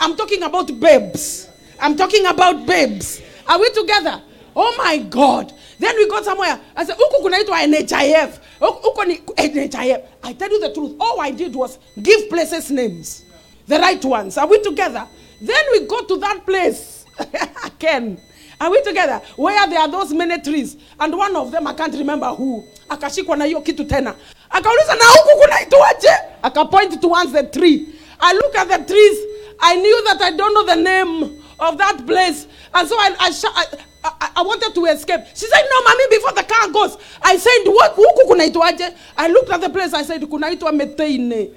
I'm 0.00 0.16
talking 0.16 0.42
about 0.42 0.80
babes. 0.80 1.48
I'm 1.80 1.96
talking 1.96 2.26
about 2.26 2.66
babes. 2.66 3.20
Are 3.46 3.60
we 3.60 3.70
together? 3.70 4.22
Oh 4.56 4.74
my 4.78 4.98
god. 4.98 5.52
Then 5.78 5.94
we 5.96 6.08
got 6.08 6.24
somewhere. 6.24 6.58
I 6.74 6.84
said 6.84 6.96
huku 6.96 7.22
kunaitwa 7.22 7.66
NHIF 7.66 8.40
huku 8.60 9.04
ni 9.04 9.20
NHIF 9.36 10.00
i 10.22 10.32
tell 10.34 10.50
you 10.50 10.60
the 10.60 10.70
truth. 10.72 10.92
All 11.00 11.20
i 11.20 11.30
did 11.30 11.54
was 11.54 11.78
give 12.02 12.28
places 12.30 12.70
names. 12.70 13.24
The 13.66 13.78
right 13.78 14.04
ones. 14.04 14.38
Are 14.38 14.46
we 14.48 14.58
together 14.62 15.06
then 15.40 15.64
we 15.72 15.86
go 15.86 16.02
to 16.04 16.16
that 16.18 16.44
place. 16.46 17.04
Ken 17.78 18.18
are 18.60 18.70
we 18.70 18.82
together? 18.82 19.20
Where 19.36 19.68
there 19.68 19.78
are 19.78 19.88
those 19.88 20.12
many 20.12 20.40
trees 20.42 20.76
and 20.98 21.16
one 21.16 21.34
of 21.36 21.50
them 21.52 21.66
i 21.66 21.74
can't 21.74 21.94
remember 21.94 22.26
who 22.26 22.64
akashikwa 22.88 23.36
na 23.36 23.44
hiyo 23.44 23.60
kitu 23.60 23.84
tena. 23.84 24.14
Akauliza 24.50 24.94
na 24.94 25.04
huku 25.04 25.38
kunaitwaje 25.42 26.10
akapoint 26.42 27.00
towards 27.00 27.32
the 27.32 27.42
tree. 27.42 27.86
I 28.20 28.32
look 28.34 28.56
at 28.56 28.68
the 28.68 28.78
trees. 28.78 29.18
I 29.60 29.76
knew 29.76 30.02
that 30.04 30.22
i 30.22 30.30
don't 30.36 30.52
know 30.54 30.64
the 30.66 30.76
name 30.82 31.42
of 31.58 31.76
that 31.78 32.04
place. 32.06 32.46
And 32.74 32.88
so 32.88 32.94
i, 32.98 33.14
I, 33.18 33.30
I, 33.54 33.64
I, 34.04 34.30
I 34.36 34.42
wanted 34.42 34.74
to 34.74 34.86
escape. 34.86 35.20
She 35.34 35.46
said 35.46 35.62
no 35.70 35.82
mommy 35.84 36.04
before 36.10 36.32
the 36.32 36.42
car 36.42 36.68
goes. 36.70 36.96
I 37.22 37.36
said 37.36 37.64
what? 37.66 37.94
Huku 37.96 38.26
kunaitwaje 38.28 38.92
i 39.16 39.28
looked 39.28 39.50
at 39.52 39.60
the 39.60 39.70
place. 39.70 39.94
I 39.94 40.02
said 40.04 40.22
kunaitwa 40.22 40.72
meteine 40.72 41.50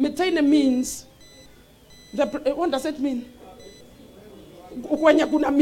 Metaine 0.00 0.44
means 0.46 1.06
the, 2.14 2.26
what 2.54 2.70
does 2.70 2.84
it 2.86 2.98
mean? 3.00 3.32
Kwenye 4.82 5.26
kuna. 5.28 5.48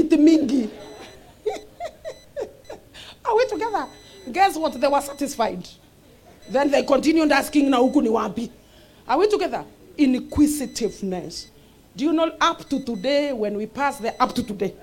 Are 3.24 3.36
we 3.36 3.46
together? 3.46 3.86
Guess 4.30 4.56
what? 4.56 4.80
They 4.80 4.88
were 4.88 5.00
satisfied. 5.00 5.66
Then 6.48 6.70
they 6.70 6.82
continued 6.82 7.32
asking 7.32 7.70
na 7.70 7.78
ni 7.80 8.08
wapi? 8.08 8.50
Are 9.08 9.18
we 9.18 9.28
together? 9.28 9.64
Inquisitiveness. 9.96 11.48
Do 11.96 12.04
you 12.04 12.12
know 12.12 12.30
up 12.40 12.68
to 12.68 12.80
today 12.84 13.32
when 13.32 13.56
we 13.56 13.66
pass 13.66 13.98
there 13.98 14.14
up 14.20 14.34
to 14.34 14.42
today? 14.42 14.74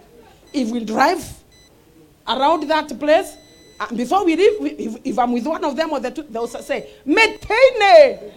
If 0.52 0.70
we 0.72 0.84
drive 0.84 1.24
around 2.28 2.68
that 2.70 2.98
place, 3.00 3.38
uh, 3.80 3.94
before 3.96 4.26
we 4.26 4.36
leave, 4.36 4.80
if, 4.80 4.96
if 5.04 5.20
I'm 5.20 5.32
with 5.32 5.46
one 5.46 5.64
of 5.64 5.76
them 5.76 5.92
or 5.92 6.00
the 6.00 6.12
two, 6.12 6.24
they'll 6.24 6.48
say, 6.48 6.90
Metaine. 7.06 8.32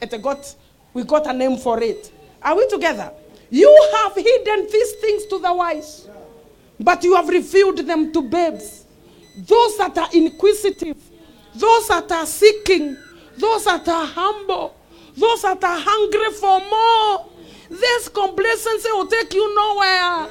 It 0.00 0.22
got, 0.22 0.54
we 0.92 1.04
got 1.04 1.26
a 1.26 1.32
name 1.32 1.56
for 1.56 1.82
it. 1.82 2.12
Are 2.42 2.56
we 2.56 2.68
together? 2.68 3.12
You 3.50 3.90
have 3.96 4.14
hidden 4.14 4.66
these 4.70 4.92
things 4.94 5.26
to 5.26 5.38
the 5.38 5.52
wise, 5.54 6.08
but 6.80 7.02
you 7.04 7.14
have 7.14 7.28
revealed 7.28 7.78
them 7.78 8.12
to 8.12 8.22
babes. 8.22 8.84
Those 9.36 9.78
that 9.78 9.96
are 9.98 10.08
inquisitive, 10.12 10.96
those 11.54 11.88
that 11.88 12.10
are 12.10 12.26
seeking, 12.26 12.96
those 13.36 13.64
that 13.64 13.86
are 13.88 14.06
humble, 14.06 14.74
those 15.16 15.42
that 15.42 15.62
are 15.62 15.78
hungry 15.78 16.32
for 16.32 16.60
more. 16.60 17.26
This 17.68 18.08
complacency 18.08 18.88
will 18.92 19.06
take 19.06 19.32
you 19.34 19.54
nowhere. 19.54 20.28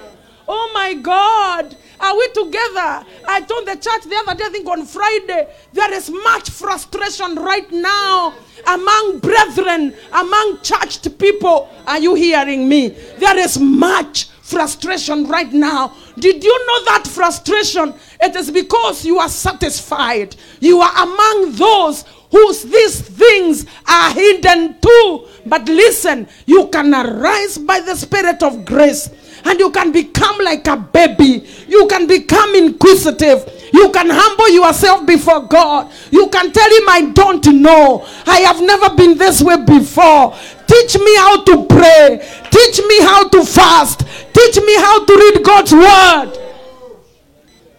Oh 0.47 0.71
my 0.73 0.93
God. 0.93 1.75
Are 2.05 2.15
we 2.15 2.27
together? 2.27 3.03
I 3.27 3.41
told 3.41 3.65
the 3.65 3.77
church 3.77 4.03
the 4.03 4.15
other 4.27 4.37
day, 4.37 4.45
I 4.45 4.49
think 4.49 4.69
on 4.69 4.85
Friday, 4.85 5.47
there 5.73 5.91
is 5.91 6.11
much 6.11 6.51
frustration 6.51 7.33
right 7.33 7.69
now 7.71 8.35
among 8.67 9.19
brethren, 9.19 9.91
among 10.13 10.59
churched 10.61 11.17
people. 11.17 11.67
Are 11.87 11.97
you 11.97 12.13
hearing 12.13 12.69
me? 12.69 12.89
There 13.17 13.39
is 13.39 13.57
much 13.57 14.25
frustration 14.43 15.27
right 15.27 15.51
now. 15.51 15.95
Did 16.19 16.43
you 16.43 16.67
know 16.67 16.85
that 16.85 17.07
frustration? 17.07 17.95
It 18.21 18.35
is 18.35 18.51
because 18.51 19.03
you 19.03 19.17
are 19.17 19.29
satisfied. 19.29 20.35
You 20.59 20.81
are 20.81 21.03
among 21.03 21.53
those 21.53 22.05
whose 22.29 22.61
these 22.63 23.01
things 23.01 23.65
are 23.87 24.11
hidden 24.11 24.79
too. 24.79 25.27
But 25.47 25.67
listen, 25.67 26.27
you 26.45 26.67
can 26.67 26.93
arise 26.93 27.57
by 27.57 27.79
the 27.79 27.95
Spirit 27.95 28.43
of 28.43 28.63
grace 28.63 29.09
and 29.45 29.59
you 29.59 29.69
can 29.71 29.91
become 29.91 30.37
like 30.39 30.67
a 30.67 30.75
baby. 30.75 31.47
You 31.67 31.87
can 31.87 32.07
become 32.07 32.55
inquisitive. 32.55 33.47
You 33.71 33.91
can 33.91 34.09
humble 34.09 34.49
yourself 34.49 35.05
before 35.05 35.41
God. 35.47 35.91
You 36.09 36.27
can 36.29 36.51
tell 36.51 36.69
Him, 36.69 36.89
I 36.89 37.11
don't 37.13 37.45
know. 37.47 38.05
I 38.25 38.39
have 38.39 38.61
never 38.61 38.95
been 38.95 39.17
this 39.17 39.41
way 39.41 39.57
before. 39.63 40.35
Teach 40.67 40.97
me 40.97 41.15
how 41.17 41.43
to 41.43 41.65
pray. 41.67 42.27
Teach 42.49 42.79
me 42.87 43.01
how 43.01 43.29
to 43.29 43.45
fast. 43.45 43.99
Teach 44.33 44.57
me 44.57 44.75
how 44.77 45.05
to 45.05 45.13
read 45.13 45.43
God's 45.43 45.73
word. 45.73 46.41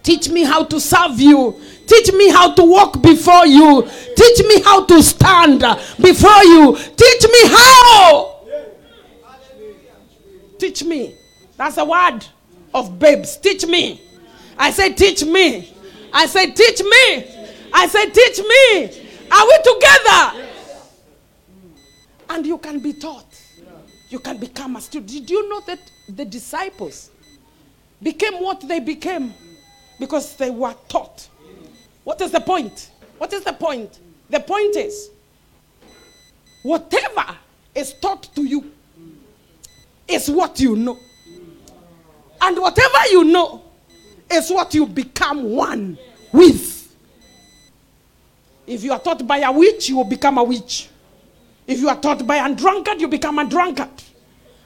Teach 0.04 0.28
me 0.28 0.44
how 0.44 0.62
to 0.64 0.80
serve 0.80 1.18
you. 1.18 1.60
Teach 1.88 2.12
me 2.12 2.30
how 2.30 2.54
to 2.54 2.64
walk 2.64 3.02
before 3.02 3.46
you. 3.46 3.88
Teach 4.16 4.46
me 4.46 4.60
how 4.62 4.84
to 4.84 5.02
stand 5.02 5.60
before 6.00 6.44
you. 6.44 6.76
Teach 6.76 7.24
me 7.24 7.48
how. 7.48 8.40
Teach 10.58 10.84
me. 10.84 11.15
That's 11.56 11.76
a 11.78 11.84
word 11.84 12.20
of 12.74 12.98
babes. 12.98 13.36
Teach 13.36 13.66
me. 13.66 14.00
I 14.58 14.70
say, 14.70 14.92
teach 14.92 15.24
me. 15.24 15.72
I 16.12 16.26
say, 16.26 16.50
teach 16.52 16.80
me. 16.82 17.24
I 17.72 17.86
say, 17.88 18.10
teach 18.10 18.38
me. 18.38 19.06
Are 19.30 19.46
we 19.46 19.58
together? 19.64 20.48
And 22.30 22.46
you 22.46 22.58
can 22.58 22.78
be 22.80 22.92
taught. 22.92 23.24
You 24.08 24.18
can 24.18 24.38
become 24.38 24.76
a 24.76 24.80
student. 24.80 25.10
Did 25.10 25.30
you 25.30 25.48
know 25.48 25.60
that 25.66 25.80
the 26.08 26.24
disciples 26.24 27.10
became 28.02 28.34
what 28.34 28.66
they 28.66 28.80
became? 28.80 29.34
Because 29.98 30.36
they 30.36 30.50
were 30.50 30.74
taught. 30.88 31.28
What 32.04 32.20
is 32.20 32.30
the 32.30 32.40
point? 32.40 32.90
What 33.18 33.32
is 33.32 33.42
the 33.44 33.52
point? 33.52 33.98
The 34.30 34.40
point 34.40 34.76
is 34.76 35.10
whatever 36.62 37.24
is 37.74 37.94
taught 37.94 38.34
to 38.34 38.44
you 38.44 38.70
is 40.06 40.30
what 40.30 40.60
you 40.60 40.76
know. 40.76 40.98
And 42.40 42.58
whatever 42.58 42.98
you 43.10 43.24
know 43.24 43.62
is 44.30 44.50
what 44.50 44.74
you 44.74 44.86
become 44.86 45.44
one 45.52 45.98
with. 46.32 46.94
If 48.66 48.82
you 48.82 48.92
are 48.92 48.98
taught 48.98 49.26
by 49.26 49.38
a 49.38 49.52
witch, 49.52 49.88
you 49.88 49.96
will 49.96 50.04
become 50.04 50.38
a 50.38 50.44
witch. 50.44 50.88
If 51.66 51.80
you 51.80 51.88
are 51.88 52.00
taught 52.00 52.26
by 52.26 52.36
a 52.36 52.54
drunkard, 52.54 53.00
you 53.00 53.08
become 53.08 53.38
a 53.38 53.48
drunkard. 53.48 53.90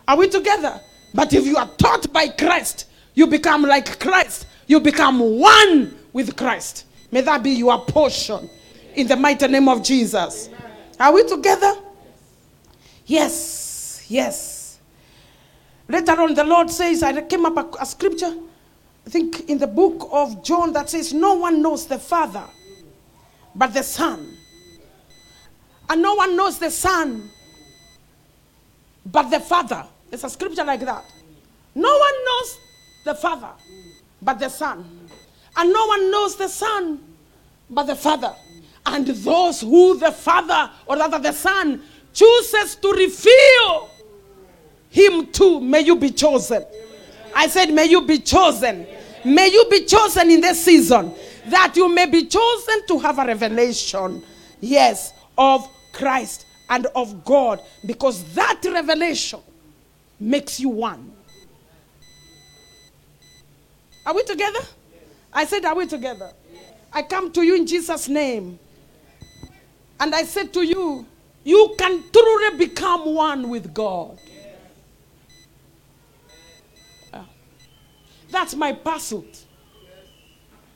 Are 0.09 0.17
we 0.17 0.29
together? 0.29 0.81
But 1.15 1.33
if 1.33 1.45
you 1.47 1.57
are 1.57 1.69
taught 1.77 2.13
by 2.13 2.29
Christ, 2.29 2.87
you 3.15 3.27
become 3.27 3.63
like 3.63 3.99
Christ. 4.01 4.47
You 4.67 4.81
become 4.81 5.39
one 5.39 5.99
with 6.13 6.37
Christ. 6.37 6.87
May 7.11 7.21
that 7.23 7.43
be 7.43 7.51
your 7.51 7.85
portion 7.85 8.49
in 8.95 9.07
the 9.07 9.17
mighty 9.17 9.49
name 9.49 9.69
of 9.69 9.83
Jesus. 9.83 10.49
Are 10.99 11.13
we 11.13 11.27
together? 11.27 11.75
Yes, 13.07 14.05
yes. 14.09 14.50
Later 15.91 16.21
on, 16.21 16.35
the 16.35 16.45
Lord 16.45 16.71
says, 16.71 17.03
I 17.03 17.21
came 17.23 17.45
up 17.47 17.57
a, 17.57 17.83
a 17.83 17.87
scripture, 17.87 18.33
I 19.05 19.11
think 19.11 19.49
in 19.51 19.59
the 19.59 19.67
book 19.67 20.09
of 20.13 20.45
John, 20.45 20.73
that 20.75 20.89
says, 20.89 21.13
No 21.13 21.35
one 21.35 21.61
knows 21.61 21.87
the 21.87 21.99
Father 21.99 22.45
but 23.57 23.75
the 23.75 23.83
Son. 23.83 24.37
And 25.89 26.01
no 26.01 26.15
one 26.15 26.37
knows 26.37 26.59
the 26.59 26.71
Son 26.71 27.29
but 29.05 29.31
the 29.31 29.41
Father. 29.41 29.85
It's 30.13 30.23
a 30.23 30.31
scripture 30.31 30.63
like 30.63 30.81
that. 30.81 31.05
No 31.75 31.99
one 31.99 32.25
knows 32.25 32.59
the 33.05 33.15
Father 33.17 33.51
but 34.23 34.39
the 34.39 34.49
Son. 34.49 35.09
And 35.57 35.73
no 35.73 35.87
one 35.87 36.11
knows 36.13 36.37
the 36.37 36.49
Son 36.49 37.01
but 37.69 37.85
the 37.85 37.97
Father. 37.97 38.33
And 38.87 39.09
those 39.09 39.61
who 39.63 39.99
the 39.99 40.13
Father, 40.13 40.71
or 40.87 40.97
rather 40.97 41.19
the 41.19 41.33
Son, 41.33 41.83
chooses 42.13 42.77
to 42.77 42.93
reveal 42.93 43.91
him 44.91 45.27
too, 45.29 45.61
may 45.61 45.81
you 45.81 45.97
be 45.97 46.11
chosen. 46.11 46.65
I 47.35 47.47
said, 47.47 47.73
may 47.73 47.87
you 47.87 48.03
be 48.03 48.19
chosen. 48.19 48.87
May 49.25 49.49
you 49.49 49.67
be 49.71 49.85
chosen 49.85 50.31
in 50.31 50.41
this 50.41 50.65
season 50.65 51.15
that 51.47 51.75
you 51.77 51.89
may 51.89 52.07
be 52.07 52.27
chosen 52.27 52.87
to 52.89 52.99
have 52.99 53.19
a 53.19 53.25
revelation, 53.25 54.23
yes, 54.61 55.13
of 55.39 55.67
Christ 55.93 56.47
and 56.69 56.87
of 56.95 57.25
God, 57.25 57.61
because 57.87 58.23
that 58.35 58.61
revelation 58.65 59.41
makes 60.19 60.61
you 60.61 60.69
one. 60.69 61.13
Are 64.07 64.15
we 64.15 64.23
together? 64.25 64.61
I 65.33 65.45
said, 65.45 65.65
Are 65.65 65.75
we 65.75 65.87
together? 65.87 66.33
I 66.93 67.03
come 67.03 67.31
to 67.33 67.43
you 67.43 67.57
in 67.57 67.67
Jesus' 67.67 68.09
name. 68.09 68.59
And 70.01 70.15
I 70.15 70.23
said 70.25 70.53
to 70.55 70.63
you, 70.63 71.07
you 71.45 71.75
can 71.79 72.03
truly 72.11 72.57
become 72.57 73.15
one 73.15 73.49
with 73.49 73.73
God. 73.73 74.19
That's 78.31 78.55
my 78.55 78.73
pursuit. 78.73 79.45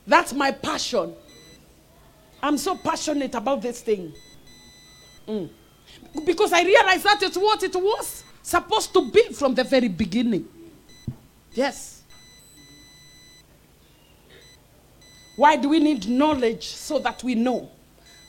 That's 0.06 0.32
my 0.32 0.50
passion. 0.50 1.14
I'm 2.42 2.58
so 2.58 2.76
passionate 2.76 3.34
about 3.34 3.62
this 3.62 3.80
thing. 3.80 4.12
Mm. 5.26 5.48
Because 6.26 6.52
I 6.52 6.62
realized 6.62 7.04
that 7.04 7.22
it's 7.22 7.36
what 7.36 7.62
it 7.62 7.74
was 7.74 8.24
supposed 8.42 8.92
to 8.92 9.10
be 9.10 9.32
from 9.32 9.54
the 9.54 9.64
very 9.64 9.88
beginning. 9.88 10.46
Yes. 11.52 12.02
Why 15.36 15.56
do 15.56 15.68
we 15.68 15.80
need 15.80 16.08
knowledge 16.08 16.66
so 16.66 16.98
that 17.00 17.24
we 17.24 17.34
know? 17.34 17.70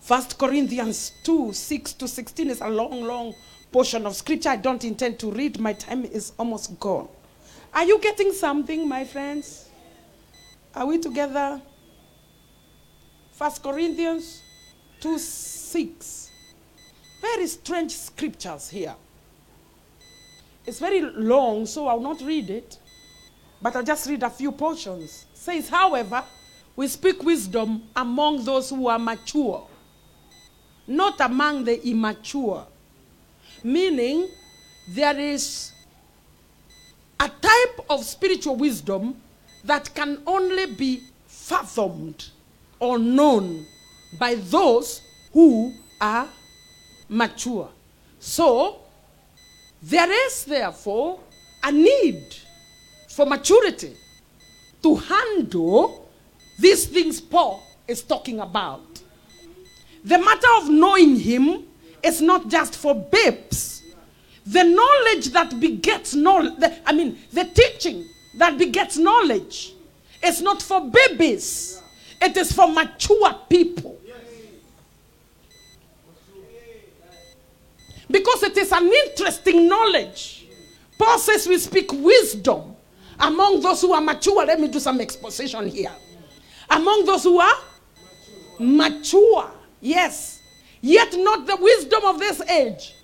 First 0.01 0.37
Corinthians 0.37 1.11
2 1.23 1.51
6 1.51 1.93
to 1.93 2.07
16 2.07 2.49
is 2.49 2.61
a 2.61 2.69
long, 2.69 3.03
long 3.03 3.33
portion 3.71 4.05
of 4.05 4.15
scripture 4.15 4.49
I 4.49 4.55
don't 4.55 4.83
intend 4.83 5.19
to 5.19 5.31
read. 5.31 5.59
My 5.59 5.73
time 5.73 6.05
is 6.05 6.31
almost 6.37 6.79
gone. 6.79 7.09
Are 7.75 7.83
you 7.83 7.99
getting 7.99 8.31
something, 8.31 8.87
my 8.87 9.03
friends? 9.03 9.67
Are 10.73 10.85
we 10.85 10.97
together? 10.97 11.61
First 13.33 13.61
Corinthians 13.61 14.41
2 15.01 15.19
6. 15.19 16.31
Very 17.21 17.47
strange 17.47 17.91
scriptures 17.91 18.69
here. 18.69 18.95
It's 20.65 20.79
very 20.79 21.01
long, 21.01 21.65
so 21.65 21.87
I'll 21.87 21.99
not 21.99 22.21
read 22.21 22.49
it, 22.49 22.79
but 23.61 23.75
I'll 23.75 23.83
just 23.83 24.07
read 24.07 24.23
a 24.23 24.29
few 24.29 24.53
portions. 24.53 25.25
Says, 25.33 25.67
however, 25.67 26.23
we 26.77 26.87
speak 26.87 27.23
wisdom 27.23 27.83
among 27.93 28.45
those 28.45 28.69
who 28.69 28.87
are 28.87 28.99
mature, 28.99 29.67
not 30.87 31.19
among 31.19 31.65
the 31.65 31.85
immature. 31.85 32.65
Meaning, 33.63 34.29
there 34.87 35.19
is 35.19 35.73
a 37.19 37.29
type 37.29 37.85
of 37.89 38.03
spiritual 38.03 38.55
wisdom 38.55 39.15
that 39.63 39.93
can 39.95 40.21
only 40.27 40.67
be 40.67 41.01
fathomed 41.25 42.29
or 42.79 42.99
known 42.99 43.65
by 44.19 44.35
those 44.35 45.01
who 45.33 45.73
are 46.01 46.27
mature. 47.09 47.69
So, 48.19 48.79
there 49.81 50.11
is 50.27 50.45
therefore 50.45 51.19
a 51.63 51.71
need 51.71 52.35
for 53.09 53.25
maturity 53.25 53.95
to 54.83 54.95
handle 54.95 56.09
these 56.59 56.85
things 56.85 57.19
Paul 57.21 57.61
is 57.87 58.01
talking 58.01 58.39
about. 58.39 58.83
The 60.03 60.17
matter 60.17 60.47
of 60.57 60.69
knowing 60.69 61.17
him 61.19 61.63
is 62.03 62.21
not 62.21 62.47
just 62.47 62.75
for 62.75 62.93
babes. 62.95 63.74
The 64.45 64.63
knowledge 64.63 65.27
that 65.33 65.59
begets 65.59 66.13
knowledge, 66.13 66.53
I 66.85 66.93
mean, 66.93 67.17
the 67.33 67.45
teaching 67.45 68.07
that 68.37 68.57
begets 68.57 68.97
knowledge 68.97 69.73
is 70.23 70.41
not 70.41 70.61
for 70.61 70.89
babies, 70.89 71.81
it 72.21 72.37
is 72.37 72.51
for 72.51 72.67
mature 72.71 73.33
people. 73.49 73.99
Because 78.09 78.43
it 78.43 78.55
is 78.57 78.71
an 78.71 78.87
interesting 78.87 79.67
knowledge. 79.67 80.47
Paul 80.97 81.17
says 81.17 81.47
we 81.47 81.57
speak 81.57 81.91
wisdom 81.91 82.75
among 83.19 83.61
those 83.61 83.81
who 83.81 83.93
are 83.93 84.01
mature. 84.01 84.45
Let 84.45 84.59
me 84.59 84.67
do 84.67 84.79
some 84.79 85.01
exposition 85.01 85.67
here. 85.67 85.91
Among 86.69 87.05
those 87.05 87.23
who 87.23 87.39
are 87.39 87.55
mature, 88.59 89.49
yes. 89.81 90.41
Yet 90.81 91.15
not 91.17 91.47
the 91.47 91.55
wisdom 91.55 92.05
of 92.05 92.19
this 92.19 92.41
age, 92.41 92.94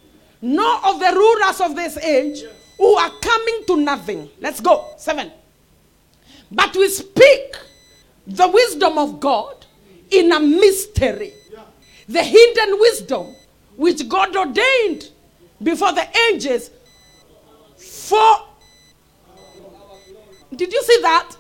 nor 0.42 0.86
of 0.86 1.00
the 1.00 1.12
rulers 1.14 1.62
of 1.62 1.76
this 1.76 1.98
age 1.98 2.44
who 2.78 2.96
are 2.96 3.12
coming 3.22 3.64
to 3.68 3.78
nothing. 3.78 4.30
Let's 4.40 4.60
go. 4.60 4.88
Seven. 4.98 5.32
But 6.52 6.76
we 6.76 6.90
speak 6.90 7.56
the 8.28 8.48
wisdom 8.48 8.98
of 8.98 9.20
God 9.20 9.66
in 10.10 10.32
a 10.32 10.40
mystery, 10.40 11.34
the 12.08 12.24
hidden 12.24 12.80
wisdom 12.80 13.36
which 13.78 14.08
God 14.10 14.36
ordained 14.36 15.10
before 15.62 15.94
the 15.94 16.08
ages 16.30 16.72
for. 17.78 18.48
Did 20.54 20.74
you 20.74 20.84
see 20.84 21.02
that? 21.02 21.36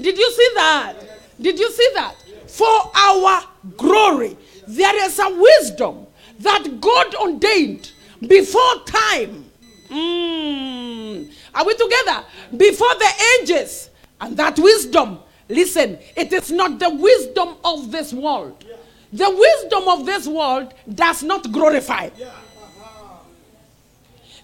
Did 0.00 0.16
you 0.16 0.30
see 0.32 0.50
that? 0.54 0.94
Did 1.40 1.58
you 1.58 1.70
see 1.70 1.90
that? 1.94 2.14
For 2.46 2.90
our 2.94 3.42
glory. 3.76 4.36
There 4.66 5.04
is 5.04 5.18
a 5.18 5.28
wisdom 5.28 6.06
that 6.40 6.80
God 6.80 7.14
ordained 7.16 7.92
before 8.26 8.84
time. 8.84 9.44
Mm. 9.88 11.32
Are 11.54 11.64
we 11.64 11.74
together? 11.74 12.24
Before 12.56 12.94
the 12.94 13.10
ages. 13.40 13.90
And 14.20 14.36
that 14.36 14.58
wisdom, 14.58 15.20
listen, 15.48 15.98
it 16.16 16.32
is 16.32 16.50
not 16.50 16.78
the 16.78 16.90
wisdom 16.90 17.56
of 17.64 17.92
this 17.92 18.12
world. 18.12 18.64
The 19.12 19.30
wisdom 19.30 19.88
of 19.88 20.04
this 20.04 20.26
world 20.26 20.74
does 20.92 21.22
not 21.22 21.50
glorify. 21.50 22.10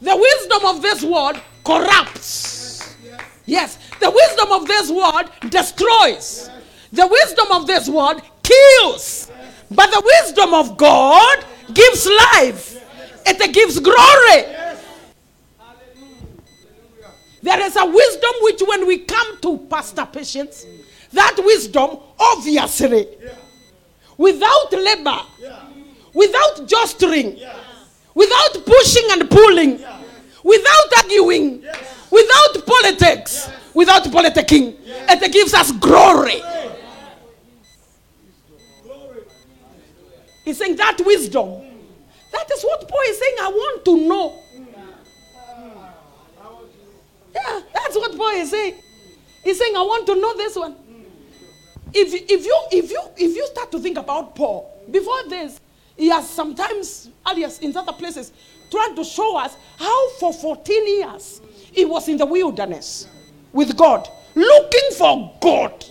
The 0.01 0.17
wisdom 0.17 0.67
of 0.67 0.83
this 0.83 1.03
world 1.03 1.41
corrupts. 1.65 2.95
Yes, 3.47 3.79
the 4.01 4.11
wisdom 4.11 4.53
of 4.53 4.67
this 4.67 4.91
world 4.91 5.31
destroys. 5.51 6.51
The 6.93 7.07
wisdom 7.07 7.47
of 7.53 7.67
this 7.67 7.89
world 7.89 8.23
kills. 8.43 9.31
But 9.71 9.91
the 9.91 10.03
wisdom 10.05 10.55
of 10.55 10.77
God 10.77 11.45
gives 11.73 12.07
life, 12.07 12.74
it 13.27 13.53
gives 13.53 13.79
glory. 13.81 14.45
There 17.43 17.61
is 17.61 17.77
a 17.77 17.85
wisdom 17.85 18.31
which, 18.41 18.63
when 18.67 18.87
we 18.87 18.99
come 18.99 19.41
to 19.43 19.59
Pastor 19.69 20.07
Patience, 20.11 20.65
that 21.13 21.37
wisdom 21.39 21.99
obviously 22.19 23.07
without 24.17 24.73
labor, 24.73 25.21
without 26.15 26.67
jostering, 26.67 27.39
without 28.15 28.65
pushing 28.65 29.09
and 29.11 29.31
pulling, 29.31 29.85
without 30.43 30.93
arguing, 30.99 31.63
without 32.11 32.67
politics, 32.67 33.51
without 33.75 34.05
politicking. 34.05 34.77
It 34.87 35.33
gives 35.33 35.53
us 35.53 35.71
glory. 35.73 36.43
He's 40.45 40.59
saying 40.59 40.77
that 40.77 41.01
wisdom. 41.05 41.47
Mm. 41.49 41.74
That 42.35 42.51
is 42.51 42.63
what 42.63 42.89
Paul 42.89 43.01
is 43.09 43.19
saying. 43.19 43.37
I 43.41 43.49
want 43.49 43.85
to 43.85 44.09
know. 44.09 44.39
Yeah, 47.35 47.61
that's 47.73 47.97
what 47.97 48.17
Paul 48.17 48.31
is 48.31 48.51
saying. 48.51 48.75
He's 49.43 49.59
saying, 49.59 49.77
I 49.77 49.83
want 49.83 50.07
to 50.07 50.15
know 50.15 50.37
this 50.37 50.57
one 50.57 50.77
if, 51.95 52.13
if, 52.13 52.45
you, 52.45 52.61
if, 52.73 52.91
you, 52.91 53.01
if 53.17 53.37
you 53.37 53.47
start 53.47 53.71
to 53.71 53.79
think 53.79 53.97
about 53.97 54.35
Paul, 54.35 54.83
before 54.91 55.29
this, 55.29 55.61
he 55.97 56.09
has 56.09 56.29
sometimes, 56.29 57.09
alias 57.27 57.61
in 57.61 57.75
other 57.77 57.93
places, 57.93 58.33
tried 58.71 58.95
to 58.97 59.05
show 59.05 59.37
us 59.37 59.57
how 59.79 60.11
for 60.19 60.33
14 60.33 60.87
years 60.99 61.41
he 61.73 61.85
was 61.85 62.09
in 62.09 62.17
the 62.17 62.27
wilderness 62.27 63.09
with 63.53 63.77
God, 63.77 64.09
looking 64.35 64.91
for 64.99 65.33
God. 65.41 65.85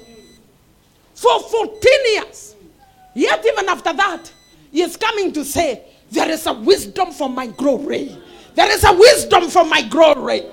For 1.16 1.40
14 1.40 1.92
years. 2.16 2.56
Yet, 3.16 3.46
even 3.46 3.70
after 3.70 3.94
that, 3.94 4.32
he 4.72 4.82
is 4.82 4.98
coming 4.98 5.32
to 5.34 5.46
say, 5.46 5.84
There 6.14 6.30
is 6.30 6.46
a 6.46 6.54
wisdom 6.54 7.12
for 7.12 7.28
my 7.28 7.48
glory. 7.48 8.16
There 8.54 8.72
is 8.72 8.84
a 8.84 8.94
wisdom 8.94 9.50
for 9.50 9.66
my 9.66 9.82
glory. 9.82 10.44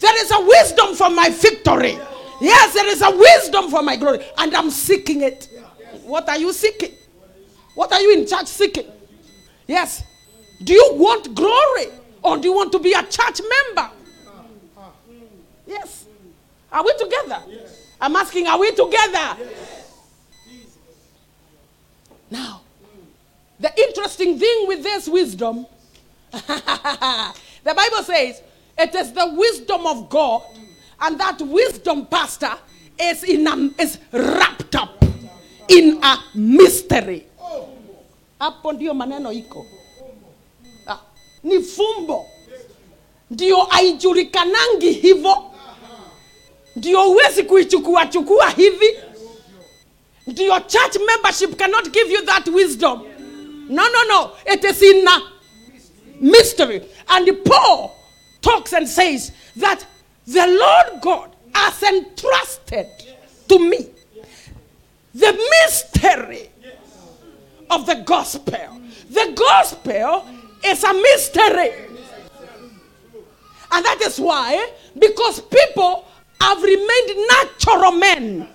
There 0.00 0.24
is 0.24 0.30
a 0.30 0.40
wisdom 0.40 0.94
for 0.94 1.10
my 1.10 1.28
victory. 1.28 1.98
Yes, 2.40 2.72
there 2.72 2.86
is 2.86 3.02
a 3.02 3.10
wisdom 3.10 3.68
for 3.68 3.82
my 3.82 3.96
glory, 3.96 4.24
and 4.38 4.54
I'm 4.54 4.70
seeking 4.70 5.22
it. 5.22 5.48
What 6.04 6.28
are 6.28 6.38
you 6.38 6.52
seeking? 6.52 6.92
What 7.74 7.92
are 7.92 8.00
you 8.00 8.16
in 8.16 8.28
church 8.28 8.46
seeking? 8.46 8.86
Yes. 9.66 10.04
Do 10.62 10.72
you 10.72 10.90
want 10.92 11.34
glory 11.34 11.86
or 12.22 12.38
do 12.38 12.48
you 12.48 12.54
want 12.54 12.70
to 12.72 12.78
be 12.78 12.92
a 12.92 13.02
church 13.02 13.40
member? 13.40 13.90
Yes. 15.66 16.06
Are 16.70 16.84
we 16.84 16.96
together? 16.96 17.42
I'm 18.00 18.14
asking, 18.14 18.46
are 18.46 18.58
we 18.58 18.70
together? 18.70 19.36
Now, 22.30 22.57
the 23.60 23.72
interesting 23.76 24.38
thing 24.38 24.64
with 24.68 24.82
this 24.82 25.08
wisdom, 25.08 25.66
the 26.32 27.74
Bible 27.74 28.02
says 28.04 28.42
it 28.78 28.94
is 28.94 29.12
the 29.12 29.28
wisdom 29.34 29.86
of 29.86 30.08
God 30.08 30.42
and 31.00 31.18
that 31.18 31.40
wisdom, 31.40 32.06
pastor, 32.06 32.52
is, 33.00 33.24
in 33.24 33.46
a, 33.46 33.82
is 33.82 33.98
wrapped 34.12 34.74
up 34.76 35.02
in 35.68 35.98
a 36.02 36.16
mystery. 36.34 37.24
Hapo 38.40 38.72
ndio 38.72 38.94
maneno 38.94 39.32
iko. 39.32 39.66
Ah, 40.86 41.00
ni 41.42 41.62
fumbo. 41.62 42.26
Ndio 43.30 43.56
haijulikanangi 43.56 44.92
hivyo. 44.92 45.50
Ndio 46.76 47.02
huwezi 47.04 47.42
kuichukua 47.42 48.06
chukua 48.06 48.50
hivi. 48.50 48.98
Ndio 50.26 50.60
church 50.60 50.96
membership 51.06 51.56
cannot 51.56 51.90
give 51.90 52.12
you 52.14 52.22
that 52.22 52.48
wisdom. 52.48 53.02
No, 53.68 53.86
no, 53.88 54.02
no. 54.04 54.32
It 54.46 54.64
is 54.64 54.82
in 54.82 55.06
a 55.06 55.32
mystery. 56.20 56.86
And 57.08 57.44
Paul 57.44 57.96
talks 58.40 58.72
and 58.72 58.88
says 58.88 59.32
that 59.56 59.84
the 60.26 60.46
Lord 60.46 61.02
God 61.02 61.36
has 61.54 61.82
entrusted 61.82 62.86
to 63.48 63.58
me 63.58 63.86
the 65.14 65.32
mystery 65.62 66.50
of 67.70 67.86
the 67.86 68.02
gospel. 68.06 68.80
The 69.10 69.32
gospel 69.36 70.26
is 70.64 70.84
a 70.84 70.92
mystery. 70.94 71.72
And 73.70 73.84
that 73.84 74.00
is 74.02 74.18
why, 74.18 74.70
because 74.98 75.40
people 75.40 76.06
have 76.40 76.62
remained 76.62 77.28
natural 77.28 77.92
men. 77.92 78.48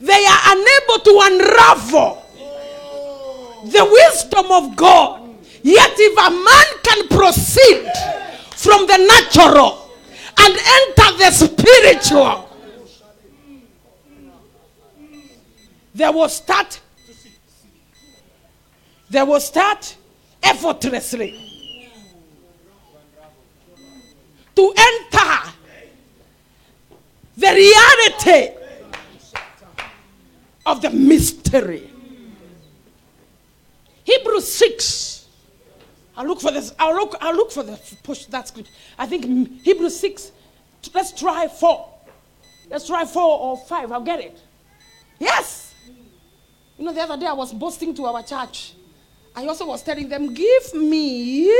They 0.00 0.26
are 0.26 0.40
unable 0.46 1.04
to 1.04 1.20
unravel 1.22 2.21
the 3.64 3.84
wisdom 3.84 4.50
of 4.50 4.76
God. 4.76 5.20
Yet, 5.62 5.92
if 5.96 6.18
a 6.18 6.30
man 6.30 6.66
can 6.82 7.08
proceed 7.08 7.90
from 8.56 8.86
the 8.86 8.96
natural 8.98 9.90
and 10.38 10.54
enter 10.54 11.18
the 11.18 11.30
spiritual, 11.30 12.48
they 15.94 16.08
will 16.08 16.28
start. 16.28 16.80
They 19.10 19.22
will 19.22 19.40
start 19.40 19.94
effortlessly 20.42 21.38
to 24.56 24.74
enter 24.76 25.52
the 27.36 27.52
reality 27.52 28.54
of 30.64 30.80
the 30.82 30.90
mystery. 30.90 31.91
Hebrews 34.04 34.50
6. 34.52 35.26
I'll 36.16 36.26
look 36.26 36.40
for 36.40 36.50
this. 36.50 36.74
I'll 36.78 36.94
look, 36.94 37.16
I'll 37.20 37.34
look 37.34 37.50
for 37.50 37.62
the 37.62 37.78
push 38.02 38.26
that 38.26 38.48
script. 38.48 38.70
I 38.98 39.06
think 39.06 39.62
Hebrews 39.62 39.98
6. 39.98 40.32
Let's 40.94 41.12
try 41.12 41.48
4. 41.48 41.88
Let's 42.70 42.86
try 42.86 43.04
4 43.04 43.22
or 43.22 43.56
5. 43.56 43.92
I'll 43.92 44.00
get 44.00 44.20
it. 44.20 44.38
Yes. 45.18 45.74
You 46.78 46.84
know, 46.84 46.92
the 46.92 47.00
other 47.00 47.16
day 47.16 47.26
I 47.26 47.32
was 47.32 47.52
boasting 47.52 47.94
to 47.94 48.04
our 48.06 48.22
church. 48.22 48.74
I 49.34 49.46
also 49.46 49.66
was 49.66 49.82
telling 49.82 50.08
them, 50.08 50.34
give 50.34 50.74
me. 50.74 51.50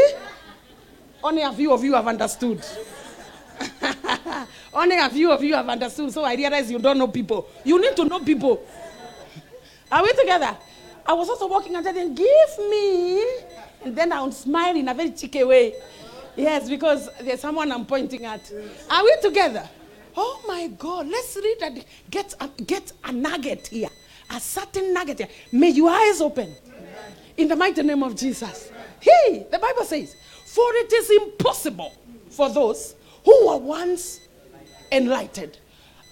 Only 1.22 1.42
a 1.42 1.52
few 1.52 1.72
of 1.72 1.84
you 1.84 1.94
have 1.94 2.06
understood. 2.06 2.64
Only 4.74 4.98
a 4.98 5.08
few 5.08 5.30
of 5.30 5.42
you 5.42 5.54
have 5.54 5.68
understood. 5.68 6.12
So 6.12 6.24
I 6.24 6.34
realize 6.34 6.70
you 6.70 6.78
don't 6.78 6.98
know 6.98 7.08
people. 7.08 7.48
You 7.64 7.80
need 7.80 7.96
to 7.96 8.04
know 8.04 8.20
people. 8.20 8.66
Are 9.90 10.02
we 10.02 10.12
together? 10.12 10.56
I 11.06 11.12
was 11.14 11.28
also 11.28 11.48
walking 11.48 11.74
and 11.74 11.84
saying, 11.84 12.14
Give 12.14 12.58
me. 12.70 13.22
And 13.84 13.96
then 13.96 14.12
I 14.12 14.22
would 14.22 14.34
smile 14.34 14.76
in 14.76 14.88
a 14.88 14.94
very 14.94 15.10
cheeky 15.10 15.44
way. 15.44 15.74
Yes, 16.36 16.68
because 16.68 17.08
there's 17.20 17.40
someone 17.40 17.70
I'm 17.72 17.84
pointing 17.84 18.24
at. 18.24 18.50
Are 18.90 19.02
we 19.02 19.16
together? 19.20 19.68
Oh 20.16 20.42
my 20.46 20.68
God, 20.68 21.08
let's 21.08 21.36
read 21.36 21.58
and 21.62 21.84
get 22.10 22.34
a, 22.40 22.48
get 22.62 22.92
a 23.04 23.12
nugget 23.12 23.66
here. 23.68 23.88
A 24.30 24.40
certain 24.40 24.92
nugget 24.94 25.18
here. 25.18 25.28
May 25.52 25.70
your 25.70 25.90
eyes 25.90 26.20
open. 26.20 26.54
In 27.36 27.48
the 27.48 27.56
mighty 27.56 27.82
name 27.82 28.02
of 28.02 28.16
Jesus. 28.16 28.70
He, 29.00 29.44
the 29.50 29.58
Bible 29.58 29.84
says, 29.84 30.14
For 30.46 30.64
it 30.74 30.92
is 30.92 31.10
impossible 31.10 31.92
for 32.30 32.48
those 32.48 32.94
who 33.24 33.48
were 33.48 33.56
once 33.56 34.20
enlightened 34.90 35.58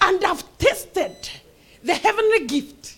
and 0.00 0.22
have 0.22 0.44
tasted 0.58 1.16
the 1.82 1.94
heavenly 1.94 2.46
gift 2.46 2.96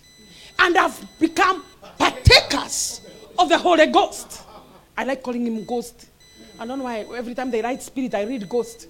and 0.58 0.76
have 0.76 1.04
become 1.18 1.64
partakers 2.02 3.00
of 3.38 3.48
the 3.48 3.58
Holy 3.58 3.86
Ghost. 3.86 4.42
I 4.96 5.04
like 5.04 5.22
calling 5.22 5.46
him 5.46 5.64
ghost. 5.64 6.08
I 6.58 6.66
don't 6.66 6.78
know 6.78 6.84
why 6.84 7.06
every 7.16 7.34
time 7.34 7.50
they 7.50 7.62
write 7.62 7.82
spirit, 7.82 8.14
I 8.14 8.22
read 8.22 8.48
ghost. 8.48 8.88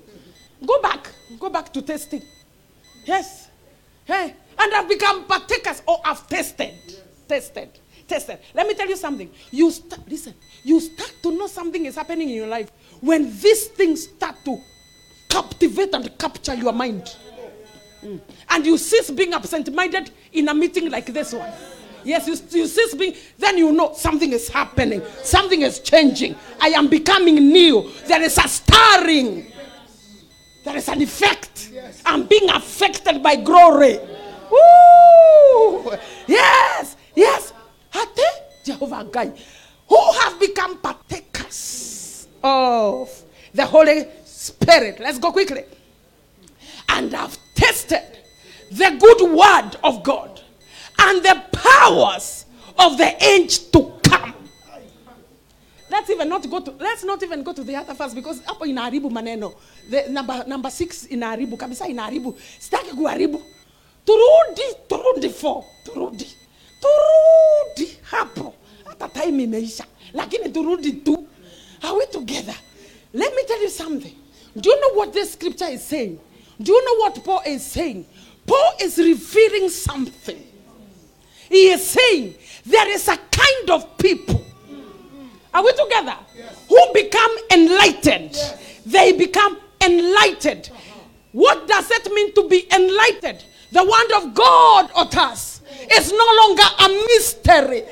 Go 0.66 0.80
back. 0.80 1.10
Go 1.38 1.50
back 1.50 1.72
to 1.74 1.82
testing. 1.82 2.22
Yes. 3.04 3.50
Hey. 4.04 4.34
And 4.58 4.74
I've 4.74 4.88
become 4.88 5.24
partakers 5.24 5.82
or 5.86 5.98
have 6.04 6.26
tested. 6.26 6.74
Tested. 7.28 7.68
Tested. 8.08 8.38
Let 8.54 8.66
me 8.66 8.74
tell 8.74 8.88
you 8.88 8.96
something. 8.96 9.30
You 9.50 9.70
start, 9.70 10.08
listen, 10.08 10.34
you 10.64 10.80
start 10.80 11.14
to 11.22 11.36
know 11.36 11.46
something 11.46 11.84
is 11.84 11.96
happening 11.96 12.30
in 12.30 12.36
your 12.36 12.48
life 12.48 12.70
when 13.00 13.24
these 13.40 13.68
things 13.68 14.04
start 14.04 14.36
to 14.44 14.58
captivate 15.28 15.94
and 15.94 16.18
capture 16.18 16.54
your 16.54 16.72
mind. 16.72 17.14
Mm. 18.02 18.20
And 18.50 18.66
you 18.66 18.78
cease 18.78 19.10
being 19.10 19.32
absent 19.34 19.72
minded 19.72 20.10
in 20.32 20.48
a 20.48 20.54
meeting 20.54 20.90
like 20.90 21.06
this 21.06 21.32
one. 21.32 21.52
Yes, 22.04 22.26
you, 22.26 22.60
you 22.60 22.66
cease 22.66 22.94
being, 22.94 23.14
then 23.38 23.58
you 23.58 23.72
know 23.72 23.92
something 23.94 24.32
is 24.32 24.48
happening, 24.48 25.02
something 25.22 25.62
is 25.62 25.80
changing. 25.80 26.34
I 26.60 26.68
am 26.68 26.88
becoming 26.88 27.36
new. 27.36 27.90
There 28.06 28.22
is 28.22 28.38
a 28.38 28.48
stirring, 28.48 29.52
there 30.64 30.76
is 30.76 30.88
an 30.88 31.02
effect. 31.02 31.70
I'm 32.04 32.26
being 32.26 32.50
affected 32.50 33.22
by 33.22 33.36
glory. 33.36 33.98
Woo! 34.50 35.92
Yes, 36.26 36.96
yes. 37.14 37.52
Hate 37.90 38.20
Jehovah 38.64 39.04
who 39.88 40.12
have 40.20 40.40
become 40.40 40.78
partakers 40.78 42.28
of 42.42 43.10
the 43.52 43.66
Holy 43.66 44.06
Spirit. 44.24 45.00
Let's 45.00 45.18
go 45.18 45.32
quickly. 45.32 45.64
And 46.88 47.12
have 47.12 47.36
tested 47.54 48.02
the 48.70 48.96
good 48.98 49.36
word 49.36 49.76
of 49.84 50.02
God 50.02 50.31
and 51.08 51.22
the 51.22 51.42
powers 51.52 52.46
of 52.78 52.96
the 52.96 53.24
age 53.24 53.70
to 53.70 53.92
come. 54.02 54.34
Let's 55.90 56.08
even 56.10 56.28
not 56.28 56.48
go 56.48 56.60
to 56.60 56.70
let's 56.80 57.04
not 57.04 57.22
even 57.22 57.42
go 57.42 57.52
to 57.52 57.62
the 57.62 57.76
other 57.76 57.94
verse 57.94 58.14
because 58.14 58.40
hapo 58.42 58.64
inaharibu 58.66 59.10
maneno. 59.10 59.54
The 59.90 60.08
number 60.08 60.44
number 60.46 60.70
6 60.70 61.06
inaharibu 61.10 61.56
kabisa 61.56 61.86
inaharibu. 61.88 62.34
Sitaki 62.58 62.96
kuharibu. 62.96 63.42
Turudi, 64.06 64.62
turudi 64.88 65.28
for, 65.28 65.64
turudi. 65.84 66.26
Turudi 66.80 67.96
hapo. 68.02 68.54
Hata 68.84 69.08
time 69.08 69.42
imeisha. 69.42 69.84
Lakini 70.14 70.48
turudi 70.52 70.92
tu. 71.04 71.26
Are 71.82 71.96
we 71.96 72.06
together? 72.06 72.54
Let 73.12 73.34
me 73.34 73.42
tell 73.46 73.60
you 73.60 73.68
something. 73.68 74.14
Do 74.56 74.70
you 74.70 74.80
know 74.80 74.94
what 74.98 75.12
this 75.12 75.32
scripture 75.32 75.68
is 75.68 75.82
saying? 75.82 76.18
Do 76.60 76.72
you 76.72 76.84
know 76.84 77.04
what 77.04 77.24
Paul 77.24 77.42
is 77.46 77.64
saying? 77.64 78.06
Paul 78.46 78.72
is 78.80 78.98
revealing 78.98 79.68
something. 79.68 80.42
He 81.52 81.68
is 81.68 81.86
saying 81.86 82.34
there 82.64 82.88
is 82.88 83.06
a 83.08 83.16
kind 83.18 83.70
of 83.72 83.98
people. 83.98 84.42
Are 85.52 85.62
we 85.62 85.70
together? 85.72 86.16
Yes. 86.34 86.64
Who 86.66 86.80
become 86.94 87.30
enlightened. 87.52 88.32
Yes. 88.32 88.80
They 88.86 89.12
become 89.12 89.58
enlightened. 89.82 90.70
Uh-huh. 90.72 91.00
What 91.32 91.68
does 91.68 91.90
it 91.90 92.10
mean 92.10 92.32
to 92.36 92.48
be 92.48 92.66
enlightened? 92.72 93.44
The 93.70 93.84
word 93.84 94.22
of 94.22 94.34
God 94.34 94.92
or 94.96 95.20
us 95.20 95.60
is 95.90 96.10
no 96.10 96.26
longer 96.40 96.62
a 96.78 96.88
mystery. 96.88 97.82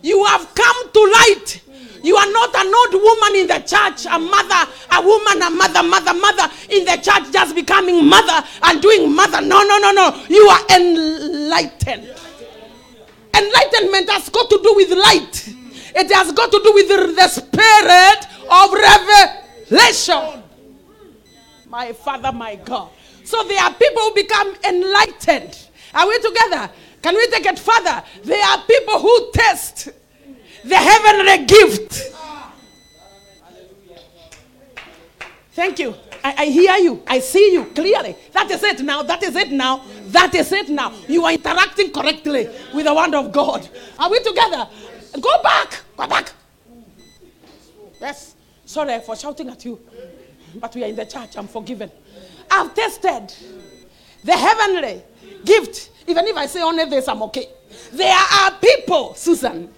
You 0.00 0.24
have 0.24 0.54
come 0.54 0.92
to 0.92 1.12
light 1.12 1.60
you 2.02 2.16
are 2.16 2.30
not 2.32 2.54
an 2.54 2.72
old 2.74 3.02
woman 3.02 3.36
in 3.36 3.46
the 3.46 3.58
church, 3.60 4.06
a 4.06 4.18
mother, 4.18 4.70
a 4.92 5.02
woman, 5.02 5.42
a 5.42 5.50
mother, 5.50 5.82
mother, 5.82 6.14
mother 6.14 6.50
in 6.70 6.84
the 6.84 6.96
church, 6.96 7.32
just 7.32 7.54
becoming 7.54 8.06
mother 8.06 8.46
and 8.62 8.80
doing 8.80 9.14
mother. 9.14 9.40
No, 9.40 9.62
no, 9.62 9.78
no, 9.78 9.92
no. 9.92 10.24
You 10.28 10.48
are 10.48 10.64
enlightened. 10.76 12.14
Enlightenment 13.34 14.10
has 14.10 14.28
got 14.30 14.50
to 14.50 14.60
do 14.62 14.74
with 14.74 14.90
light, 14.90 15.54
it 15.94 16.12
has 16.12 16.32
got 16.32 16.50
to 16.50 16.60
do 16.62 16.72
with 16.74 16.88
the 16.88 17.28
spirit 17.28 18.26
of 18.50 18.72
revelation. 19.70 20.42
My 21.68 21.92
Father, 21.92 22.32
my 22.32 22.56
God. 22.56 22.90
So 23.24 23.44
there 23.44 23.62
are 23.62 23.74
people 23.74 24.02
who 24.02 24.14
become 24.14 24.54
enlightened. 24.66 25.68
Are 25.94 26.08
we 26.08 26.18
together? 26.18 26.70
Can 27.02 27.14
we 27.14 27.26
take 27.28 27.46
it 27.46 27.58
further? 27.58 28.02
There 28.24 28.44
are 28.44 28.62
people 28.62 28.98
who 29.00 29.30
test 29.32 29.90
the 30.64 30.76
heavenly 30.76 31.46
gift. 31.46 32.14
Thank 35.52 35.80
you. 35.80 35.94
I, 36.22 36.34
I, 36.38 36.46
hear 36.46 36.76
you. 36.76 37.02
I 37.06 37.18
see 37.18 37.52
you 37.52 37.64
clearly. 37.66 38.16
That 38.32 38.50
is 38.50 38.62
it 38.62 38.80
now. 38.80 39.02
That 39.02 39.22
is 39.22 39.34
it 39.34 39.50
now. 39.50 39.82
That 40.06 40.34
is 40.34 40.52
it 40.52 40.68
now. 40.68 40.92
You 41.08 41.24
are 41.24 41.32
interacting 41.32 41.90
correctly 41.92 42.48
with 42.74 42.86
the 42.86 42.94
word 42.94 43.14
of 43.14 43.32
God. 43.32 43.68
Are 43.98 44.10
we 44.10 44.20
together? 44.22 44.68
Go 45.20 45.42
back. 45.42 45.80
Go 45.96 46.06
back. 46.06 46.32
Yes. 48.00 48.36
Sorry 48.64 49.00
for 49.00 49.16
shouting 49.16 49.48
at 49.48 49.64
you. 49.64 49.80
But 50.54 50.74
we 50.74 50.84
are 50.84 50.88
in 50.88 50.96
the 50.96 51.06
church. 51.06 51.36
I'm 51.36 51.48
forgiven. 51.48 51.90
I've 52.50 52.74
tested 52.74 53.34
the 54.24 54.36
heavenly 54.36 55.02
gift. 55.44 55.90
Even 56.06 56.26
if 56.26 56.36
I 56.36 56.46
say 56.46 56.62
only 56.62 56.84
this, 56.84 57.08
I'm 57.08 57.22
okay. 57.24 57.48
There 57.92 58.16
are 58.16 58.52
people, 58.52 59.14
Susan, 59.14 59.72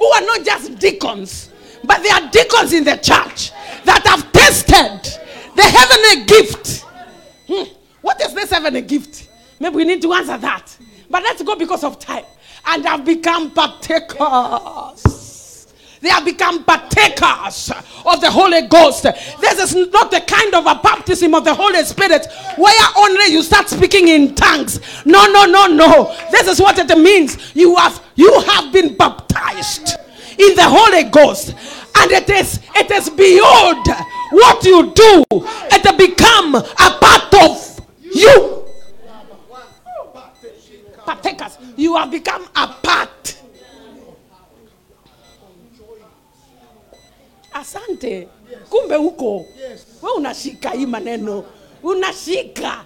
who 0.00 0.06
are 0.06 0.22
not 0.22 0.44
just 0.44 0.78
deacons, 0.78 1.50
but 1.84 2.02
they 2.02 2.08
are 2.08 2.28
deacons 2.30 2.72
in 2.72 2.84
the 2.84 2.96
church 2.96 3.52
that 3.84 4.02
have 4.06 4.32
tested 4.32 5.20
the 5.54 5.62
heavenly 5.62 6.24
gift. 6.24 6.86
Hmm. 7.46 7.64
What 8.00 8.20
is 8.22 8.32
this 8.32 8.50
heavenly 8.50 8.80
gift? 8.82 9.28
Maybe 9.60 9.76
we 9.76 9.84
need 9.84 10.00
to 10.02 10.12
answer 10.14 10.38
that. 10.38 10.76
But 11.08 11.22
let's 11.22 11.42
go 11.42 11.54
because 11.54 11.84
of 11.84 11.98
time. 11.98 12.24
And 12.66 12.84
have 12.86 13.04
become 13.04 13.50
partakers. 13.50 15.02
They 16.00 16.08
have 16.08 16.24
become 16.24 16.64
partakers 16.64 17.70
of 18.06 18.20
the 18.22 18.30
Holy 18.30 18.62
Ghost. 18.68 19.02
This 19.02 19.58
is 19.58 19.74
not 19.92 20.10
the 20.10 20.22
kind 20.22 20.54
of 20.54 20.64
a 20.66 20.80
baptism 20.82 21.34
of 21.34 21.44
the 21.44 21.52
Holy 21.54 21.84
Spirit 21.84 22.26
where 22.56 22.86
only 22.96 23.26
you 23.26 23.42
start 23.42 23.68
speaking 23.68 24.08
in 24.08 24.34
tongues. 24.34 24.80
No, 25.04 25.26
no, 25.26 25.44
no, 25.44 25.66
no. 25.66 26.16
This 26.30 26.48
is 26.48 26.58
what 26.60 26.78
it 26.78 26.96
means. 26.98 27.54
You 27.54 27.76
have 27.76 28.02
you 28.20 28.38
have 28.40 28.70
been 28.70 28.94
baptized 28.96 29.96
in 30.38 30.54
the 30.54 30.62
Holy 30.76 31.04
Ghost. 31.04 31.54
And 31.96 32.10
it 32.12 32.28
is 32.28 32.60
it 32.76 32.90
is 32.90 33.08
beyond 33.10 33.86
what 34.30 34.62
you 34.64 34.92
do, 34.94 35.24
it 35.74 35.84
has 35.86 35.96
become 35.96 36.54
a 36.54 36.90
part 37.00 37.34
of 37.34 37.80
you. 38.02 38.64
Partakers, 41.06 41.56
you 41.76 41.96
have 41.96 42.10
become 42.10 42.46
a 42.54 42.66
part. 42.82 43.36
Asante. 47.54 48.28
Kumbe 48.70 48.96
huko. 48.96 49.46
We 50.02 50.10
unashika 50.16 50.70
hii 50.70 50.86
maneno. 50.86 51.44
Unashika. 51.82 52.84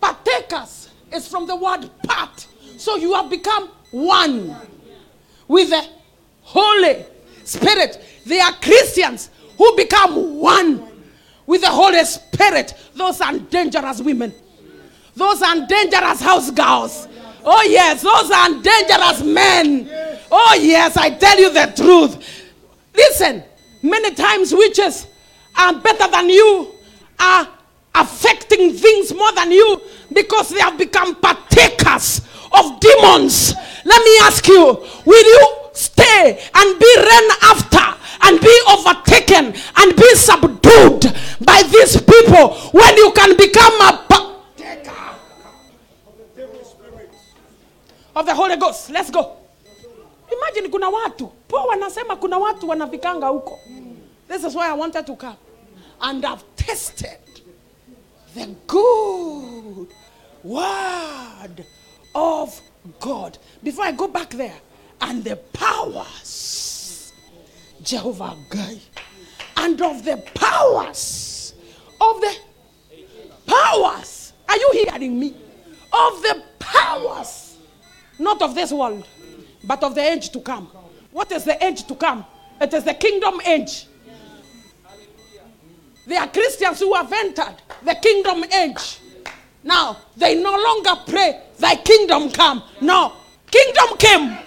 Partakers 0.00 0.88
is 1.16 1.28
from 1.28 1.46
the 1.46 1.56
word 1.56 1.88
part. 2.02 2.46
So 2.76 2.96
you 2.96 3.14
have 3.14 3.30
become 3.30 3.68
one 3.90 4.56
with 5.46 5.70
the 5.70 5.86
Holy 6.42 7.04
Spirit. 7.44 8.04
They 8.26 8.40
are 8.40 8.52
Christians 8.54 9.30
who 9.56 9.76
become 9.76 10.38
one 10.38 10.86
with 11.46 11.62
the 11.62 11.70
Holy 11.70 12.04
Spirit. 12.04 12.74
Those 12.94 13.20
are 13.20 13.38
dangerous 13.38 14.00
women. 14.00 14.34
Those 15.14 15.42
are 15.42 15.66
dangerous 15.66 16.20
house 16.20 16.50
girls. 16.50 17.08
Oh, 17.44 17.62
yes, 17.68 18.02
those 18.02 18.30
are 18.30 18.62
dangerous 18.62 19.22
men. 19.22 19.88
Oh, 20.30 20.58
yes, 20.60 20.96
I 20.96 21.10
tell 21.10 21.38
you 21.38 21.52
the 21.52 21.72
truth. 21.74 22.44
Listen, 22.94 23.42
many 23.82 24.14
times 24.14 24.52
witches 24.52 25.06
are 25.56 25.74
better 25.80 26.10
than 26.10 26.28
you, 26.28 26.74
are 27.18 27.48
affecting 27.94 28.72
things 28.74 29.12
more 29.14 29.32
than 29.32 29.50
you 29.50 29.80
because 30.12 30.50
they 30.50 30.60
have 30.60 30.78
become 30.78 31.16
partakers 31.16 32.20
of 32.52 32.78
demons. 32.80 33.54
Let 33.88 34.00
me 34.04 34.18
ask 34.22 34.46
you 34.48 34.64
will 35.10 35.26
you 35.34 35.44
stay 35.72 36.38
and 36.54 36.78
be 36.78 36.90
run 37.10 37.26
after 37.42 37.86
and 38.22 38.40
be 38.40 38.54
overtaken 38.74 39.54
and 39.76 39.96
be 39.96 40.08
subdued 40.14 41.02
by 41.40 41.62
these 41.72 42.00
people 42.02 42.44
when 42.72 42.96
you 42.96 43.12
can 43.12 43.36
become 43.36 43.72
a 43.80 43.92
partaker 44.08 45.04
of 48.16 48.26
the 48.26 48.34
Holy 48.34 48.56
Ghost? 48.56 48.90
Let's 48.90 49.10
go. 49.10 49.36
Imagine 50.32 50.68
kuna 50.68 50.88
watu 50.88 51.26
po 51.48 51.56
wanasema 51.56 52.16
kuna 52.16 52.38
watu 52.38 52.68
wanafikanga 52.68 53.26
huko. 53.28 53.58
This 54.28 54.44
is 54.44 54.54
why 54.54 54.66
I 54.68 54.72
wanted 54.76 55.06
to 55.06 55.16
come 55.16 55.36
and 56.00 56.24
I've 56.24 56.44
tested 56.56 57.18
the 58.34 58.46
good 58.66 59.88
word 60.44 61.64
of 62.14 62.60
God. 63.00 63.38
Before 63.62 63.84
I 63.84 63.92
go 63.92 64.08
back 64.08 64.30
there, 64.30 64.56
and 65.00 65.22
the 65.22 65.36
powers, 65.36 67.12
Jehovah 67.82 68.36
God, 68.48 68.78
and 69.56 69.80
of 69.80 70.04
the 70.04 70.16
powers, 70.34 71.54
of 72.00 72.20
the 72.20 72.36
powers, 73.46 74.32
are 74.48 74.56
you 74.56 74.70
hearing 74.72 75.18
me? 75.18 75.34
Of 75.92 76.22
the 76.22 76.42
powers, 76.58 77.56
not 78.18 78.42
of 78.42 78.54
this 78.54 78.72
world, 78.72 79.06
but 79.64 79.82
of 79.82 79.94
the 79.94 80.02
age 80.02 80.30
to 80.30 80.40
come. 80.40 80.66
What 81.10 81.32
is 81.32 81.44
the 81.44 81.62
age 81.64 81.86
to 81.86 81.94
come? 81.94 82.24
It 82.60 82.74
is 82.74 82.84
the 82.84 82.94
kingdom 82.94 83.40
age. 83.46 83.86
There 86.06 86.20
are 86.20 86.28
Christians 86.28 86.80
who 86.80 86.94
have 86.94 87.12
entered 87.12 87.56
the 87.82 87.94
kingdom 87.94 88.44
age. 88.44 88.98
Now, 89.68 89.98
they 90.16 90.42
no 90.42 90.50
longer 90.50 90.94
pray, 91.06 91.42
Thy 91.58 91.74
kingdom 91.76 92.30
come. 92.30 92.62
No, 92.80 93.12
kingdom 93.50 93.98
came. 93.98 94.38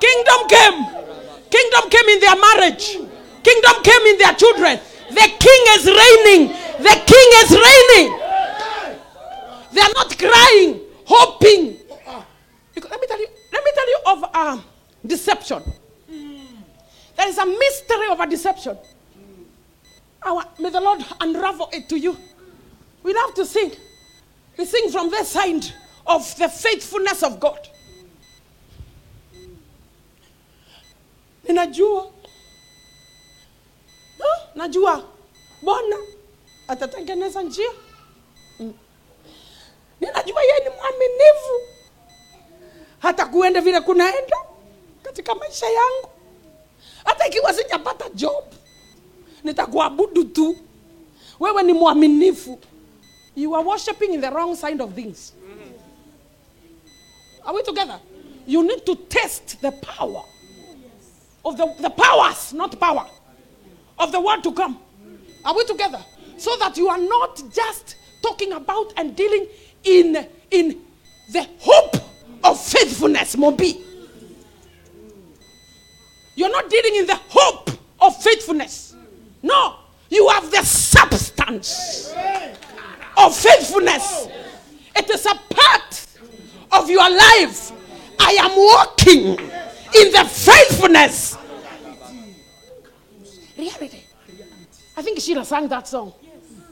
Kingdom 0.00 0.40
came. 0.48 0.78
Kingdom 1.50 1.88
came 1.88 2.08
in 2.08 2.20
their 2.20 2.34
marriage. 2.34 2.98
Kingdom 3.44 3.76
came 3.84 4.06
in 4.10 4.18
their 4.18 4.34
children. 4.34 4.80
The 5.08 5.28
king 5.38 5.62
is 5.76 5.86
reigning. 5.86 6.48
The 6.82 6.96
king 7.06 7.28
is 7.42 7.50
reigning. 7.64 8.18
They 9.72 9.80
are 9.80 9.94
not 9.94 10.18
crying, 10.18 10.80
hoping. 11.04 11.78
Let 12.74 13.00
me 13.00 13.06
tell 13.06 13.20
you, 13.20 13.28
let 13.52 13.64
me 13.64 13.70
tell 13.72 13.88
you 13.88 13.98
of 14.06 14.34
um, 14.34 14.64
deception. 15.06 15.62
There 16.08 17.28
is 17.28 17.38
a 17.38 17.46
mystery 17.46 18.08
of 18.10 18.18
a 18.18 18.26
deception. 18.26 18.76
Our, 20.24 20.44
may 20.58 20.70
the 20.70 20.80
Lord 20.80 21.04
unravel 21.20 21.68
it 21.72 21.88
to 21.90 21.98
you. 21.98 22.16
We 23.04 23.12
love 23.14 23.34
to 23.34 23.44
sing. 23.46 23.70
We 24.58 24.64
sing 24.64 24.90
from 24.90 25.10
this 25.10 25.28
side 25.28 25.64
of 26.06 26.36
the 26.36 26.48
faithfulness 26.48 27.22
of 27.22 27.38
God. 27.38 27.58
Ninajua. 31.48 32.10
No, 34.18 34.26
najua. 34.54 35.04
Bwana 35.62 35.96
atatengeneza 36.68 37.42
njia. 37.42 37.70
Mm. 38.60 38.74
Ninajua 40.00 40.42
yeye 40.42 40.58
ni 40.64 40.70
mwaminifu. 40.76 41.54
Hata 42.98 43.26
kuenda 43.26 43.60
vile 43.60 43.80
kunaenda 43.80 44.36
katika 45.02 45.34
maisha 45.34 45.66
yangu. 45.66 46.08
Hata 47.04 47.26
ikiwa 47.26 47.54
sijapata 47.54 48.08
job, 48.08 48.44
nitakuabudu 49.44 50.24
tu. 50.24 50.56
Wewe 51.40 51.62
ni 51.62 51.72
mwaminifu. 51.72 52.58
You 53.34 53.54
are 53.54 53.62
worshiping 53.62 54.14
in 54.14 54.20
the 54.20 54.30
wrong 54.30 54.54
side 54.54 54.80
of 54.80 54.94
things. 54.94 55.32
Are 57.44 57.54
we 57.54 57.62
together? 57.62 57.98
You 58.46 58.62
need 58.66 58.86
to 58.86 58.94
test 58.96 59.60
the 59.60 59.72
power 59.72 60.22
of 61.44 61.56
the, 61.56 61.74
the 61.80 61.90
powers, 61.90 62.52
not 62.52 62.78
power, 62.78 63.06
of 63.98 64.12
the 64.12 64.20
word 64.20 64.42
to 64.44 64.52
come. 64.52 64.78
Are 65.44 65.54
we 65.54 65.64
together? 65.64 66.02
So 66.38 66.56
that 66.58 66.76
you 66.76 66.88
are 66.88 66.98
not 66.98 67.42
just 67.52 67.96
talking 68.22 68.52
about 68.52 68.92
and 68.96 69.14
dealing 69.14 69.46
in, 69.84 70.26
in 70.50 70.80
the 71.32 71.46
hope 71.58 71.96
of 72.42 72.60
faithfulness, 72.60 73.36
Mobi. 73.36 73.82
You're 76.36 76.50
not 76.50 76.68
dealing 76.70 76.96
in 76.96 77.06
the 77.06 77.20
hope 77.28 77.70
of 78.00 78.22
faithfulness. 78.22 78.94
No, 79.42 79.76
you 80.08 80.28
have 80.28 80.50
the 80.50 80.62
substance 80.64 82.14
of 83.16 83.36
faithfulness. 83.36 84.28
It 84.96 85.10
is 85.10 85.26
a 85.26 85.34
part 85.34 86.06
of 86.72 86.88
your 86.90 87.08
life. 87.10 87.72
I 88.18 88.32
am 88.40 88.56
walking 88.56 89.38
in 89.38 90.12
the 90.12 90.24
faithfulness. 90.24 91.36
Reality. 93.56 94.00
I 94.96 95.02
think 95.02 95.20
Sheila 95.20 95.44
sang 95.44 95.68
that 95.68 95.88
song. 95.88 96.12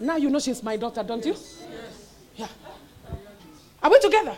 Now 0.01 0.17
you 0.17 0.31
know 0.31 0.39
she's 0.39 0.63
my 0.63 0.77
daughter, 0.77 1.03
don't 1.03 1.25
you? 1.25 1.35
Yeah. 2.37 2.49
Are 3.83 3.91
we 3.91 3.99
together? 4.01 4.37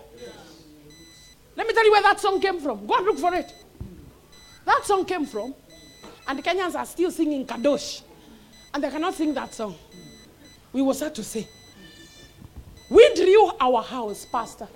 Let 1.56 1.66
me 1.66 1.72
tell 1.72 1.84
you 1.84 1.92
where 1.92 2.02
that 2.02 2.20
song 2.20 2.40
came 2.40 2.60
from. 2.60 2.86
Go 2.86 2.94
and 2.96 3.06
look 3.06 3.18
for 3.18 3.34
it. 3.34 3.52
That 4.64 4.84
song 4.84 5.04
came 5.04 5.26
from, 5.26 5.54
and 6.26 6.38
the 6.38 6.42
Kenyans 6.42 6.74
are 6.74 6.86
still 6.86 7.10
singing 7.10 7.46
Kadosh, 7.46 8.02
and 8.72 8.82
they 8.82 8.90
cannot 8.90 9.14
sing 9.14 9.34
that 9.34 9.54
song. 9.54 9.76
We 10.72 10.82
were 10.82 10.94
sad 10.94 11.14
to 11.16 11.22
say, 11.22 11.46
we 12.90 13.14
drew 13.14 13.50
our 13.60 13.82
house, 13.82 14.26
Pastor, 14.30 14.68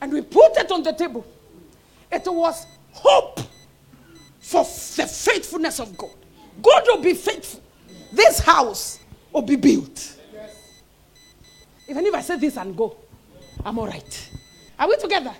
and 0.00 0.12
we 0.12 0.22
put 0.22 0.56
it 0.56 0.70
on 0.70 0.82
the 0.82 0.92
table. 0.92 1.24
It 2.10 2.22
was 2.26 2.66
hope 2.92 3.40
for 4.40 4.62
the 4.62 5.06
faithfulness 5.06 5.80
of 5.80 5.96
God. 5.98 6.14
God 6.62 6.82
will 6.86 7.02
be 7.02 7.14
faithful. 7.14 7.60
This 8.12 8.40
house 8.40 9.00
will 9.32 9.42
be 9.42 9.56
built. 9.56 10.16
Even 11.88 12.06
if 12.06 12.14
I 12.14 12.20
say 12.20 12.36
this 12.36 12.56
and 12.56 12.76
go, 12.76 12.96
I'm 13.64 13.78
all 13.78 13.86
right. 13.86 14.30
Are 14.78 14.88
we 14.88 14.96
together? 14.96 15.34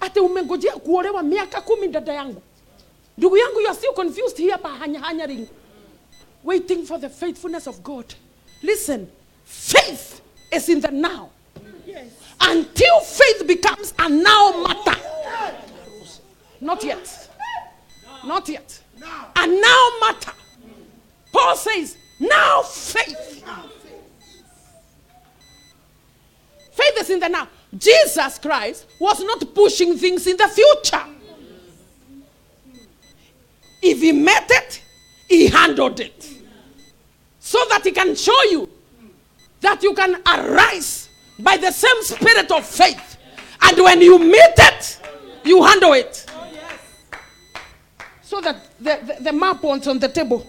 Ati 0.00 0.20
umengojea 0.20 0.72
kuolewa 0.72 1.22
miaka 1.22 1.60
kumi 1.60 1.88
dada 1.88 2.12
yangu. 2.12 2.42
Ndugu 3.18 3.36
yangu, 3.36 3.60
you 3.60 3.68
are 3.68 3.76
still 3.76 3.92
confused 3.92 4.38
here 4.38 4.56
by 4.58 4.70
hanya 4.70 5.00
hanyaring. 5.00 5.48
Waiting 6.42 6.84
for 6.84 6.98
the 6.98 7.08
faithfulness 7.08 7.66
of 7.66 7.82
God. 7.82 8.14
Listen, 8.62 9.08
faith 9.44 10.21
is 10.52 10.68
in 10.68 10.80
the 10.80 10.90
now. 10.90 11.30
Until 12.40 13.00
faith 13.00 13.46
becomes 13.46 13.94
a 13.98 14.08
now 14.08 14.62
matter. 14.62 15.00
Not 16.60 16.82
yet. 16.84 17.28
Not 18.24 18.48
yet. 18.48 18.80
A 19.36 19.46
now 19.46 19.88
matter. 20.00 20.32
Paul 21.32 21.56
says, 21.56 21.96
now 22.20 22.62
faith. 22.62 23.44
Faith 26.72 26.94
is 26.98 27.10
in 27.10 27.20
the 27.20 27.28
now. 27.28 27.48
Jesus 27.76 28.38
Christ 28.38 28.86
was 28.98 29.20
not 29.20 29.54
pushing 29.54 29.96
things 29.96 30.26
in 30.26 30.36
the 30.36 30.48
future. 30.48 31.04
If 33.80 34.00
he 34.00 34.12
met 34.12 34.46
it, 34.48 34.82
he 35.28 35.48
handled 35.48 36.00
it. 36.00 36.30
So 37.40 37.58
that 37.70 37.84
he 37.84 37.92
can 37.92 38.14
show 38.14 38.42
you 38.44 38.68
that 39.62 39.82
you 39.82 39.94
can 39.94 40.16
arise 40.26 41.08
by 41.38 41.56
the 41.56 41.70
same 41.70 42.02
spirit 42.02 42.50
of 42.50 42.66
faith. 42.66 43.16
And 43.62 43.78
when 43.78 44.00
you 44.02 44.18
meet 44.18 44.54
it, 44.58 45.00
you 45.44 45.62
handle 45.62 45.92
it. 45.94 46.26
So 48.22 48.40
that 48.40 48.56
the, 48.78 48.98
the, 49.18 49.24
the 49.24 49.32
map 49.32 49.62
was 49.62 49.86
on 49.88 49.98
the 49.98 50.08
table. 50.08 50.46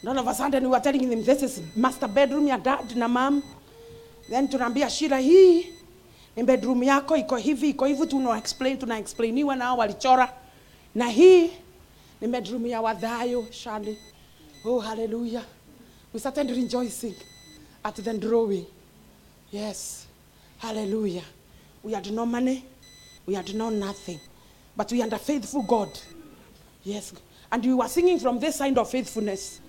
And 0.00 0.08
all 0.10 0.18
of 0.18 0.26
a 0.28 0.34
sudden 0.34 0.62
we 0.64 0.68
were 0.68 0.80
telling 0.80 1.00
him 1.10 1.24
this 1.24 1.42
is 1.42 1.62
master 1.76 2.08
bedroom 2.08 2.46
ya 2.46 2.58
dad 2.58 2.94
na 2.96 3.08
mom. 3.08 3.42
Then 4.28 4.48
tunaambia 4.48 4.90
Shira 4.90 5.18
hii 5.18 5.66
ni 6.36 6.42
bedroom 6.42 6.82
yako 6.82 7.16
iko 7.16 7.36
hivi 7.36 7.70
iko 7.70 7.84
hivi 7.86 8.06
tuna 8.06 8.36
explain 8.38 8.78
tuna 8.78 8.98
explainiwa 8.98 9.56
nao 9.56 9.76
walichora. 9.78 10.32
Na 10.94 11.08
hii 11.08 11.50
ni 12.20 12.28
bedroom 12.28 12.66
ya 12.66 12.80
Wadhayo 12.80 13.46
Shali. 13.50 13.98
Oh 14.64 14.80
hallelujah. 14.80 15.44
We 16.12 16.20
started 16.20 16.50
rejoicing 16.50 17.14
at 17.84 17.96
the 17.96 18.14
drawing. 18.14 18.66
Yes. 19.50 20.06
Hallelujah. 20.58 21.22
We 21.82 21.92
had 21.92 22.10
no 22.10 22.24
money. 22.24 22.64
We 23.26 23.34
had 23.34 23.54
no 23.54 23.68
nothing. 23.68 24.18
But 24.76 24.90
we 24.90 25.00
had 25.00 25.12
a 25.12 25.18
faithful 25.18 25.62
God. 25.62 25.90
Yes. 26.82 27.12
And 27.52 27.64
we 27.64 27.74
were 27.74 27.88
singing 27.88 28.18
from 28.18 28.40
this 28.40 28.56
side 28.56 28.76
of 28.78 28.90
faithfulness. 28.90 29.60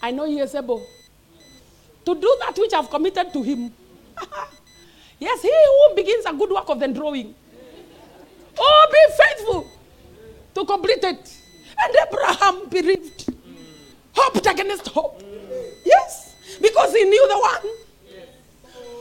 I 0.00 0.12
know 0.12 0.24
he 0.24 0.38
is 0.38 0.54
able 0.54 0.86
to 2.04 2.14
do 2.14 2.36
that 2.40 2.56
which 2.56 2.72
I've 2.72 2.88
committed 2.88 3.32
to 3.32 3.42
him. 3.42 3.72
yes, 5.18 5.42
he 5.42 5.50
who 5.50 5.96
begins 5.96 6.24
a 6.26 6.32
good 6.32 6.50
work 6.50 6.68
of 6.68 6.78
the 6.78 6.88
drawing. 6.88 7.34
Oh, 8.58 8.86
be 8.90 9.24
faithful 9.24 9.66
to 10.54 10.64
complete 10.64 11.02
it. 11.02 11.36
And 11.78 11.94
Abraham 12.06 12.68
believed, 12.68 13.34
hoped 14.14 14.46
against 14.46 14.88
hope. 14.88 15.22
Because 16.60 16.92
he 16.92 17.04
knew 17.04 17.28
the 17.28 17.38
one 17.38 17.74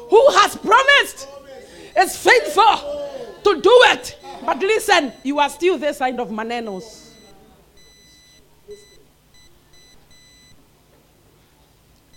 who 0.09 0.31
has 0.39 0.55
promised 0.55 1.27
is 1.97 2.17
faithful 2.17 3.05
to 3.43 3.61
do 3.61 3.79
it. 3.91 4.17
But 4.45 4.59
listen, 4.59 5.13
you 5.23 5.39
are 5.39 5.49
still 5.49 5.77
this 5.77 5.97
side 5.97 6.19
of 6.19 6.29
manenos. 6.29 7.11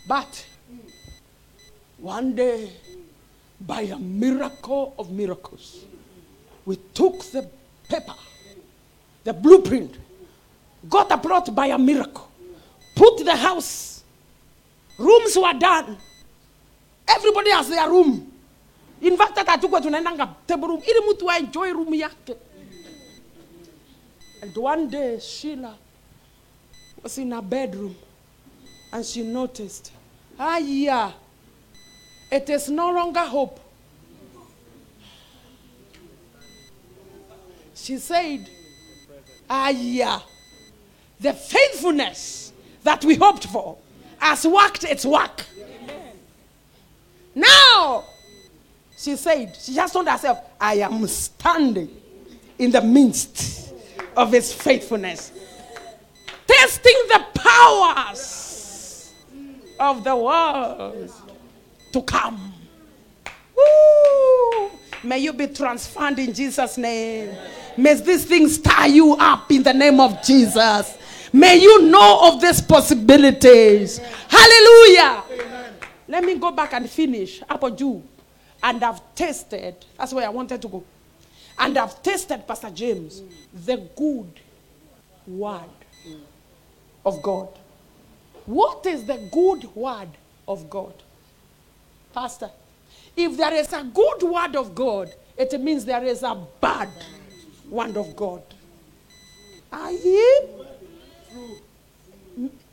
But 0.07 0.47
one 1.99 2.35
day, 2.35 2.71
by 3.61 3.83
a 3.83 3.99
miracle 3.99 4.95
of 4.99 5.11
miracles, 5.11 5.85
we 6.65 6.77
took 6.95 7.23
the 7.25 7.49
paper, 7.89 8.15
the 9.25 9.33
blueprint, 9.35 9.97
got 10.89 11.11
a 11.11 11.19
plot 11.19 11.55
by 11.55 11.67
a 11.67 11.79
miracle, 11.79 12.31
put 12.95 13.25
the 13.25 13.37
house, 13.37 13.98
rooms 14.99 15.37
were 15.37 15.55
done. 15.59 15.97
Everybody 17.07 17.51
has 17.51 17.69
their 17.69 17.89
room. 17.89 18.33
In 19.01 19.17
fact, 19.17 19.37
hata 19.39 19.51
hatukuwa 19.51 19.81
tunaendanga 19.81 20.35
table 20.47 20.67
room 20.67 20.83
ili 20.83 21.01
mtu 21.11 21.31
enjoy 21.31 21.73
room 21.73 21.95
yake. 21.95 22.37
And 24.43 24.57
one 24.57 24.87
day 24.87 25.21
Sheila 25.21 25.75
was 27.03 27.19
in 27.19 27.33
her 27.33 27.43
bedroom 27.43 27.95
and 28.93 29.05
she 29.05 29.23
noticed, 29.23 29.93
ah 30.39 30.59
it 32.31 32.49
is 32.49 32.69
no 32.69 32.91
longer 32.91 33.21
hope. 33.21 33.61
She 37.75 37.99
said, 37.99 38.51
ah 39.49 39.73
the 41.21 41.33
faithfulness 41.33 42.53
that 42.85 43.05
we 43.05 43.15
hoped 43.17 43.47
for 43.47 43.77
has 44.19 44.47
worked 44.47 44.85
its 44.85 45.05
work. 45.05 45.45
Now, 47.35 48.05
she 48.97 49.17
said, 49.17 49.57
she 49.57 49.75
just 49.75 49.93
told 49.93 50.09
herself, 50.09 50.39
I 50.61 50.75
am 50.75 51.07
standing 51.07 51.89
in 52.59 52.71
the 52.73 52.83
midst 52.83 53.73
of 54.17 54.33
his 54.33 54.53
faithfulness, 54.53 55.31
testing 56.47 56.97
the 57.09 57.25
powers 57.35 59.15
of 59.79 60.03
the 60.03 60.17
world 60.17 61.13
to 61.93 62.03
come. 62.03 62.53
Woo! 63.57 64.71
May 65.05 65.19
you 65.21 65.33
be 65.33 65.47
transformed 65.47 66.19
in 66.19 66.33
Jesus' 66.35 66.77
name. 66.77 67.37
May 67.77 67.95
these 67.95 68.25
things 68.25 68.57
stir 68.57 68.87
you 68.87 69.15
up 69.15 69.51
in 69.53 69.63
the 69.63 69.73
name 69.73 70.01
of 70.01 70.21
Jesus. 70.25 70.98
May 71.33 71.57
you 71.57 71.83
know 71.83 72.29
of 72.33 72.41
these 72.41 72.61
possibilities. 72.61 73.99
Hallelujah. 74.29 75.23
Let 76.09 76.25
me 76.25 76.37
go 76.39 76.53
back 76.53 76.73
and 76.73 76.89
finish 76.89 77.43
Apple 77.49 77.71
Jew. 77.71 78.03
And 78.63 78.83
I've 78.83 79.01
tasted, 79.15 79.85
that's 79.97 80.13
where 80.13 80.27
I 80.27 80.31
wanted 80.31 80.61
to 80.63 80.69
go. 80.69 80.85
And 81.59 81.77
I've 81.77 82.03
tasted, 82.03 82.47
Pastor 82.47 82.71
James, 82.71 83.23
the 83.53 83.77
good 83.95 84.41
word 85.27 85.63
of 87.05 87.23
God. 87.23 87.49
What 88.47 88.87
is 88.87 89.05
the 89.05 89.29
good 89.31 89.65
word 89.75 90.09
of 90.47 90.71
God? 90.71 90.95
Pastor, 92.15 92.51
if 93.17 93.37
there 93.37 93.53
is 93.55 93.73
a 93.73 93.83
good 93.85 94.23
word 94.23 94.57
of 94.57 94.75
God, 94.75 95.13
it 95.37 95.61
means 95.61 95.85
there 95.85 96.05
is 96.05 96.23
a 96.23 96.41
bad 96.61 96.89
word 97.69 97.97
of 97.97 98.17
God. 98.17 98.43
Are 99.71 99.93
you? 99.93 100.67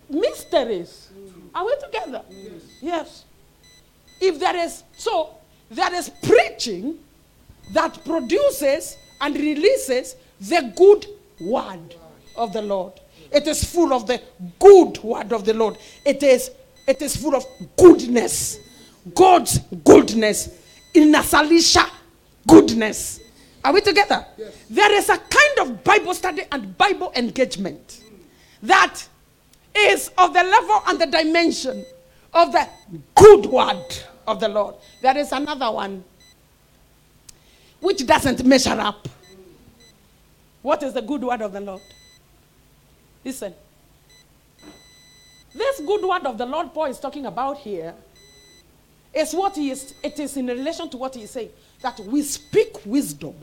Mysteries. 0.09 1.09
Are 1.53 1.65
we 1.65 1.75
together? 1.83 2.21
Yes. 2.29 2.51
yes. 2.81 3.25
If 4.21 4.39
there 4.39 4.55
is, 4.55 4.83
so 4.97 5.35
there 5.69 5.93
is 5.93 6.09
preaching 6.23 6.99
that 7.73 8.03
produces 8.05 8.97
and 9.21 9.35
releases 9.35 10.15
the 10.39 10.73
good 10.75 11.05
word 11.41 11.95
of 12.35 12.53
the 12.53 12.61
Lord. 12.61 12.93
It 13.31 13.47
is 13.47 13.63
full 13.63 13.93
of 13.93 14.07
the 14.07 14.21
good 14.59 14.99
word 15.03 15.33
of 15.33 15.45
the 15.45 15.53
Lord. 15.53 15.77
It 16.05 16.21
is, 16.23 16.51
it 16.87 17.01
is 17.01 17.15
full 17.17 17.35
of 17.35 17.45
goodness. 17.77 18.59
God's 19.13 19.59
goodness. 19.83 20.49
In 20.93 21.11
Nasalisha, 21.11 21.89
goodness. 22.47 23.19
Are 23.63 23.73
we 23.73 23.81
together? 23.81 24.25
There 24.69 24.93
is 24.93 25.09
a 25.09 25.17
kind 25.17 25.59
of 25.59 25.83
Bible 25.83 26.13
study 26.13 26.43
and 26.51 26.77
Bible 26.77 27.11
engagement 27.15 28.01
that 28.67 29.07
is 29.75 30.11
of 30.17 30.33
the 30.33 30.43
level 30.43 30.81
and 30.87 30.99
the 30.99 31.05
dimension 31.05 31.85
of 32.33 32.51
the 32.51 32.67
good 33.15 33.45
word 33.45 33.85
of 34.27 34.39
the 34.39 34.47
Lord. 34.47 34.75
There 35.01 35.17
is 35.17 35.31
another 35.31 35.71
one 35.71 36.03
which 37.79 38.05
doesn't 38.05 38.43
measure 38.45 38.79
up. 38.79 39.07
What 40.61 40.81
is 40.83 40.93
the 40.93 41.01
good 41.01 41.23
word 41.23 41.41
of 41.41 41.53
the 41.53 41.61
Lord? 41.61 41.81
Listen. 43.23 43.53
This 45.53 45.79
good 45.79 46.03
word 46.03 46.25
of 46.25 46.37
the 46.37 46.45
Lord 46.45 46.73
Paul 46.73 46.85
is 46.85 46.99
talking 46.99 47.25
about 47.25 47.57
here 47.57 47.93
is 49.13 49.33
what 49.33 49.55
he 49.55 49.71
is, 49.71 49.93
it 50.03 50.19
is 50.19 50.35
in 50.35 50.47
relation 50.47 50.89
to 50.89 50.97
what 50.97 51.15
he 51.15 51.23
is 51.23 51.31
saying. 51.31 51.49
That 51.81 51.99
we 51.99 52.21
speak 52.23 52.85
wisdom 52.85 53.35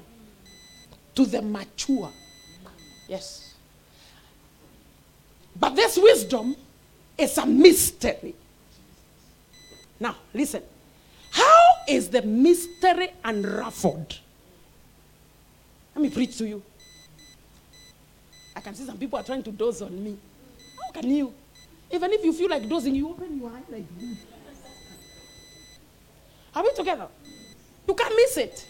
to 1.14 1.24
the 1.24 1.40
mature. 1.40 2.10
Yes. 3.08 3.41
But 5.58 5.76
this 5.76 5.96
wisdom 5.96 6.56
is 7.16 7.36
a 7.38 7.46
mystery. 7.46 8.34
Now, 10.00 10.16
listen. 10.34 10.62
How 11.30 11.62
is 11.88 12.08
the 12.08 12.22
mystery 12.22 13.10
unraveled? 13.24 14.18
Let 15.94 16.02
me 16.02 16.10
preach 16.10 16.36
to 16.38 16.46
you. 16.46 16.62
I 18.54 18.60
can 18.60 18.74
see 18.74 18.84
some 18.84 18.98
people 18.98 19.18
are 19.18 19.22
trying 19.22 19.42
to 19.44 19.52
doze 19.52 19.82
on 19.82 20.02
me. 20.02 20.16
How 20.82 21.00
can 21.00 21.10
you? 21.10 21.32
Even 21.90 22.12
if 22.12 22.24
you 22.24 22.32
feel 22.32 22.50
like 22.50 22.68
dozing, 22.68 22.94
you 22.94 23.08
open 23.10 23.38
your 23.38 23.50
eyes 23.50 23.64
like 23.70 23.98
this. 23.98 24.18
Are 26.54 26.62
we 26.62 26.72
together? 26.74 27.08
You 27.86 27.94
can't 27.94 28.14
miss 28.14 28.36
it. 28.36 28.66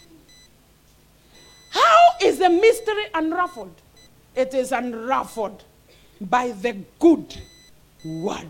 How 1.69 1.99
is 2.21 2.37
the 2.37 2.49
mystery 2.49 3.05
unruffled? 3.13 3.73
It 4.35 4.53
is 4.53 4.71
unruffled 4.71 5.63
by 6.21 6.51
the 6.51 6.77
good 6.99 7.35
word 8.05 8.47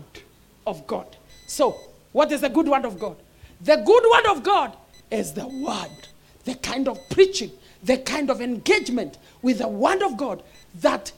of 0.66 0.86
God. 0.86 1.16
So, 1.46 1.76
what 2.12 2.32
is 2.32 2.40
the 2.40 2.48
good 2.48 2.68
word 2.68 2.84
of 2.84 2.98
God? 2.98 3.16
The 3.60 3.76
good 3.76 4.04
word 4.10 4.26
of 4.36 4.42
God 4.42 4.76
is 5.10 5.32
the 5.32 5.46
word, 5.46 6.08
the 6.44 6.54
kind 6.56 6.88
of 6.88 6.98
preaching, 7.10 7.50
the 7.82 7.98
kind 7.98 8.30
of 8.30 8.40
engagement 8.40 9.18
with 9.42 9.58
the 9.58 9.68
word 9.68 10.02
of 10.02 10.16
God 10.16 10.42
that 10.80 11.12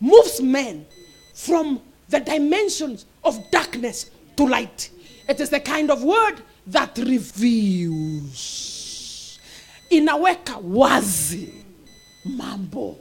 moves 0.00 0.40
men 0.40 0.86
from 1.34 1.80
the 2.08 2.20
dimensions 2.20 3.06
of 3.24 3.38
darkness 3.50 4.10
to 4.36 4.46
light. 4.46 4.90
It 5.28 5.40
is 5.40 5.50
the 5.50 5.60
kind 5.60 5.90
of 5.90 6.02
word 6.02 6.42
that 6.66 6.98
reveals, 6.98 8.38
inaweka 9.90 10.56
wazi 10.62 11.52
mambo, 12.24 12.96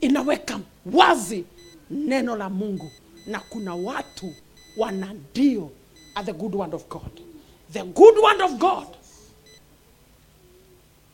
inaweka 0.00 0.60
wazi 0.92 1.44
neno 1.90 2.36
la 2.36 2.48
Mungu, 2.48 2.90
na 3.26 3.40
kuna 3.40 3.74
watu 3.74 4.34
wana 4.76 5.14
deal 5.34 5.68
at 6.14 6.26
the 6.26 6.32
good 6.32 6.54
word 6.54 6.74
of 6.74 6.88
God. 6.88 7.20
The 7.72 7.82
good 7.84 8.16
word 8.18 8.40
of 8.40 8.58
God 8.58 8.86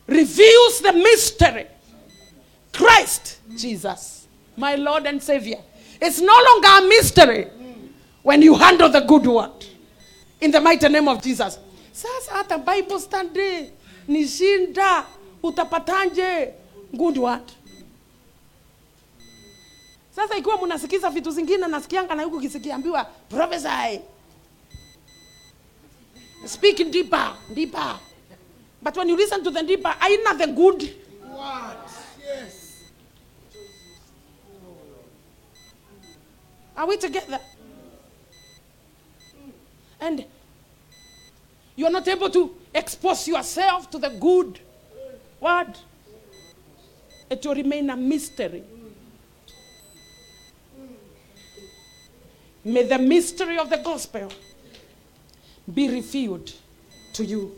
reveals 0.07 0.81
the 0.83 0.93
mystery. 0.93 1.67
Christ 2.73 3.39
Jesus, 3.57 4.27
my 4.57 4.75
Lord 4.75 5.07
and 5.07 5.23
Savior. 5.23 5.59
It's 6.01 6.21
no 6.21 6.33
longer 6.33 6.69
a 6.69 6.89
mystery 6.89 7.47
when 8.23 8.43
you 8.43 8.55
handle 8.55 8.89
the 8.89 9.01
good 9.01 9.27
word. 9.27 9.65
In 10.41 10.51
the 10.51 10.61
mighty 10.61 10.89
name 10.89 11.09
of 11.09 11.23
Jesus. 11.23 11.59
Sasa 11.93 12.33
hata 12.33 12.59
Bible 12.59 12.99
study 12.99 13.71
ni 14.09 14.25
utapatanje 15.43 16.53
good 16.97 17.17
word. 17.19 17.53
Sasa 20.17 20.37
ikiwa 20.37 20.63
mnasikiza 20.63 21.11
vitu 21.11 21.31
zingine 21.31 21.67
nasikianga 21.67 22.15
na 22.15 22.23
huku 22.23 22.41
kisikiambiwa 22.41 23.05
prophesy. 23.05 24.01
Speak 26.47 26.91
deeper, 26.91 27.37
deeper. 27.55 27.99
But 28.83 28.97
when 28.97 29.09
you 29.09 29.17
listen 29.17 29.43
to 29.45 29.51
the 29.51 29.63
deeper, 29.63 29.97
aina 30.01 30.35
the 30.35 30.47
good. 30.47 30.83
What? 31.33 31.91
Yes. 32.21 32.83
Are 36.77 36.87
we 36.87 36.97
together? 36.97 37.41
And 40.01 40.25
you 41.77 41.87
are 41.87 41.93
not 41.93 42.07
able 42.09 42.31
to 42.31 42.55
expose 42.75 43.27
yourself 43.27 43.91
to 43.91 43.99
the 43.99 44.11
good 44.11 44.61
word. 45.41 45.79
It 47.31 47.45
will 47.47 47.55
remain 47.55 47.91
a 47.91 47.97
mystery. 47.97 48.65
May 52.65 52.85
the 52.85 52.99
mystery 52.99 53.59
of 53.59 53.69
the 53.69 53.77
gospel 53.77 54.33
be 55.73 55.89
revealed 55.89 56.53
to 57.13 57.25
you. 57.25 57.55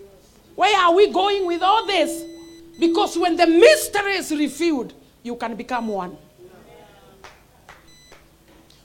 Where 0.57 0.77
are 0.79 0.95
we 0.95 1.13
going 1.13 1.47
with 1.47 1.63
all 1.63 1.87
this? 1.87 2.25
Because 2.79 3.17
when 3.17 3.37
the 3.37 3.47
mystery 3.47 4.15
is 4.15 4.31
revealed, 4.33 4.93
you 5.23 5.37
can 5.37 5.55
become 5.55 5.89
one. 5.89 6.17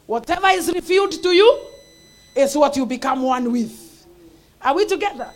Whatever 0.05 0.47
is 0.47 0.71
revealed 0.71 1.11
to 1.11 1.29
you 1.29 1.59
is 2.35 2.55
what 2.55 2.75
you 2.75 2.85
become 2.85 3.23
one 3.23 3.51
with. 3.51 4.05
Are 4.61 4.75
we 4.75 4.85
together? 4.85 5.29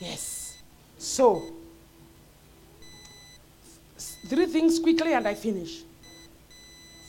Yes. 0.00 0.58
So, 0.98 1.42
three 3.96 4.46
things 4.46 4.78
quickly 4.78 5.14
and 5.14 5.26
I 5.26 5.34
finish. 5.34 5.82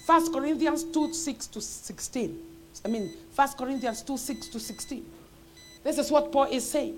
1 0.05 0.33
Corinthians 0.33 0.83
2 0.83 1.13
6 1.13 1.47
to 1.47 1.61
16. 1.61 2.50
I 2.83 2.87
mean, 2.87 3.13
1 3.35 3.47
Corinthians 3.57 4.01
2 4.01 4.17
6 4.17 4.47
to 4.49 4.59
16. 4.59 5.05
This 5.83 5.97
is 5.97 6.11
what 6.11 6.31
Paul 6.31 6.45
is 6.45 6.69
saying. 6.69 6.97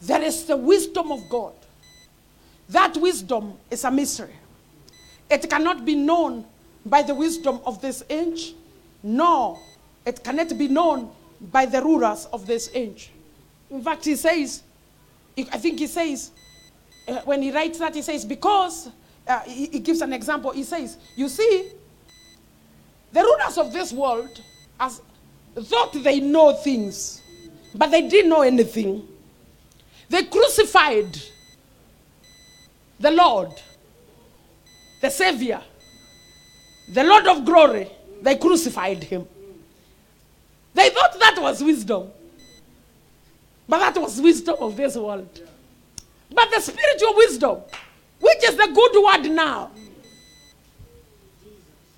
There 0.00 0.22
is 0.22 0.44
the 0.44 0.56
wisdom 0.56 1.12
of 1.12 1.28
God. 1.28 1.54
That 2.68 2.96
wisdom 2.96 3.54
is 3.70 3.84
a 3.84 3.90
mystery. 3.90 4.34
It 5.30 5.48
cannot 5.48 5.84
be 5.84 5.94
known 5.94 6.44
by 6.84 7.02
the 7.02 7.14
wisdom 7.14 7.60
of 7.64 7.80
this 7.80 8.02
age, 8.10 8.54
nor 9.02 9.58
it 10.04 10.22
cannot 10.24 10.56
be 10.58 10.68
known 10.68 11.10
by 11.40 11.66
the 11.66 11.82
rulers 11.82 12.26
of 12.32 12.46
this 12.46 12.70
age. 12.74 13.10
In 13.70 13.82
fact, 13.82 14.04
he 14.04 14.16
says, 14.16 14.62
I 15.38 15.58
think 15.58 15.78
he 15.78 15.86
says, 15.86 16.30
uh, 17.08 17.20
when 17.24 17.42
he 17.42 17.50
writes 17.50 17.78
that, 17.78 17.94
he 17.94 18.02
says, 18.02 18.24
because, 18.24 18.90
uh, 19.26 19.40
he, 19.40 19.66
he 19.66 19.78
gives 19.78 20.02
an 20.02 20.12
example. 20.12 20.50
He 20.50 20.64
says, 20.64 20.98
You 21.16 21.28
see, 21.28 21.70
the 23.12 23.22
rulers 23.22 23.58
of 23.58 23.72
this 23.72 23.92
world 23.92 24.42
as, 24.82 25.00
thought 25.64 25.92
they 25.92 26.18
know 26.18 26.52
things, 26.54 27.22
but 27.74 27.90
they 27.90 28.08
didn't 28.08 28.30
know 28.30 28.42
anything. 28.42 29.06
They 30.08 30.24
crucified 30.24 31.16
the 32.98 33.10
Lord, 33.10 33.52
the 35.00 35.10
Savior, 35.10 35.62
the 36.88 37.04
Lord 37.04 37.26
of 37.28 37.44
glory. 37.44 37.88
They 38.20 38.36
crucified 38.36 39.04
him. 39.04 39.26
They 40.74 40.90
thought 40.90 41.18
that 41.18 41.36
was 41.40 41.62
wisdom. 41.62 42.10
But 43.68 43.78
that 43.78 44.00
was 44.00 44.20
wisdom 44.20 44.56
of 44.60 44.76
this 44.76 44.96
world. 44.96 45.40
But 46.30 46.50
the 46.50 46.60
spiritual 46.60 47.14
wisdom, 47.16 47.60
which 48.20 48.44
is 48.44 48.56
the 48.56 48.68
good 48.74 49.04
word 49.04 49.34
now, 49.34 49.70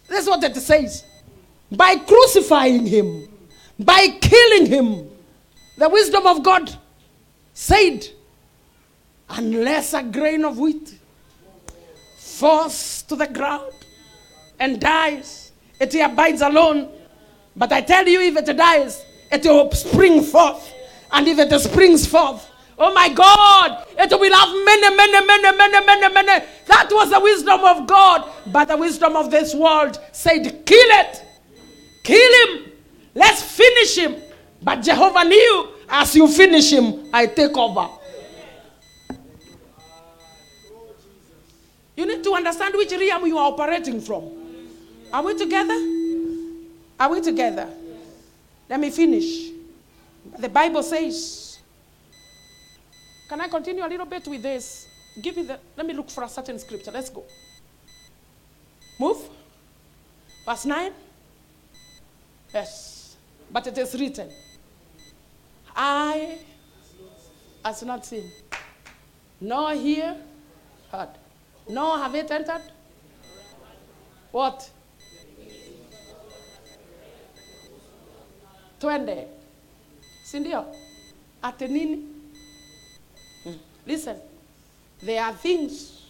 that's 0.09 0.27
what 0.27 0.43
it 0.45 0.57
says. 0.57 1.05
By 1.77 1.97
crucifying 1.97 2.87
him, 2.87 3.29
by 3.79 4.09
killing 4.21 4.67
him, 4.67 5.11
the 5.79 5.89
wisdom 5.89 6.27
of 6.27 6.43
God 6.43 6.77
said, 7.53 8.07
unless 9.29 9.95
a 9.95 10.03
grain 10.03 10.45
of 10.45 10.59
wheat 10.59 10.99
falls 12.19 13.03
to 13.03 13.17
the 13.17 13.27
ground 13.27 13.73
and 14.59 14.81
dies, 14.81 15.53
it 15.81 15.95
abides 15.95 16.43
alone. 16.43 16.91
But 17.57 17.73
I 17.73 17.81
tell 17.81 18.07
you, 18.07 18.21
if 18.21 18.37
it 18.37 18.57
dies, 18.57 19.05
it 19.33 19.45
will 19.45 19.71
spring 19.73 20.23
forth. 20.23 20.73
And 21.11 21.27
if 21.27 21.39
it 21.39 21.61
springs 21.61 22.07
forth, 22.07 22.49
oh 22.79 22.93
my 22.93 23.09
God, 23.09 23.87
it 23.99 24.11
will 24.11 24.35
have 24.35 24.49
many, 24.65 24.97
many, 24.97 25.27
many, 25.27 25.57
many, 25.57 25.87
many, 25.87 26.15
many. 26.15 26.45
That 26.67 26.89
was 26.91 27.11
the 27.11 27.21
wisdom 27.21 27.61
of 27.61 27.87
God. 27.87 28.31
But 28.47 28.69
the 28.69 28.77
wisdom 28.77 29.17
of 29.17 29.31
this 29.31 29.55
world 29.55 29.99
said, 30.13 30.67
kill 30.67 30.89
it, 31.01 31.24
kill 32.05 32.47
him, 32.47 32.73
let's 33.15 33.43
finish 33.43 33.99
him. 33.99 34.23
But 34.63 34.83
Jehovah 34.83 35.25
knew, 35.25 35.69
as 35.89 36.15
you 36.15 36.29
finish 36.29 36.73
him, 36.73 37.09
I 37.13 37.27
take 37.27 37.57
over. 37.57 37.89
You 41.97 42.07
need 42.07 42.23
to 42.25 42.35
understand 42.35 42.75
which 42.75 42.93
realm 42.93 43.27
you 43.27 43.39
are 43.39 43.51
operating 43.51 44.01
from. 44.01 44.31
Are 45.13 45.23
we 45.23 45.37
together? 45.37 45.75
Are 46.99 47.11
we 47.11 47.21
together? 47.21 47.69
Let 48.69 48.81
me 48.81 48.91
finish. 48.91 49.51
The 50.39 50.49
Bible 50.49 50.83
says, 50.83 51.59
can 53.29 53.41
I 53.41 53.49
continue 53.49 53.85
a 53.85 53.89
little 53.89 54.07
bit 54.07 54.27
with 54.27 54.43
this? 54.43 54.89
Give 55.21 55.37
me 55.37 55.45
the, 55.45 55.59
let 55.77 55.87
me 55.87 55.95
look 55.95 56.11
for 56.11 56.25
a 56.25 56.29
certain 56.29 56.59
scripture. 56.59 56.91
Let's 56.91 57.11
go. 57.11 57.25
Move. 58.99 59.19
Verse 60.45 60.65
9. 60.65 60.93
Yes. 62.55 63.17
But 63.51 63.67
it 63.67 63.77
is 63.79 63.95
written, 63.99 64.31
I 65.75 66.39
has 67.65 67.83
not 67.83 68.07
seen, 68.07 68.31
nor 69.41 69.73
hear, 69.75 70.17
heard, 70.91 71.09
nor 71.69 71.99
have 71.99 72.15
it 72.15 72.31
entered. 72.31 72.63
What? 74.31 74.71
Twende. 78.81 79.27
Si 80.25 80.39
ndio? 80.41 80.65
Ati 81.43 81.69
nini? 81.69 82.03
Hmm. 83.45 83.53
Listen. 83.87 84.17
There 85.01 85.23
are 85.23 85.33
things 85.35 86.03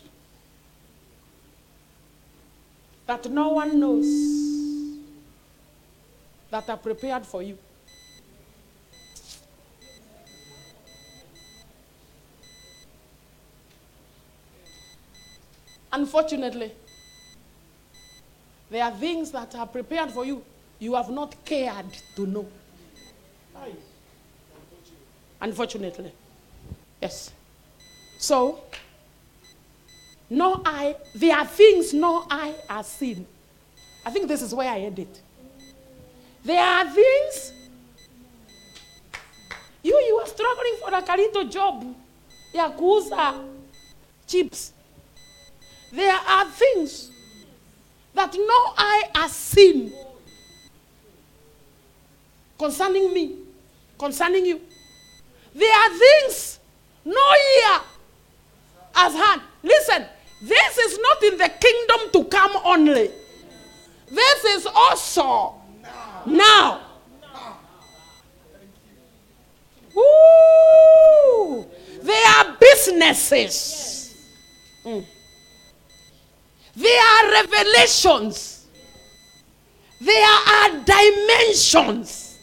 that 3.06 3.28
no 3.30 3.48
one 3.48 3.78
knows 3.80 4.43
that 6.54 6.70
are 6.70 6.76
prepared 6.76 7.26
for 7.26 7.42
you. 7.42 7.58
Unfortunately, 15.92 16.70
there 18.70 18.84
are 18.84 18.92
things 18.92 19.32
that 19.32 19.52
are 19.56 19.66
prepared 19.66 20.12
for 20.12 20.24
you 20.24 20.44
you 20.78 20.94
have 20.94 21.10
not 21.10 21.34
cared 21.44 21.86
to 22.14 22.24
know. 22.24 22.46
Unfortunately. 25.40 26.12
Yes. 27.02 27.32
So, 28.18 28.60
no 30.30 30.62
eye, 30.64 30.94
there 31.16 31.36
are 31.36 31.46
things 31.46 31.92
no 31.92 32.26
eye 32.30 32.54
has 32.68 32.86
seen. 32.86 33.26
I 34.06 34.10
think 34.10 34.28
this 34.28 34.40
is 34.40 34.54
where 34.54 34.70
I 34.70 34.78
end 34.80 35.00
it. 35.00 35.20
There 36.44 36.62
are 36.62 36.84
things 36.90 37.52
you 39.82 39.94
you 40.08 40.16
are 40.16 40.26
struggling 40.26 40.76
for 40.80 40.94
a 40.94 41.02
karito 41.02 41.50
job 41.50 41.84
ya 42.52 42.70
kuuza 42.70 43.42
chips. 44.26 44.72
There 45.90 46.12
are 46.14 46.44
things 46.50 47.10
that 48.14 48.34
no 48.34 48.74
eye 48.76 49.04
has 49.14 49.32
seen 49.32 49.92
concerning 52.58 53.12
me, 53.12 53.36
concerning 53.98 54.44
you. 54.46 54.60
There 55.54 55.72
are 55.72 55.90
things 55.90 56.58
no 57.04 57.12
ear 57.12 57.80
has 58.94 59.14
heard. 59.14 59.40
Listen, 59.62 60.06
this 60.42 60.78
is 60.78 60.98
not 60.98 61.22
in 61.24 61.38
the 61.38 61.48
kingdom 61.48 62.10
to 62.12 62.24
come 62.28 62.52
only. 62.64 63.10
This 64.10 64.44
is 64.44 64.66
also 64.66 65.54
now. 66.26 66.80
Woo! 69.94 71.66
They 72.02 72.22
are 72.36 72.56
businesses. 72.60 74.16
Mm. 74.84 75.04
They 76.76 76.98
are 76.98 77.30
revelations. 77.30 78.54
there 80.00 80.26
are 80.26 80.70
dimensions 80.84 82.38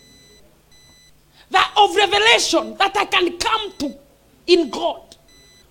that 1.49 1.71
of 1.77 1.95
revelation 1.95 2.75
that 2.77 2.95
I 2.95 3.05
can 3.05 3.38
come 3.38 3.73
to 3.79 3.99
in 4.47 4.69
God. 4.69 5.15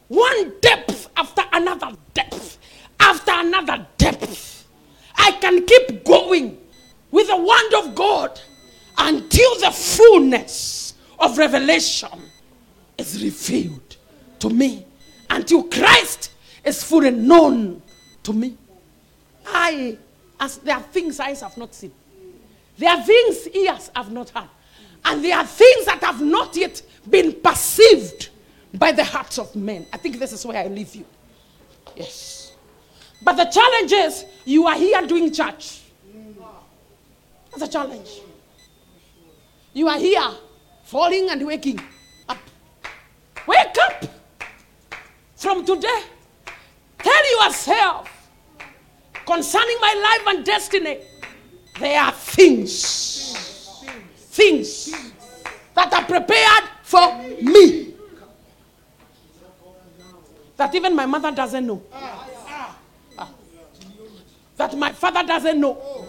One 0.08 0.52
depth 0.60 1.08
after 1.16 1.42
another 1.52 1.92
depth, 2.14 2.58
after 2.98 3.32
another 3.34 3.86
depth. 3.96 4.66
I 5.16 5.32
can 5.32 5.64
keep 5.66 6.04
going 6.04 6.58
with 7.10 7.26
the 7.26 7.36
word 7.36 7.84
of 7.84 7.94
God 7.94 8.40
until 8.98 9.58
the 9.60 9.70
fullness 9.70 10.94
of 11.18 11.38
revelation 11.38 12.08
is 12.98 13.22
revealed 13.22 13.96
to 14.38 14.50
me, 14.50 14.86
until 15.28 15.64
Christ 15.64 16.32
is 16.64 16.82
fully 16.84 17.10
known 17.10 17.82
to 18.22 18.32
me. 18.32 18.56
I, 19.46 19.98
as 20.38 20.58
there 20.58 20.76
are 20.76 20.82
things 20.82 21.18
eyes 21.20 21.40
have 21.40 21.56
not 21.56 21.74
seen, 21.74 21.92
there 22.78 22.90
are 22.90 23.02
things 23.02 23.48
ears 23.48 23.90
have 23.94 24.10
not 24.10 24.30
heard, 24.30 24.48
and 25.04 25.24
there 25.24 25.36
are 25.36 25.46
things 25.46 25.86
that 25.86 26.02
have 26.02 26.20
not 26.20 26.56
yet 26.56 26.80
been 27.08 27.32
perceived 27.32 28.28
by 28.74 28.92
the 28.92 29.04
hearts 29.04 29.38
of 29.38 29.54
men. 29.56 29.86
I 29.92 29.96
think 29.96 30.18
this 30.18 30.32
is 30.32 30.44
where 30.46 30.58
I 30.58 30.68
leave 30.68 30.94
you. 30.94 31.04
Yes. 31.96 32.52
But 33.22 33.34
the 33.34 33.44
challenge 33.44 33.92
is 33.92 34.24
you 34.44 34.66
are 34.66 34.76
here 34.76 35.06
doing 35.06 35.32
church. 35.32 35.79
That's 37.50 37.62
a 37.62 37.68
challenge. 37.68 38.20
You 39.72 39.88
are 39.88 39.98
here 39.98 40.28
falling 40.84 41.30
and 41.30 41.46
waking 41.46 41.80
up. 42.28 42.38
Wake 43.46 43.76
up 43.88 44.04
from 45.36 45.64
today. 45.64 46.02
Tell 46.98 47.44
yourself 47.44 48.08
concerning 49.24 49.76
my 49.80 49.94
life 50.26 50.34
and 50.36 50.44
destiny, 50.44 50.98
there 51.78 52.00
are 52.00 52.12
things, 52.12 53.84
things 54.16 54.92
that 55.74 55.92
are 55.92 56.04
prepared 56.04 56.64
for 56.82 57.16
me 57.40 57.94
that 60.56 60.74
even 60.74 60.94
my 60.94 61.06
mother 61.06 61.30
doesn't 61.30 61.66
know. 61.66 61.82
Ah. 61.92 62.26
That 64.58 64.76
my 64.76 64.92
father 64.92 65.22
doesn't 65.26 65.58
know. 65.58 66.04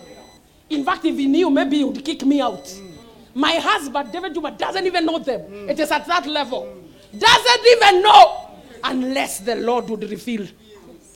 In 0.71 0.85
fact, 0.85 1.05
if 1.05 1.17
he 1.17 1.27
knew, 1.27 1.49
maybe 1.49 1.77
he 1.77 1.83
would 1.83 2.03
kick 2.03 2.25
me 2.25 2.39
out. 2.41 2.63
Mm. 2.63 2.91
My 3.35 3.53
husband, 3.55 4.11
David 4.11 4.33
Juma, 4.33 4.51
doesn't 4.51 4.85
even 4.85 5.05
know 5.05 5.19
them. 5.19 5.41
Mm. 5.41 5.69
It 5.69 5.79
is 5.79 5.91
at 5.91 6.05
that 6.07 6.25
level. 6.25 6.63
Mm. 6.63 7.19
Doesn't 7.19 7.65
even 7.67 8.01
know 8.01 8.49
unless 8.83 9.39
the 9.39 9.55
Lord 9.55 9.89
would 9.89 10.09
reveal 10.09 10.47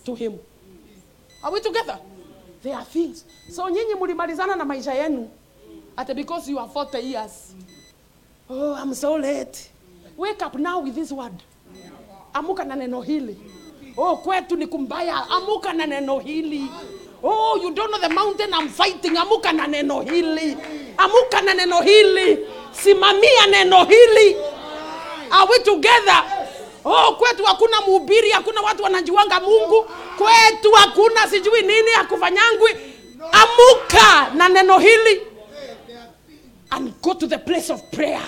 to 0.06 0.16
him. 0.16 0.40
Are 1.44 1.52
we 1.52 1.62
together? 1.62 2.00
There 2.62 2.76
are 2.76 2.84
things. 2.84 3.24
So 3.50 3.70
nyinyi 3.70 3.96
mulimalizana 3.96 4.56
na 4.58 4.66
maisha 4.66 4.94
yenu. 4.94 5.30
At 5.98 6.14
because 6.16 6.50
you 6.50 6.60
are 6.60 6.68
40 6.68 7.00
years. 7.00 7.54
Oh, 8.50 8.76
I'm 8.76 8.94
so 8.94 9.16
late. 9.16 9.70
Wake 10.18 10.42
up 10.42 10.56
now 10.56 10.80
with 10.82 10.96
this 10.96 11.12
word. 11.12 11.34
Amuka 12.34 12.66
na 12.66 12.76
neno 12.76 13.02
hili. 13.02 13.38
Oh, 13.98 14.18
kwetu 14.18 14.58
ni 14.58 14.68
kumbaya. 14.68 15.30
Amuka 15.30 15.74
na 15.74 15.86
neno 15.86 16.20
hili. 16.20 16.70
Oh, 17.28 17.60
you 17.62 17.74
don't 17.74 17.90
know 17.92 18.00
the 18.00 18.14
mountain 18.14 18.54
I'm 18.54 18.70
fighting. 18.70 19.16
Amuka 19.18 19.52
na 19.54 19.66
neno 19.68 20.02
hili. 20.02 20.56
Amuka 20.98 21.42
na 21.44 21.54
neno 21.54 21.82
hili. 21.82 22.40
Simamia 22.72 23.46
neno 23.50 23.86
hili. 23.86 24.36
Are 25.32 25.48
we 25.50 25.60
together? 25.60 26.24
Oh, 26.86 27.16
kwetu 27.18 27.44
hakuna 27.46 27.82
mhubiri, 27.82 28.30
hakuna 28.32 28.62
watu 28.62 28.84
wanajuanga 28.84 29.40
Mungu. 29.40 29.86
Kwetu 30.18 30.72
hakuna 30.72 31.28
sijui 31.30 31.62
nini 31.62 31.92
hakufanyangwi. 31.96 32.76
Amuka 33.32 34.30
na 34.36 34.50
neno 34.50 34.80
hili 34.80 35.22
and 36.72 36.94
go 37.02 37.14
to 37.14 37.26
the 37.28 37.38
place 37.38 37.70
of 37.70 37.82
prayer 37.92 38.22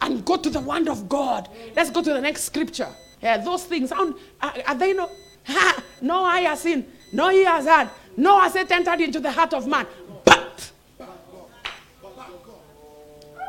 and 0.00 0.24
go 0.24 0.36
to 0.36 0.50
the 0.50 0.60
word 0.60 0.88
of 0.88 1.08
God. 1.08 1.48
Let's 1.74 1.90
go 1.90 2.02
to 2.02 2.12
the 2.12 2.20
next 2.20 2.42
scripture. 2.44 2.88
Yeah, 3.22 3.38
those 3.38 3.64
things 3.64 3.92
are, 3.92 4.14
are 4.40 4.74
they 4.74 4.92
no? 4.94 5.10
Ha, 5.44 5.82
no 6.00 6.24
eye 6.24 6.40
has 6.40 6.60
seen, 6.60 6.86
no 7.12 7.30
ear 7.30 7.48
has 7.48 7.66
heard, 7.66 7.90
no 8.16 8.44
it 8.44 8.70
entered 8.70 9.00
into 9.00 9.20
the 9.20 9.30
heart 9.30 9.52
of 9.52 9.66
man. 9.66 9.86
But, 10.24 10.70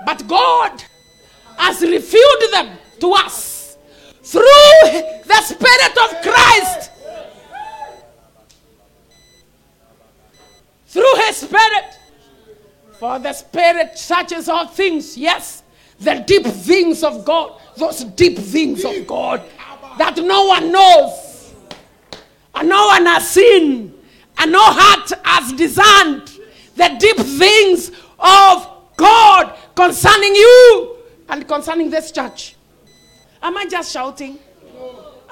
but 0.06 0.28
God 0.28 0.84
has 1.58 1.82
revealed 1.82 2.44
them 2.52 2.78
to 3.00 3.12
us 3.14 3.78
through 4.24 4.42
the 4.42 5.42
Spirit 5.42 5.98
of 5.98 6.22
Christ. 6.22 6.92
Through 10.88 11.16
His 11.16 11.38
Spirit. 11.38 12.00
For 13.00 13.20
the 13.20 13.34
Spirit 13.34 13.98
searches 13.98 14.50
all 14.50 14.68
things, 14.68 15.18
yes, 15.18 15.64
the 16.00 16.16
deep 16.26 16.46
things 16.46 17.04
of 17.04 17.24
God, 17.24 17.60
those 17.76 18.04
deep 18.04 18.38
things 18.40 18.84
of 18.84 19.06
God 19.06 19.44
that 19.98 20.18
no 20.18 20.46
one 20.46 20.72
knows, 20.72 21.54
and 22.56 22.70
no 22.70 22.88
one 22.88 23.06
has 23.06 23.30
seen, 23.30 23.94
and 24.40 24.52
no 24.52 24.62
heart 24.62 25.12
has 25.24 25.54
discerned 25.54 26.32
the 26.76 26.96
deep 27.00 27.18
things 27.18 27.90
of 28.20 28.68
God 28.96 29.58
concerning 29.76 30.36
you 30.36 30.98
and 31.30 31.48
concerning 31.48 31.90
this 31.90 32.12
church. 32.12 32.56
Am 33.42 33.58
I 33.58 33.66
just 33.66 33.92
shouting? 33.92 34.40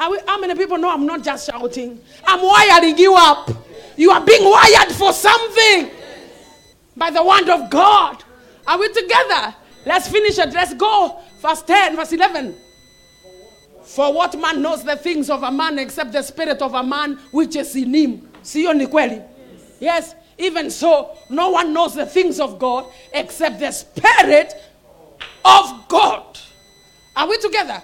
We, 0.10 0.20
how 0.28 0.40
many 0.40 0.56
people 0.56 0.78
know 0.78 0.92
I'm 0.92 1.06
not 1.06 1.24
just 1.24 1.50
shouting? 1.50 2.02
I'm 2.26 2.42
wiring 2.42 2.98
you 2.98 3.16
up. 3.16 3.50
You 3.96 4.12
are 4.12 4.24
being 4.24 4.44
wired 4.44 4.92
for 4.92 5.14
something 5.14 5.90
by 6.98 7.12
the 7.12 7.24
word 7.24 7.50
of 7.50 7.70
God. 7.70 8.24
Are 8.68 8.78
we 8.78 8.92
together? 8.92 9.56
Let's 9.86 10.10
finish 10.10 10.38
it. 10.38 10.54
Let's 10.54 10.74
go. 10.74 11.22
Verse 11.42 11.62
10, 11.62 11.96
verse 11.96 12.12
11. 12.12 12.56
For 13.84 14.12
what 14.14 14.38
man 14.38 14.62
knows 14.62 14.84
the 14.84 14.96
things 14.96 15.30
of 15.30 15.44
a 15.44 15.52
man 15.52 15.80
except 15.80 16.12
the 16.12 16.24
spirit 16.24 16.62
of 16.62 16.74
a 16.74 16.84
man 16.84 17.18
which 17.32 17.56
is 17.56 17.76
in 17.76 17.94
him? 17.94 18.30
Sio 18.46 18.74
ni 18.74 18.88
kweli? 18.88 19.22
Yes. 19.80 20.16
Even 20.38 20.70
so, 20.70 21.18
no 21.30 21.50
one 21.50 21.74
knows 21.74 21.96
the 21.96 22.06
things 22.06 22.40
of 22.40 22.60
God 22.60 22.86
except 23.14 23.60
the 23.60 23.72
spirit 23.72 24.54
of 25.46 25.88
God. 25.88 26.38
Are 27.16 27.28
we 27.28 27.38
together? 27.38 27.82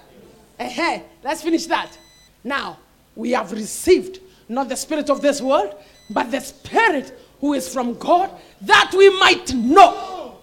Uh-huh. 0.60 0.98
Let's 1.24 1.42
finish 1.42 1.66
that. 1.66 1.98
Now, 2.44 2.78
we 3.16 3.30
have 3.32 3.52
received 3.52 4.20
not 4.48 4.68
the 4.68 4.76
spirit 4.76 5.08
of 5.08 5.22
this 5.22 5.40
world, 5.40 5.74
but 6.10 6.30
the 6.30 6.40
spirit 6.40 7.18
who 7.40 7.54
is 7.54 7.72
from 7.72 7.94
God, 7.98 8.30
that 8.60 8.92
we 8.96 9.08
might 9.18 9.52
know 9.54 10.36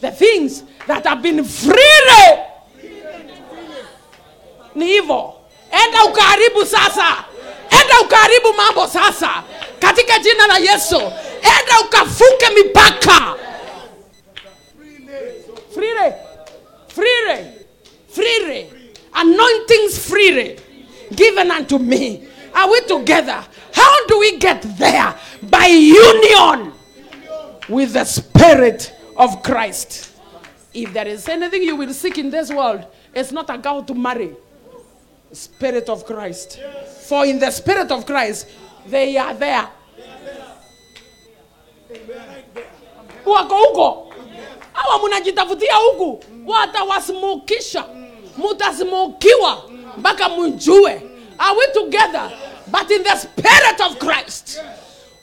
the 0.00 0.10
things 0.10 0.64
that 0.86 1.06
have 1.06 1.22
been 1.22 1.44
freely 1.44 2.44
ni 4.74 4.86
hivyo 4.86 5.34
enda 5.70 6.04
ukaharibu 6.04 6.66
sasa 6.66 7.24
enda 7.84 8.00
ukaharibu 8.00 8.52
mambo 8.54 8.86
sasa. 8.86 9.42
Katika 9.78 10.18
jina 10.18 10.46
la 10.46 10.58
yesu 10.58 10.96
enda 11.42 11.80
ukafuke 11.84 12.50
mipaka. 12.54 13.34
Freely 15.74 16.12
freely 16.88 17.44
freely 18.12 18.66
anointings 19.12 19.98
freely 19.98 20.56
given 21.14 21.50
unto 21.50 21.78
me. 21.78 22.22
Are 22.54 22.70
we 22.70 22.80
together? 22.82 23.44
How 23.72 24.06
do 24.06 24.18
we 24.20 24.36
get 24.38 24.62
there? 24.78 25.14
By 25.42 25.66
union 25.66 26.72
with 27.68 27.92
the 27.94 28.04
spirit 28.04 28.92
of 29.16 29.42
christ. 29.42 30.10
If 30.72 30.92
there 30.92 31.08
is 31.08 31.28
anything 31.28 31.62
you 31.62 31.76
will 31.76 31.92
seek 31.92 32.18
in 32.18 32.30
this 32.30 32.50
world 32.52 32.84
it's 33.14 33.30
not 33.32 33.48
a 33.50 33.58
girl 33.58 33.82
to 33.82 33.94
marry 33.94 34.34
Spirit 35.34 35.88
of 35.88 36.04
Christ. 36.04 36.58
For 37.08 37.26
in 37.26 37.38
the 37.38 37.50
Spirit 37.50 37.90
of 37.90 38.06
Christ, 38.06 38.46
they 38.86 39.16
are 39.18 39.34
there. 39.34 39.68
Wako 43.26 43.56
huko 43.56 44.12
hawa 44.72 44.98
mnajitafutia 45.08 45.74
huku, 45.74 46.24
watawasimukisha, 46.46 47.84
mutasmukiwa 48.36 49.62
mpaka 49.96 50.28
mjue. 50.28 51.00
Are 51.38 51.56
we 51.58 51.66
together? 51.72 52.30
But 52.66 52.90
in 52.90 53.02
the 53.02 53.16
Spirit 53.16 53.80
of 53.80 53.98
Christ, 53.98 54.60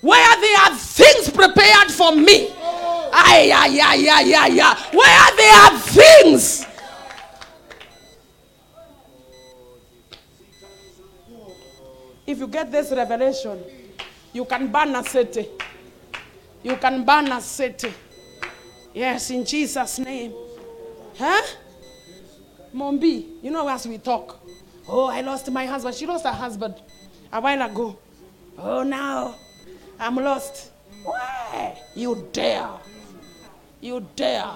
where 0.02 0.36
there 0.42 0.58
are 0.58 0.76
things 0.76 1.30
prepared 1.30 1.92
for 1.92 2.12
me, 2.16 2.48
ay, 3.14 3.52
ay, 3.52 3.82
ay, 3.82 4.10
ay, 4.10 4.36
ay. 4.36 4.76
where 4.94 5.36
there 5.38 5.54
are 5.54 5.78
things 5.80 6.66
If 12.32 12.40
you 12.40 12.48
get 12.48 12.72
this 12.72 12.92
revelation, 12.92 13.62
you 14.32 14.46
can 14.46 14.72
burn 14.72 14.96
a 14.96 15.04
city. 15.04 15.50
You 16.64 16.78
can 16.78 17.04
burn 17.04 17.30
a 17.30 17.42
city. 17.42 17.94
Yes, 18.94 19.32
in 19.32 19.44
Jesus' 19.44 20.00
name. 20.00 20.34
Huh? 21.18 21.42
Mombi, 22.74 23.44
you 23.44 23.52
know 23.52 23.68
as 23.68 23.86
we 23.86 23.98
talk. 23.98 24.40
Oh, 24.88 25.08
I 25.08 25.20
lost 25.20 25.52
my 25.52 25.66
husband. 25.66 25.94
She 25.94 26.06
lost 26.06 26.24
her 26.24 26.32
husband 26.32 26.76
a 27.34 27.42
while 27.42 27.62
ago. 27.64 28.00
Oh, 28.58 28.84
now 28.84 29.36
I'm 30.00 30.16
lost. 30.16 30.72
Why? 31.04 31.78
You 31.96 32.30
dare. 32.32 32.70
You 33.82 34.08
dare. 34.16 34.54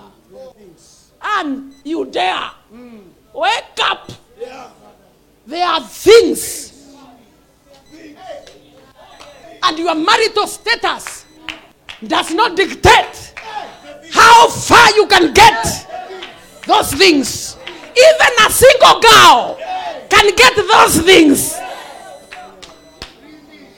And 1.22 1.74
you 1.84 2.06
dare. 2.06 2.52
Mm. 2.74 3.02
Wake 3.34 3.80
up. 3.82 4.12
There 5.46 5.68
are 5.68 5.82
things. 5.82 6.55
And 9.76 9.84
your 9.84 9.96
marital 9.96 10.48
status 10.48 11.26
does 12.08 12.34
not 12.34 12.56
dictate 12.56 13.34
how 14.10 14.48
far 14.48 14.90
you 14.96 15.06
can 15.06 15.34
get 15.34 15.66
those 16.66 16.94
things. 16.94 17.58
Even 17.90 18.46
a 18.48 18.50
single 18.50 19.02
girl 19.02 19.60
can 20.10 20.34
get 20.34 20.56
those 20.56 21.02
things. 21.02 21.56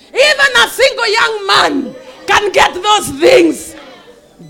Even 0.10 0.52
a 0.64 0.68
single 0.70 1.12
young 1.12 1.48
man 1.48 1.96
can 2.28 2.52
get 2.52 2.76
those 2.76 3.10
things 3.20 3.76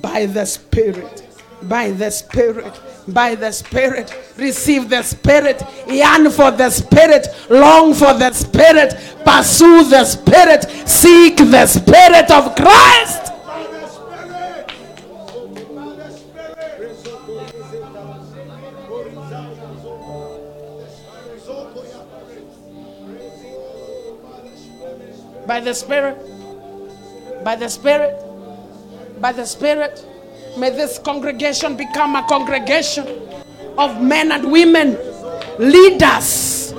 by 0.01 0.25
the 0.25 0.43
Spirit. 0.43 1.26
By 1.67 1.91
the 1.91 2.09
Spirit. 2.11 2.79
By 3.07 3.35
the 3.35 3.51
Spirit. 3.51 4.13
Receive 4.37 4.89
the 4.89 5.03
Spirit. 5.03 5.61
Yearn 5.87 6.29
for 6.29 6.51
the 6.51 6.69
Spirit. 6.69 7.27
Long 7.49 7.93
for 7.93 8.13
the 8.13 8.31
Spirit. 8.31 8.93
Pursue 9.25 9.83
the 9.89 10.05
Spirit. 10.05 10.63
Seek 10.87 11.37
the 11.37 11.65
Spirit 11.65 12.31
of 12.31 12.55
Christ. 12.55 13.33
By 25.45 25.61
the 25.61 25.73
Spirit. 25.73 26.17
By 27.43 27.55
the 27.55 27.69
Spirit. 27.69 28.23
By 29.21 29.31
the 29.31 29.45
Spirit. 29.45 30.05
May 30.57 30.71
this 30.71 30.97
congregation 30.97 31.77
become 31.77 32.15
a 32.15 32.23
congregation 32.23 33.05
of 33.77 34.01
men 34.01 34.31
and 34.31 34.51
women, 34.51 34.97
leaders 35.59 36.71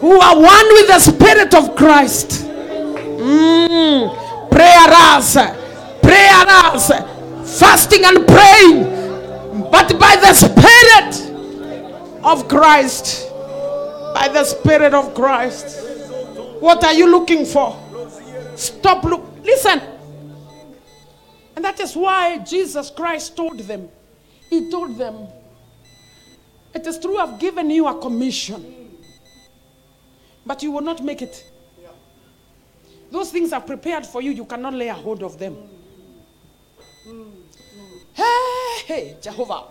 who 0.00 0.18
are 0.18 0.36
one 0.36 0.68
with 0.72 0.86
the 0.86 0.98
Spirit 0.98 1.54
of 1.54 1.76
Christ. 1.76 2.46
Mm. 2.46 4.50
Prayer 4.50 4.88
us, 4.88 5.34
prayer 6.00 6.44
us, 6.48 6.88
fasting 7.60 8.06
and 8.06 8.26
praying, 8.26 9.70
but 9.70 10.00
by 10.00 10.16
the 10.16 10.32
Spirit 10.32 11.20
of 12.24 12.48
Christ. 12.48 13.30
By 14.14 14.30
the 14.32 14.44
Spirit 14.44 14.94
of 14.94 15.14
Christ. 15.14 15.84
What 16.60 16.82
are 16.84 16.94
you 16.94 17.10
looking 17.10 17.44
for? 17.44 17.78
Stop 18.54 19.04
look. 19.04 19.28
Listen. 19.44 19.82
And 21.56 21.64
that 21.64 21.80
is 21.80 21.96
why 21.96 22.38
Jesus 22.38 22.90
Christ 22.90 23.34
told 23.34 23.58
them. 23.60 23.88
He 24.50 24.70
told 24.70 24.98
them, 24.98 25.26
It 26.74 26.86
is 26.86 26.98
true, 26.98 27.18
I've 27.18 27.38
given 27.38 27.70
you 27.70 27.86
a 27.88 27.98
commission, 27.98 28.94
but 30.44 30.62
you 30.62 30.70
will 30.70 30.82
not 30.82 31.02
make 31.02 31.22
it. 31.22 31.50
Those 33.10 33.30
things 33.32 33.52
are 33.52 33.60
prepared 33.60 34.04
for 34.04 34.20
you, 34.20 34.32
you 34.32 34.44
cannot 34.44 34.74
lay 34.74 34.88
a 34.88 34.94
hold 34.94 35.22
of 35.22 35.38
them. 35.38 35.56
Hey, 38.12 38.82
hey, 38.86 39.16
Jehovah. 39.22 39.64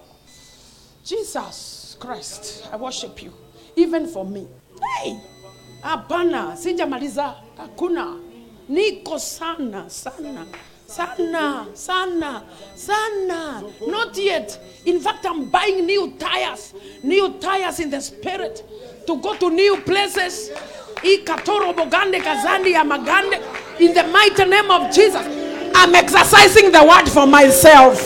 Jesus 1.04 1.98
Christ, 2.00 2.68
I 2.72 2.78
worship 2.78 3.22
you. 3.22 3.32
Even 3.76 4.08
for 4.08 4.26
me. 4.26 4.48
Hey, 5.04 5.20
hapana, 5.84 6.58
sijamaliza. 6.58 7.36
Hakuna. 7.58 8.20
Niko 8.70 9.20
sana, 9.20 9.90
sana, 9.90 10.48
sana, 10.96 11.68
sana, 11.74 12.44
sana. 12.76 13.64
Not 13.86 14.18
yet. 14.18 14.58
In 14.86 15.00
fact, 15.02 15.26
I'm 15.26 15.50
buying 15.50 15.86
new 15.86 16.14
tires. 16.18 16.74
New 17.04 17.34
tires 17.40 17.80
in 17.82 17.90
the 17.90 18.00
spirit 18.00 18.64
to 19.06 19.18
go 19.18 19.36
to 19.36 19.50
new 19.50 19.82
places. 19.82 20.52
In 21.04 21.26
the 23.94 24.04
mighty 24.12 24.46
name 24.46 24.72
of 24.72 24.94
Jesus. 24.94 25.26
I'm 25.76 25.94
exercising 25.94 26.72
the 26.72 26.84
word 26.84 27.10
for 27.10 27.28
myself. 27.28 28.00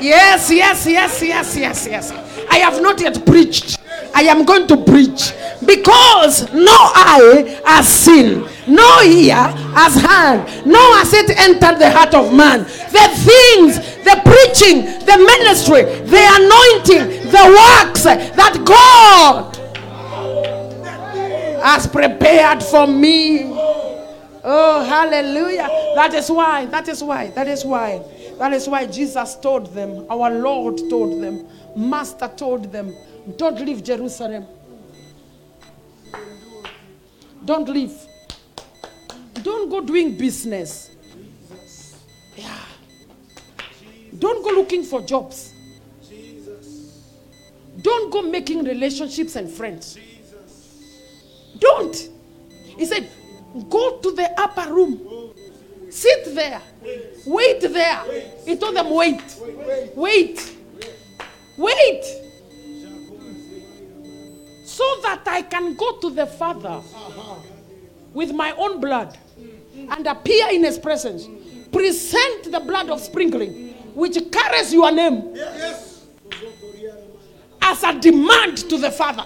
Yes, 0.00 0.50
yes, 0.50 0.86
yes, 0.86 1.22
yes, 1.22 1.56
yes, 1.56 1.86
yes. 1.86 2.12
I 2.50 2.58
have 2.58 2.80
not 2.80 3.00
yet 3.00 3.24
preached. 3.26 3.81
I 4.14 4.22
am 4.22 4.44
going 4.44 4.66
to 4.68 4.76
preach 4.76 5.32
because 5.64 6.52
no 6.52 6.76
eye 6.94 7.60
has 7.64 7.88
seen, 7.88 8.46
no 8.68 9.02
ear 9.02 9.34
has 9.74 9.94
heard, 9.94 10.66
no 10.66 10.96
has 10.96 11.12
it 11.12 11.30
entered 11.38 11.78
the 11.78 11.90
heart 11.90 12.14
of 12.14 12.32
man. 12.34 12.60
The 12.60 13.08
things, 13.24 13.78
the 14.04 14.20
preaching, 14.24 14.84
the 15.06 15.16
ministry, 15.18 15.82
the 16.04 16.22
anointing, 16.38 17.30
the 17.30 17.44
works 17.56 18.04
that 18.04 18.62
God 18.64 19.56
has 21.62 21.86
prepared 21.86 22.62
for 22.62 22.86
me. 22.86 23.44
Oh, 24.44 24.84
hallelujah. 24.84 25.68
That 25.94 26.12
is 26.14 26.28
why, 26.30 26.66
that 26.66 26.88
is 26.88 27.02
why, 27.02 27.28
that 27.28 27.46
is 27.46 27.64
why, 27.64 28.02
that 28.38 28.52
is 28.52 28.68
why 28.68 28.86
Jesus 28.86 29.36
told 29.36 29.72
them, 29.72 30.04
our 30.10 30.30
Lord 30.30 30.78
told 30.90 31.22
them, 31.22 31.46
Master 31.76 32.28
told 32.36 32.72
them, 32.72 32.94
don't 33.36 33.60
leave 33.60 33.82
Jerusalem. 33.82 34.46
Don't 37.44 37.68
leave. 37.68 37.92
Don't 39.42 39.68
go 39.68 39.80
doing 39.80 40.16
business. 40.16 40.90
Yeah. 42.36 42.58
Don't 44.18 44.42
go 44.44 44.50
looking 44.50 44.84
for 44.84 45.00
jobs. 45.02 45.52
Don't 47.80 48.12
go 48.12 48.22
making 48.22 48.64
relationships 48.64 49.34
and 49.36 49.50
friends. 49.50 49.98
Don't. 51.58 52.10
He 52.76 52.84
said, 52.84 53.10
go 53.68 53.98
to 53.98 54.12
the 54.12 54.30
upper 54.40 54.72
room. 54.72 55.32
Sit 55.90 56.34
there. 56.34 56.60
Wait 57.26 57.60
there. 57.60 58.02
He 58.44 58.56
told 58.56 58.76
them, 58.76 58.90
wait. 58.90 59.22
Wait. 59.94 60.56
Wait. 61.56 62.31
So 64.82 65.00
that 65.02 65.22
I 65.28 65.42
can 65.42 65.74
go 65.74 65.98
to 65.98 66.10
the 66.10 66.26
Father 66.26 66.82
with 68.12 68.32
my 68.32 68.50
own 68.52 68.80
blood 68.80 69.16
and 69.76 70.06
appear 70.08 70.50
in 70.50 70.64
His 70.64 70.76
presence. 70.76 71.28
Present 71.70 72.50
the 72.50 72.58
blood 72.58 72.90
of 72.90 73.00
sprinkling, 73.00 73.74
which 73.94 74.18
carries 74.32 74.72
your 74.72 74.90
name 74.90 75.36
as 77.62 77.84
a 77.84 77.96
demand 78.00 78.58
to 78.70 78.76
the 78.76 78.90
Father, 78.90 79.24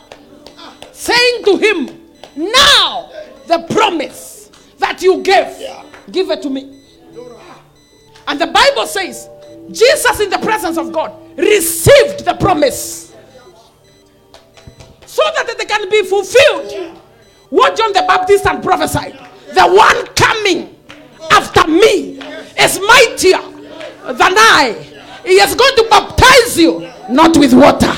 saying 0.93 1.45
to 1.47 1.57
Him, 1.57 2.03
Now 2.37 3.11
the 3.47 3.67
promise 3.71 4.51
that 4.79 5.01
you 5.01 5.23
gave, 5.23 5.57
give 6.13 6.31
it 6.31 6.43
to 6.43 6.51
me. 6.51 6.83
And 8.29 8.39
the 8.39 8.49
Bible 8.49 8.87
says, 8.87 9.31
Jesus 9.73 10.21
in 10.21 10.29
the 10.29 10.39
presence 10.39 10.77
of 10.77 10.93
God 10.93 11.39
received 11.39 12.27
the 12.27 12.35
promise 12.39 13.06
so 15.17 15.23
that 15.35 15.55
they 15.57 15.65
can 15.65 15.89
be 15.89 16.03
fulfilled. 16.05 17.01
What 17.49 17.75
John 17.77 17.93
the 17.95 18.05
Baptist 18.07 18.45
had 18.45 18.63
prophesied 18.63 19.19
the 19.55 19.65
one 19.65 20.07
coming 20.15 20.77
after 21.31 21.67
me 21.69 22.21
is 22.61 22.79
mightier 22.81 23.41
than 24.13 24.35
I. 24.37 24.77
He 25.25 25.41
is 25.41 25.55
going 25.55 25.77
to 25.77 25.87
baptize 25.89 26.59
you 26.59 26.91
not 27.09 27.37
with 27.39 27.55
water, 27.55 27.93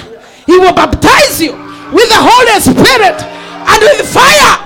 He 0.46 0.56
will 0.58 0.72
baptize 0.72 1.42
you 1.42 1.52
with 1.92 2.08
the 2.08 2.20
Holy 2.20 2.60
Spirit 2.60 3.18
and 3.66 3.80
with 3.82 4.06
fire. 4.14 4.64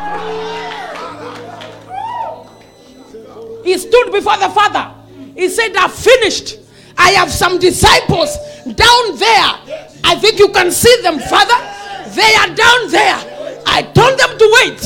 He 3.64 3.78
stood 3.78 4.12
before 4.12 4.36
the 4.36 4.50
Father. 4.50 4.92
He 5.34 5.48
said, 5.48 5.74
I've 5.76 5.94
finished. 5.94 6.58
I 6.98 7.12
have 7.12 7.30
some 7.30 7.58
disciples 7.58 8.36
down 8.64 9.16
there. 9.16 9.88
I 10.04 10.16
think 10.20 10.38
you 10.38 10.48
can 10.48 10.70
see 10.70 10.94
them, 11.02 11.18
Father. 11.20 11.81
They 12.14 12.34
are 12.34 12.54
down 12.54 12.90
there. 12.90 13.62
I 13.66 13.82
told 13.94 14.18
them 14.18 14.36
to 14.38 14.46
wait 14.60 14.80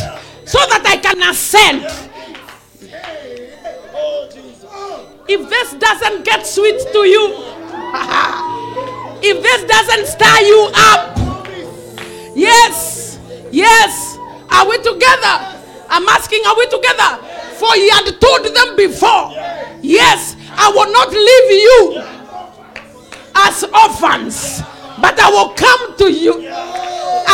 so 0.47 0.59
that 0.71 0.83
I 0.87 0.97
can 0.97 1.23
ascend. 1.23 1.83
If 5.29 5.51
this 5.51 5.75
doesn't 5.75 6.25
get 6.25 6.47
sweet 6.47 6.79
to 6.93 6.99
you, 7.01 7.35
if 9.27 9.43
this 9.43 9.65
doesn't 9.67 10.07
stir 10.07 10.39
you 10.47 10.71
up, 10.73 11.19
yes, 12.37 13.19
yes, 13.51 14.17
are 14.51 14.69
we 14.69 14.79
together? 14.79 15.57
I'm 15.89 16.07
asking, 16.09 16.43
are 16.47 16.57
we 16.57 16.67
together? 16.67 17.19
For 17.59 17.75
he 17.75 17.91
had 17.91 18.07
told 18.21 18.45
them 18.45 18.77
before, 18.77 19.33
yes, 19.83 20.37
I 20.53 20.71
will 20.71 20.93
not 20.93 21.11
leave 21.11 21.51
you 21.67 22.03
as 23.35 23.65
orphans, 23.65 24.63
but 25.01 25.19
I 25.19 25.29
will 25.31 25.51
come 25.55 25.97
to 25.99 26.13
you. 26.13 26.76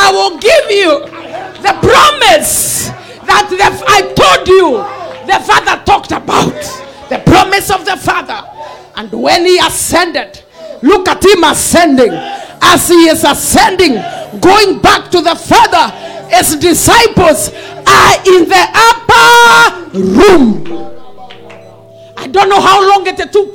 I 0.04 0.10
will 0.10 0.36
give 0.38 0.70
you 0.70 0.98
the 1.62 1.74
promise 1.78 2.88
that 3.22 3.46
the, 3.48 3.84
I 3.86 4.02
told 4.18 4.48
you 4.48 4.82
the 5.26 5.38
Father 5.44 5.82
talked 5.84 6.10
about. 6.10 6.52
The 7.08 7.18
promise 7.24 7.70
of 7.70 7.84
the 7.84 7.96
Father. 7.96 8.42
And 8.96 9.12
when 9.12 9.44
he 9.46 9.58
ascended, 9.58 10.42
look 10.82 11.08
at 11.08 11.24
him 11.24 11.44
ascending. 11.44 12.10
As 12.10 12.88
he 12.88 13.06
is 13.08 13.22
ascending, 13.22 13.94
going 14.40 14.80
back 14.80 15.10
to 15.12 15.20
the 15.20 15.36
Father, 15.36 15.94
his 16.34 16.56
disciples 16.56 17.50
are 17.86 18.16
in 18.26 18.48
the 18.48 18.64
upper 18.74 19.98
room. 19.98 20.66
I 22.16 22.26
don't 22.26 22.48
know 22.48 22.60
how 22.60 22.88
long 22.88 23.06
it 23.06 23.18
took 23.32 23.54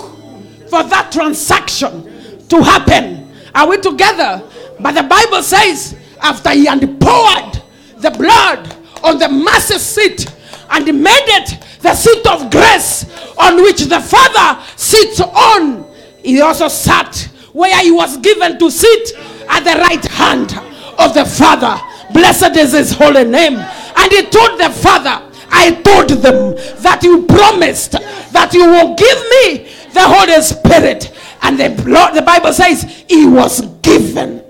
for 0.69 0.83
that 0.83 1.09
transaction 1.11 2.47
to 2.47 2.63
happen. 2.63 3.33
Are 3.53 3.67
we 3.69 3.77
together? 3.81 4.43
But 4.79 4.93
the 4.93 5.03
Bible 5.03 5.41
says, 5.41 5.95
after 6.21 6.51
he 6.51 6.65
had 6.65 6.81
poured 6.99 7.61
the 7.97 8.11
blood 8.11 8.75
on 9.03 9.19
the 9.19 9.29
master's 9.29 9.81
seat 9.81 10.31
and 10.69 10.85
made 10.85 11.27
it 11.27 11.63
the 11.81 11.93
seat 11.95 12.25
of 12.27 12.49
grace 12.51 13.05
on 13.37 13.61
which 13.61 13.81
the 13.85 13.99
Father 13.99 14.61
sits 14.75 15.21
on, 15.21 15.85
he 16.23 16.41
also 16.41 16.67
sat 16.67 17.15
where 17.53 17.81
he 17.81 17.91
was 17.91 18.17
given 18.17 18.59
to 18.59 18.69
sit 18.69 19.13
at 19.49 19.61
the 19.63 19.79
right 19.81 20.05
hand 20.05 20.53
of 20.99 21.13
the 21.13 21.25
Father. 21.25 21.79
Blessed 22.13 22.55
is 22.55 22.73
his 22.73 22.91
holy 22.93 23.23
name. 23.23 23.55
And 23.55 24.11
he 24.11 24.23
told 24.23 24.59
the 24.59 24.69
Father, 24.69 25.23
I 25.49 25.71
told 25.81 26.09
them 26.09 26.55
that 26.81 27.01
you 27.03 27.25
promised 27.25 27.91
that 28.31 28.53
you 28.53 28.67
will 28.67 28.95
give 28.95 29.17
me 29.29 29.71
the 29.93 30.01
Holy 30.01 30.41
Spirit. 30.41 31.13
And 31.41 31.59
the, 31.59 31.69
Lord, 31.89 32.13
the 32.13 32.21
Bible 32.21 32.53
says 32.53 32.83
he 33.07 33.25
was 33.27 33.61
given. 33.81 34.43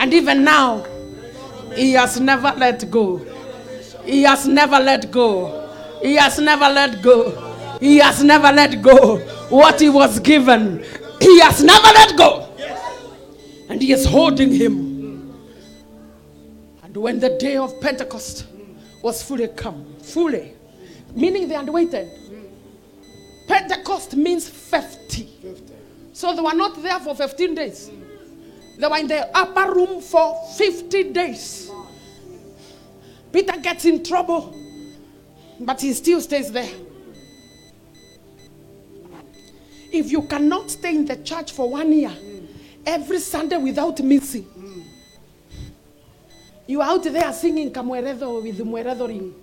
And 0.00 0.14
even 0.14 0.42
now, 0.44 0.82
he 1.74 1.92
has 1.92 2.18
never 2.18 2.54
let 2.56 2.90
go. 2.90 3.18
He 4.04 4.22
has 4.22 4.46
never 4.46 4.78
let 4.80 5.10
go. 5.10 5.70
He 6.02 6.14
has 6.16 6.38
never 6.38 6.70
let 6.70 7.02
go. 7.02 7.78
He 7.80 7.98
has 7.98 8.24
never 8.24 8.50
let 8.50 8.80
go. 8.80 9.18
What 9.50 9.78
he 9.78 9.90
was 9.90 10.18
given, 10.18 10.82
he 11.20 11.40
has 11.40 11.62
never 11.62 11.86
let 11.88 12.16
go. 12.16 12.48
And 13.68 13.82
he 13.82 13.92
is 13.92 14.06
holding 14.06 14.50
him. 14.50 15.34
And 16.82 16.96
when 16.96 17.20
the 17.20 17.36
day 17.38 17.58
of 17.58 17.78
Pentecost 17.82 18.46
was 19.02 19.22
fully 19.22 19.48
come, 19.48 19.84
fully, 20.02 20.54
meaning 21.14 21.46
they 21.46 21.54
had 21.56 21.68
waited. 21.68 22.08
Pentecost 23.46 24.16
means 24.16 24.48
50. 24.48 25.28
So 26.14 26.34
they 26.34 26.40
were 26.40 26.54
not 26.54 26.82
there 26.82 26.98
for 27.00 27.14
15 27.14 27.54
days. 27.54 27.90
They 28.80 28.86
were 28.86 28.96
in 28.96 29.08
the 29.08 29.36
upper 29.36 29.74
room 29.74 30.00
for 30.00 30.42
50 30.56 31.12
days. 31.12 31.70
Peter 33.30 33.60
gets 33.60 33.84
in 33.84 34.02
trouble, 34.02 34.56
but 35.60 35.82
he 35.82 35.92
still 35.92 36.18
stays 36.22 36.50
there. 36.50 36.72
If 39.92 40.10
you 40.10 40.22
cannot 40.22 40.70
stay 40.70 40.94
in 40.96 41.04
the 41.04 41.16
church 41.16 41.52
for 41.52 41.68
one 41.68 41.92
year, 41.92 42.12
every 42.86 43.18
Sunday 43.18 43.58
without 43.58 44.00
missing, 44.00 44.46
you 46.66 46.80
are 46.80 46.88
out 46.88 47.02
there 47.04 47.32
singing 47.34 47.70
Kamweredo 47.70 48.42
with 48.42 48.58
Mweredo 48.60 49.06
ring. 49.08 49.34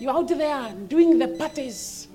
You 0.00 0.08
are 0.08 0.16
out 0.16 0.28
there 0.28 0.72
doing 0.88 1.18
the 1.18 1.28
parties 1.28 2.08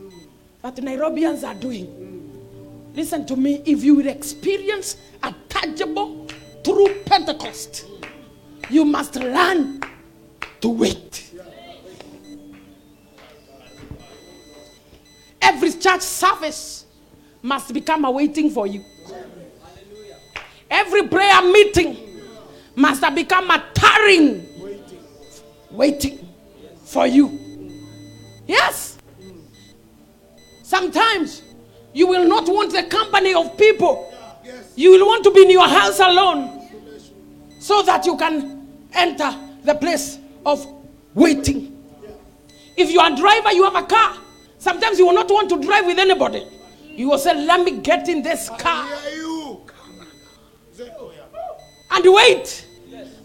that 0.63 0.75
Nairobians 0.77 1.47
are 1.47 1.53
doing. 1.53 2.89
Listen 2.95 3.23
to 3.27 3.35
me. 3.35 3.61
If 3.65 3.83
you 3.83 3.95
will 3.95 4.07
experience 4.07 4.97
a 5.21 5.33
tangible, 5.61 6.27
true 6.63 6.87
Pentecost, 7.05 7.85
you 8.69 8.83
must 8.85 9.15
learn 9.15 9.81
to 10.59 10.69
wait. 10.69 11.31
Every 15.41 15.71
church 15.73 16.01
service 16.01 16.85
must 17.41 17.73
become 17.73 18.05
a 18.05 18.11
waiting 18.11 18.49
for 18.49 18.67
you. 18.67 18.83
Every 20.69 21.07
prayer 21.07 21.41
meeting 21.41 21.97
must 22.75 23.03
have 23.03 23.15
become 23.15 23.49
a 23.51 23.63
tarrying, 23.73 24.47
waiting 25.69 26.27
for 26.85 27.05
you. 27.05 27.39
Yes. 28.47 28.97
Sometimes 30.63 31.41
you 31.93 32.07
will 32.07 32.27
not 32.27 32.47
want 32.47 32.71
the 32.71 32.83
company 32.83 33.33
of 33.33 33.57
people. 33.57 34.10
You 34.75 34.91
will 34.91 35.05
want 35.05 35.23
to 35.25 35.31
be 35.31 35.43
in 35.43 35.51
your 35.51 35.67
house 35.67 35.99
alone 35.99 36.67
so 37.59 37.81
that 37.83 38.05
you 38.05 38.17
can 38.17 38.67
enter 38.93 39.35
the 39.63 39.75
place 39.75 40.17
of 40.45 40.65
waiting. 41.13 41.77
If 42.77 42.91
you 42.91 42.99
are 42.99 43.11
a 43.11 43.15
driver, 43.15 43.51
you 43.51 43.63
have 43.63 43.75
a 43.75 43.85
car. 43.85 44.17
Sometimes 44.57 44.97
you 44.97 45.05
will 45.05 45.13
not 45.13 45.29
want 45.29 45.49
to 45.49 45.61
drive 45.61 45.85
with 45.85 45.99
anybody. 45.99 46.47
You 46.83 47.09
will 47.09 47.17
say, 47.17 47.33
Let 47.45 47.63
me 47.63 47.79
get 47.79 48.07
in 48.09 48.21
this 48.23 48.49
car 48.49 48.87
and 51.91 52.05
wait. 52.05 52.67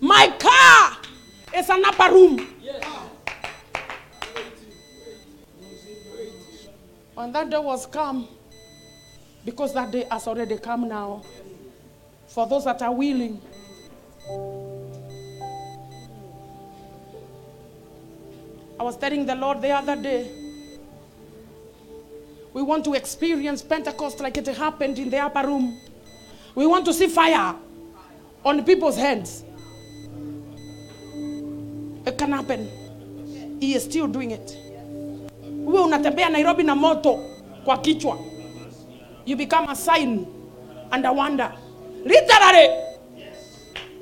My 0.00 0.28
car 0.38 0.96
is 1.58 1.68
an 1.70 1.84
upper 1.84 2.12
room. 2.12 2.46
And 7.18 7.34
that 7.34 7.48
day 7.48 7.58
was 7.58 7.86
come 7.86 8.28
because 9.46 9.72
that 9.74 9.92
day 9.92 10.04
has 10.10 10.26
already 10.26 10.58
come 10.58 10.88
now. 10.88 11.22
For 12.26 12.46
those 12.48 12.64
that 12.64 12.82
are 12.82 12.92
willing. 12.92 13.40
I 18.78 18.82
was 18.82 18.96
telling 18.98 19.24
the 19.24 19.36
Lord 19.36 19.62
the 19.62 19.70
other 19.70 19.94
day. 19.96 20.28
We 22.52 22.62
want 22.62 22.84
to 22.86 22.94
experience 22.94 23.62
Pentecost 23.62 24.20
like 24.20 24.36
it 24.36 24.46
happened 24.48 24.98
in 24.98 25.10
the 25.10 25.18
upper 25.18 25.46
room. 25.46 25.78
We 26.56 26.66
want 26.66 26.84
to 26.86 26.92
see 26.92 27.06
fire 27.06 27.54
on 28.44 28.64
people's 28.64 28.96
heads. 28.96 29.44
It 32.04 32.18
can 32.18 32.32
happen. 32.32 32.68
He 33.60 33.74
is 33.74 33.84
still 33.84 34.08
doing 34.08 34.32
it. 34.32 34.56
Wewe 35.66 35.80
unatembea 35.84 36.30
Nairobi 36.30 36.62
na 36.62 36.74
moto 36.74 37.20
kwa 37.64 37.78
kichwa. 37.78 38.18
You 39.26 39.34
become 39.34 39.68
a 39.68 39.74
sign 39.74 40.24
and 40.92 41.04
a 41.04 41.12
wonder. 41.12 41.52
Literally. 42.04 42.94
Yes. 43.16 43.58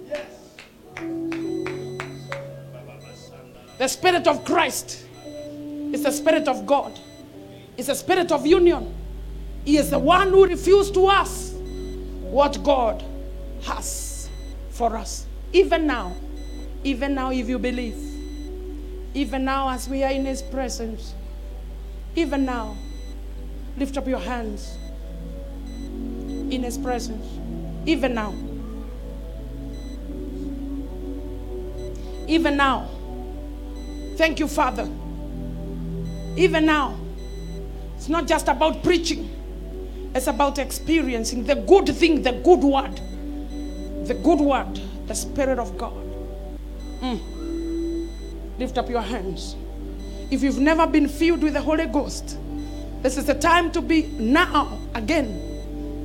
Yes. 0.06 0.50
The 3.78 3.88
Spirit 3.88 4.26
of 4.26 4.44
Christ 4.44 5.06
is 5.92 6.02
the 6.02 6.12
Spirit 6.12 6.46
of 6.46 6.66
God. 6.66 7.00
It's 7.78 7.88
the 7.88 7.94
Spirit 7.94 8.32
of 8.32 8.46
union. 8.46 8.94
He 9.64 9.78
is 9.78 9.88
the 9.88 9.98
one 9.98 10.28
who 10.28 10.46
refused 10.46 10.92
to 10.92 11.06
us 11.06 11.52
what 12.20 12.62
God 12.62 13.02
has 13.62 14.28
for 14.68 14.94
us. 14.94 15.26
Even 15.54 15.86
now, 15.86 16.14
even 16.84 17.14
now, 17.14 17.30
if 17.30 17.48
you 17.48 17.58
believe, 17.58 17.96
even 19.14 19.46
now, 19.46 19.70
as 19.70 19.88
we 19.88 20.02
are 20.04 20.10
in 20.10 20.26
His 20.26 20.42
presence, 20.42 21.14
even 22.14 22.44
now, 22.44 22.76
lift 23.78 23.96
up 23.96 24.06
your 24.06 24.18
hands 24.18 24.76
in 26.50 26.62
His 26.62 26.78
presence. 26.78 27.26
Even 27.86 28.14
now. 28.14 28.34
Even 32.26 32.56
now. 32.56 32.88
Thank 34.16 34.38
you, 34.38 34.48
Father. 34.48 34.88
Even 36.36 36.66
now. 36.66 36.96
It's 37.96 38.08
not 38.08 38.26
just 38.26 38.48
about 38.48 38.82
preaching, 38.82 39.30
it's 40.14 40.26
about 40.26 40.58
experiencing 40.58 41.44
the 41.44 41.54
good 41.54 41.88
thing, 41.88 42.22
the 42.22 42.32
good 42.32 42.60
word. 42.60 43.00
The 44.06 44.14
good 44.14 44.40
word, 44.40 44.78
the 45.06 45.14
Spirit 45.14 45.58
of 45.58 45.78
God. 45.78 45.94
Mm. 47.00 48.58
Lift 48.58 48.76
up 48.76 48.90
your 48.90 49.00
hands. 49.00 49.56
If 50.30 50.42
you've 50.42 50.58
never 50.58 50.86
been 50.86 51.08
filled 51.08 51.42
with 51.42 51.54
the 51.54 51.62
Holy 51.62 51.86
Ghost, 51.86 52.38
this 53.02 53.16
is 53.16 53.24
the 53.26 53.34
time 53.34 53.70
to 53.72 53.80
be 53.80 54.02
now 54.18 54.78
again. 54.94 55.43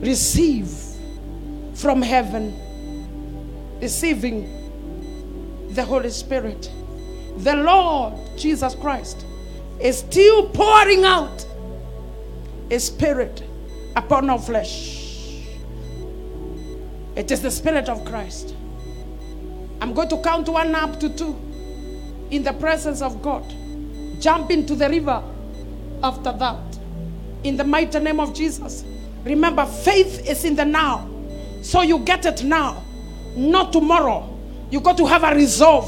Receive 0.02 0.70
from 1.76 2.02
heaven, 2.02 2.54
receiving 3.82 4.48
the 5.72 5.84
Holy 5.84 6.10
Spirit. 6.10 6.72
The 7.38 7.56
Lord 7.56 8.14
Jesus 8.38 8.76
Christ 8.76 9.26
is 9.80 10.00
still 10.00 10.50
pouring 10.50 11.04
out 11.04 11.46
His 12.70 12.86
Spirit 12.86 13.44
upon 13.96 14.30
our 14.30 14.40
flesh. 14.40 15.46
It 17.16 17.32
is 17.32 17.42
the 17.42 17.52
Spirit 17.52 17.90
of 17.90 18.06
Christ. 18.06 18.56
I'm 19.82 19.94
going 19.94 20.10
to 20.10 20.22
count 20.22 20.48
one 20.50 20.76
up 20.76 21.00
to 21.00 21.10
two 21.10 21.38
in 22.32 22.44
the 22.44 22.54
presence 22.54 23.02
of 23.02 23.22
God. 23.22 23.44
Jump 24.20 24.52
into 24.52 24.76
the 24.76 24.90
river 24.90 25.24
after 26.04 26.32
that. 26.34 26.80
In 27.44 27.58
the 27.58 27.64
mighty 27.64 28.00
name 28.00 28.20
of 28.20 28.34
Jesus. 28.34 28.84
Remember, 29.24 29.66
faith 29.66 30.28
is 30.28 30.46
in 30.46 30.56
the 30.56 30.66
now. 30.66 31.10
So 31.62 31.82
you 31.82 32.00
get 32.00 32.26
it 32.26 32.44
now, 32.44 32.84
not 33.36 33.74
tomorrow. 33.74 34.28
You 34.72 34.80
got 34.80 34.98
to 34.98 35.06
have 35.06 35.24
a 35.24 35.36
resolve. 35.36 35.88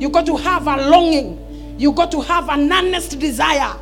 You 0.00 0.08
got 0.08 0.26
to 0.26 0.36
have 0.36 0.66
a 0.66 0.88
longing. 0.88 1.76
You 1.78 1.92
got 1.92 2.10
to 2.12 2.20
have 2.22 2.48
an 2.48 2.72
earnest 2.72 3.18
desire 3.18 3.74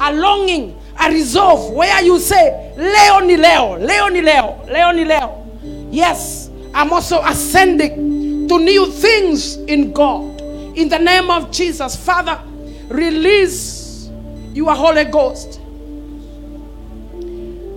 a 0.00 0.14
longing, 0.14 0.80
a 0.98 1.10
resolve 1.10 1.74
where 1.74 2.02
you 2.02 2.18
say, 2.18 2.72
Leo 2.76 3.20
ni 3.20 3.36
leo, 3.36 3.76
Leo 3.76 4.08
ni 4.08 4.22
leo, 4.22 4.58
Leo 4.66 4.92
ni 4.92 5.04
leo. 5.04 5.46
Yes, 5.90 6.48
I'm 6.74 6.90
also 6.92 7.20
ascending 7.22 8.48
to 8.48 8.58
new 8.58 8.90
things 8.90 9.56
in 9.56 9.92
God. 9.92 10.40
In 10.74 10.88
the 10.88 10.98
name 10.98 11.30
of 11.30 11.50
Jesus, 11.50 11.96
Father, 11.96 12.40
release 12.88 14.08
your 14.54 14.74
Holy 14.74 15.04
Ghost. 15.04 15.60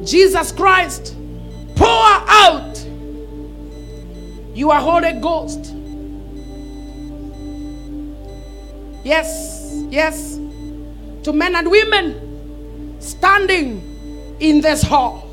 Jesus 0.06 0.52
Christ, 0.52 1.16
pour 1.76 1.88
out 1.88 2.86
your 4.54 4.76
Holy 4.76 5.14
Ghost. 5.14 5.74
Yes, 9.04 9.84
yes, 9.90 10.36
to 11.24 11.34
men 11.34 11.56
and 11.56 11.70
women 11.70 12.98
standing 13.02 13.82
in 14.40 14.62
this 14.62 14.82
hall 14.82 15.30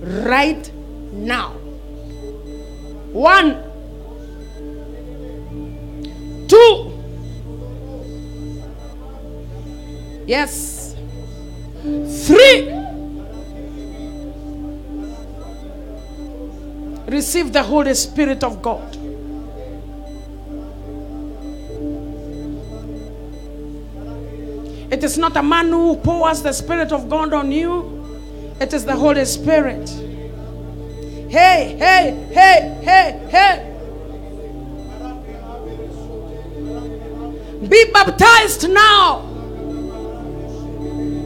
right 0.00 0.70
now. 1.12 1.50
One, 3.12 3.62
two, 6.48 6.92
yes, 10.26 10.94
three. 12.26 12.81
Receive 17.12 17.52
the 17.52 17.62
Holy 17.62 17.92
Spirit 17.92 18.42
of 18.42 18.62
God. 18.62 18.96
It 24.90 25.04
is 25.04 25.18
not 25.18 25.36
a 25.36 25.42
man 25.42 25.68
who 25.68 25.96
pours 25.96 26.42
the 26.42 26.54
Spirit 26.54 26.90
of 26.90 27.10
God 27.10 27.34
on 27.34 27.52
you, 27.52 28.56
it 28.58 28.72
is 28.72 28.86
the 28.86 28.96
Holy 28.96 29.26
Spirit. 29.26 29.90
Hey, 31.28 31.76
hey, 31.78 32.28
hey, 32.32 32.80
hey, 32.82 33.20
hey. 33.28 33.68
Be 37.68 37.92
baptized 37.92 38.70
now. 38.70 39.31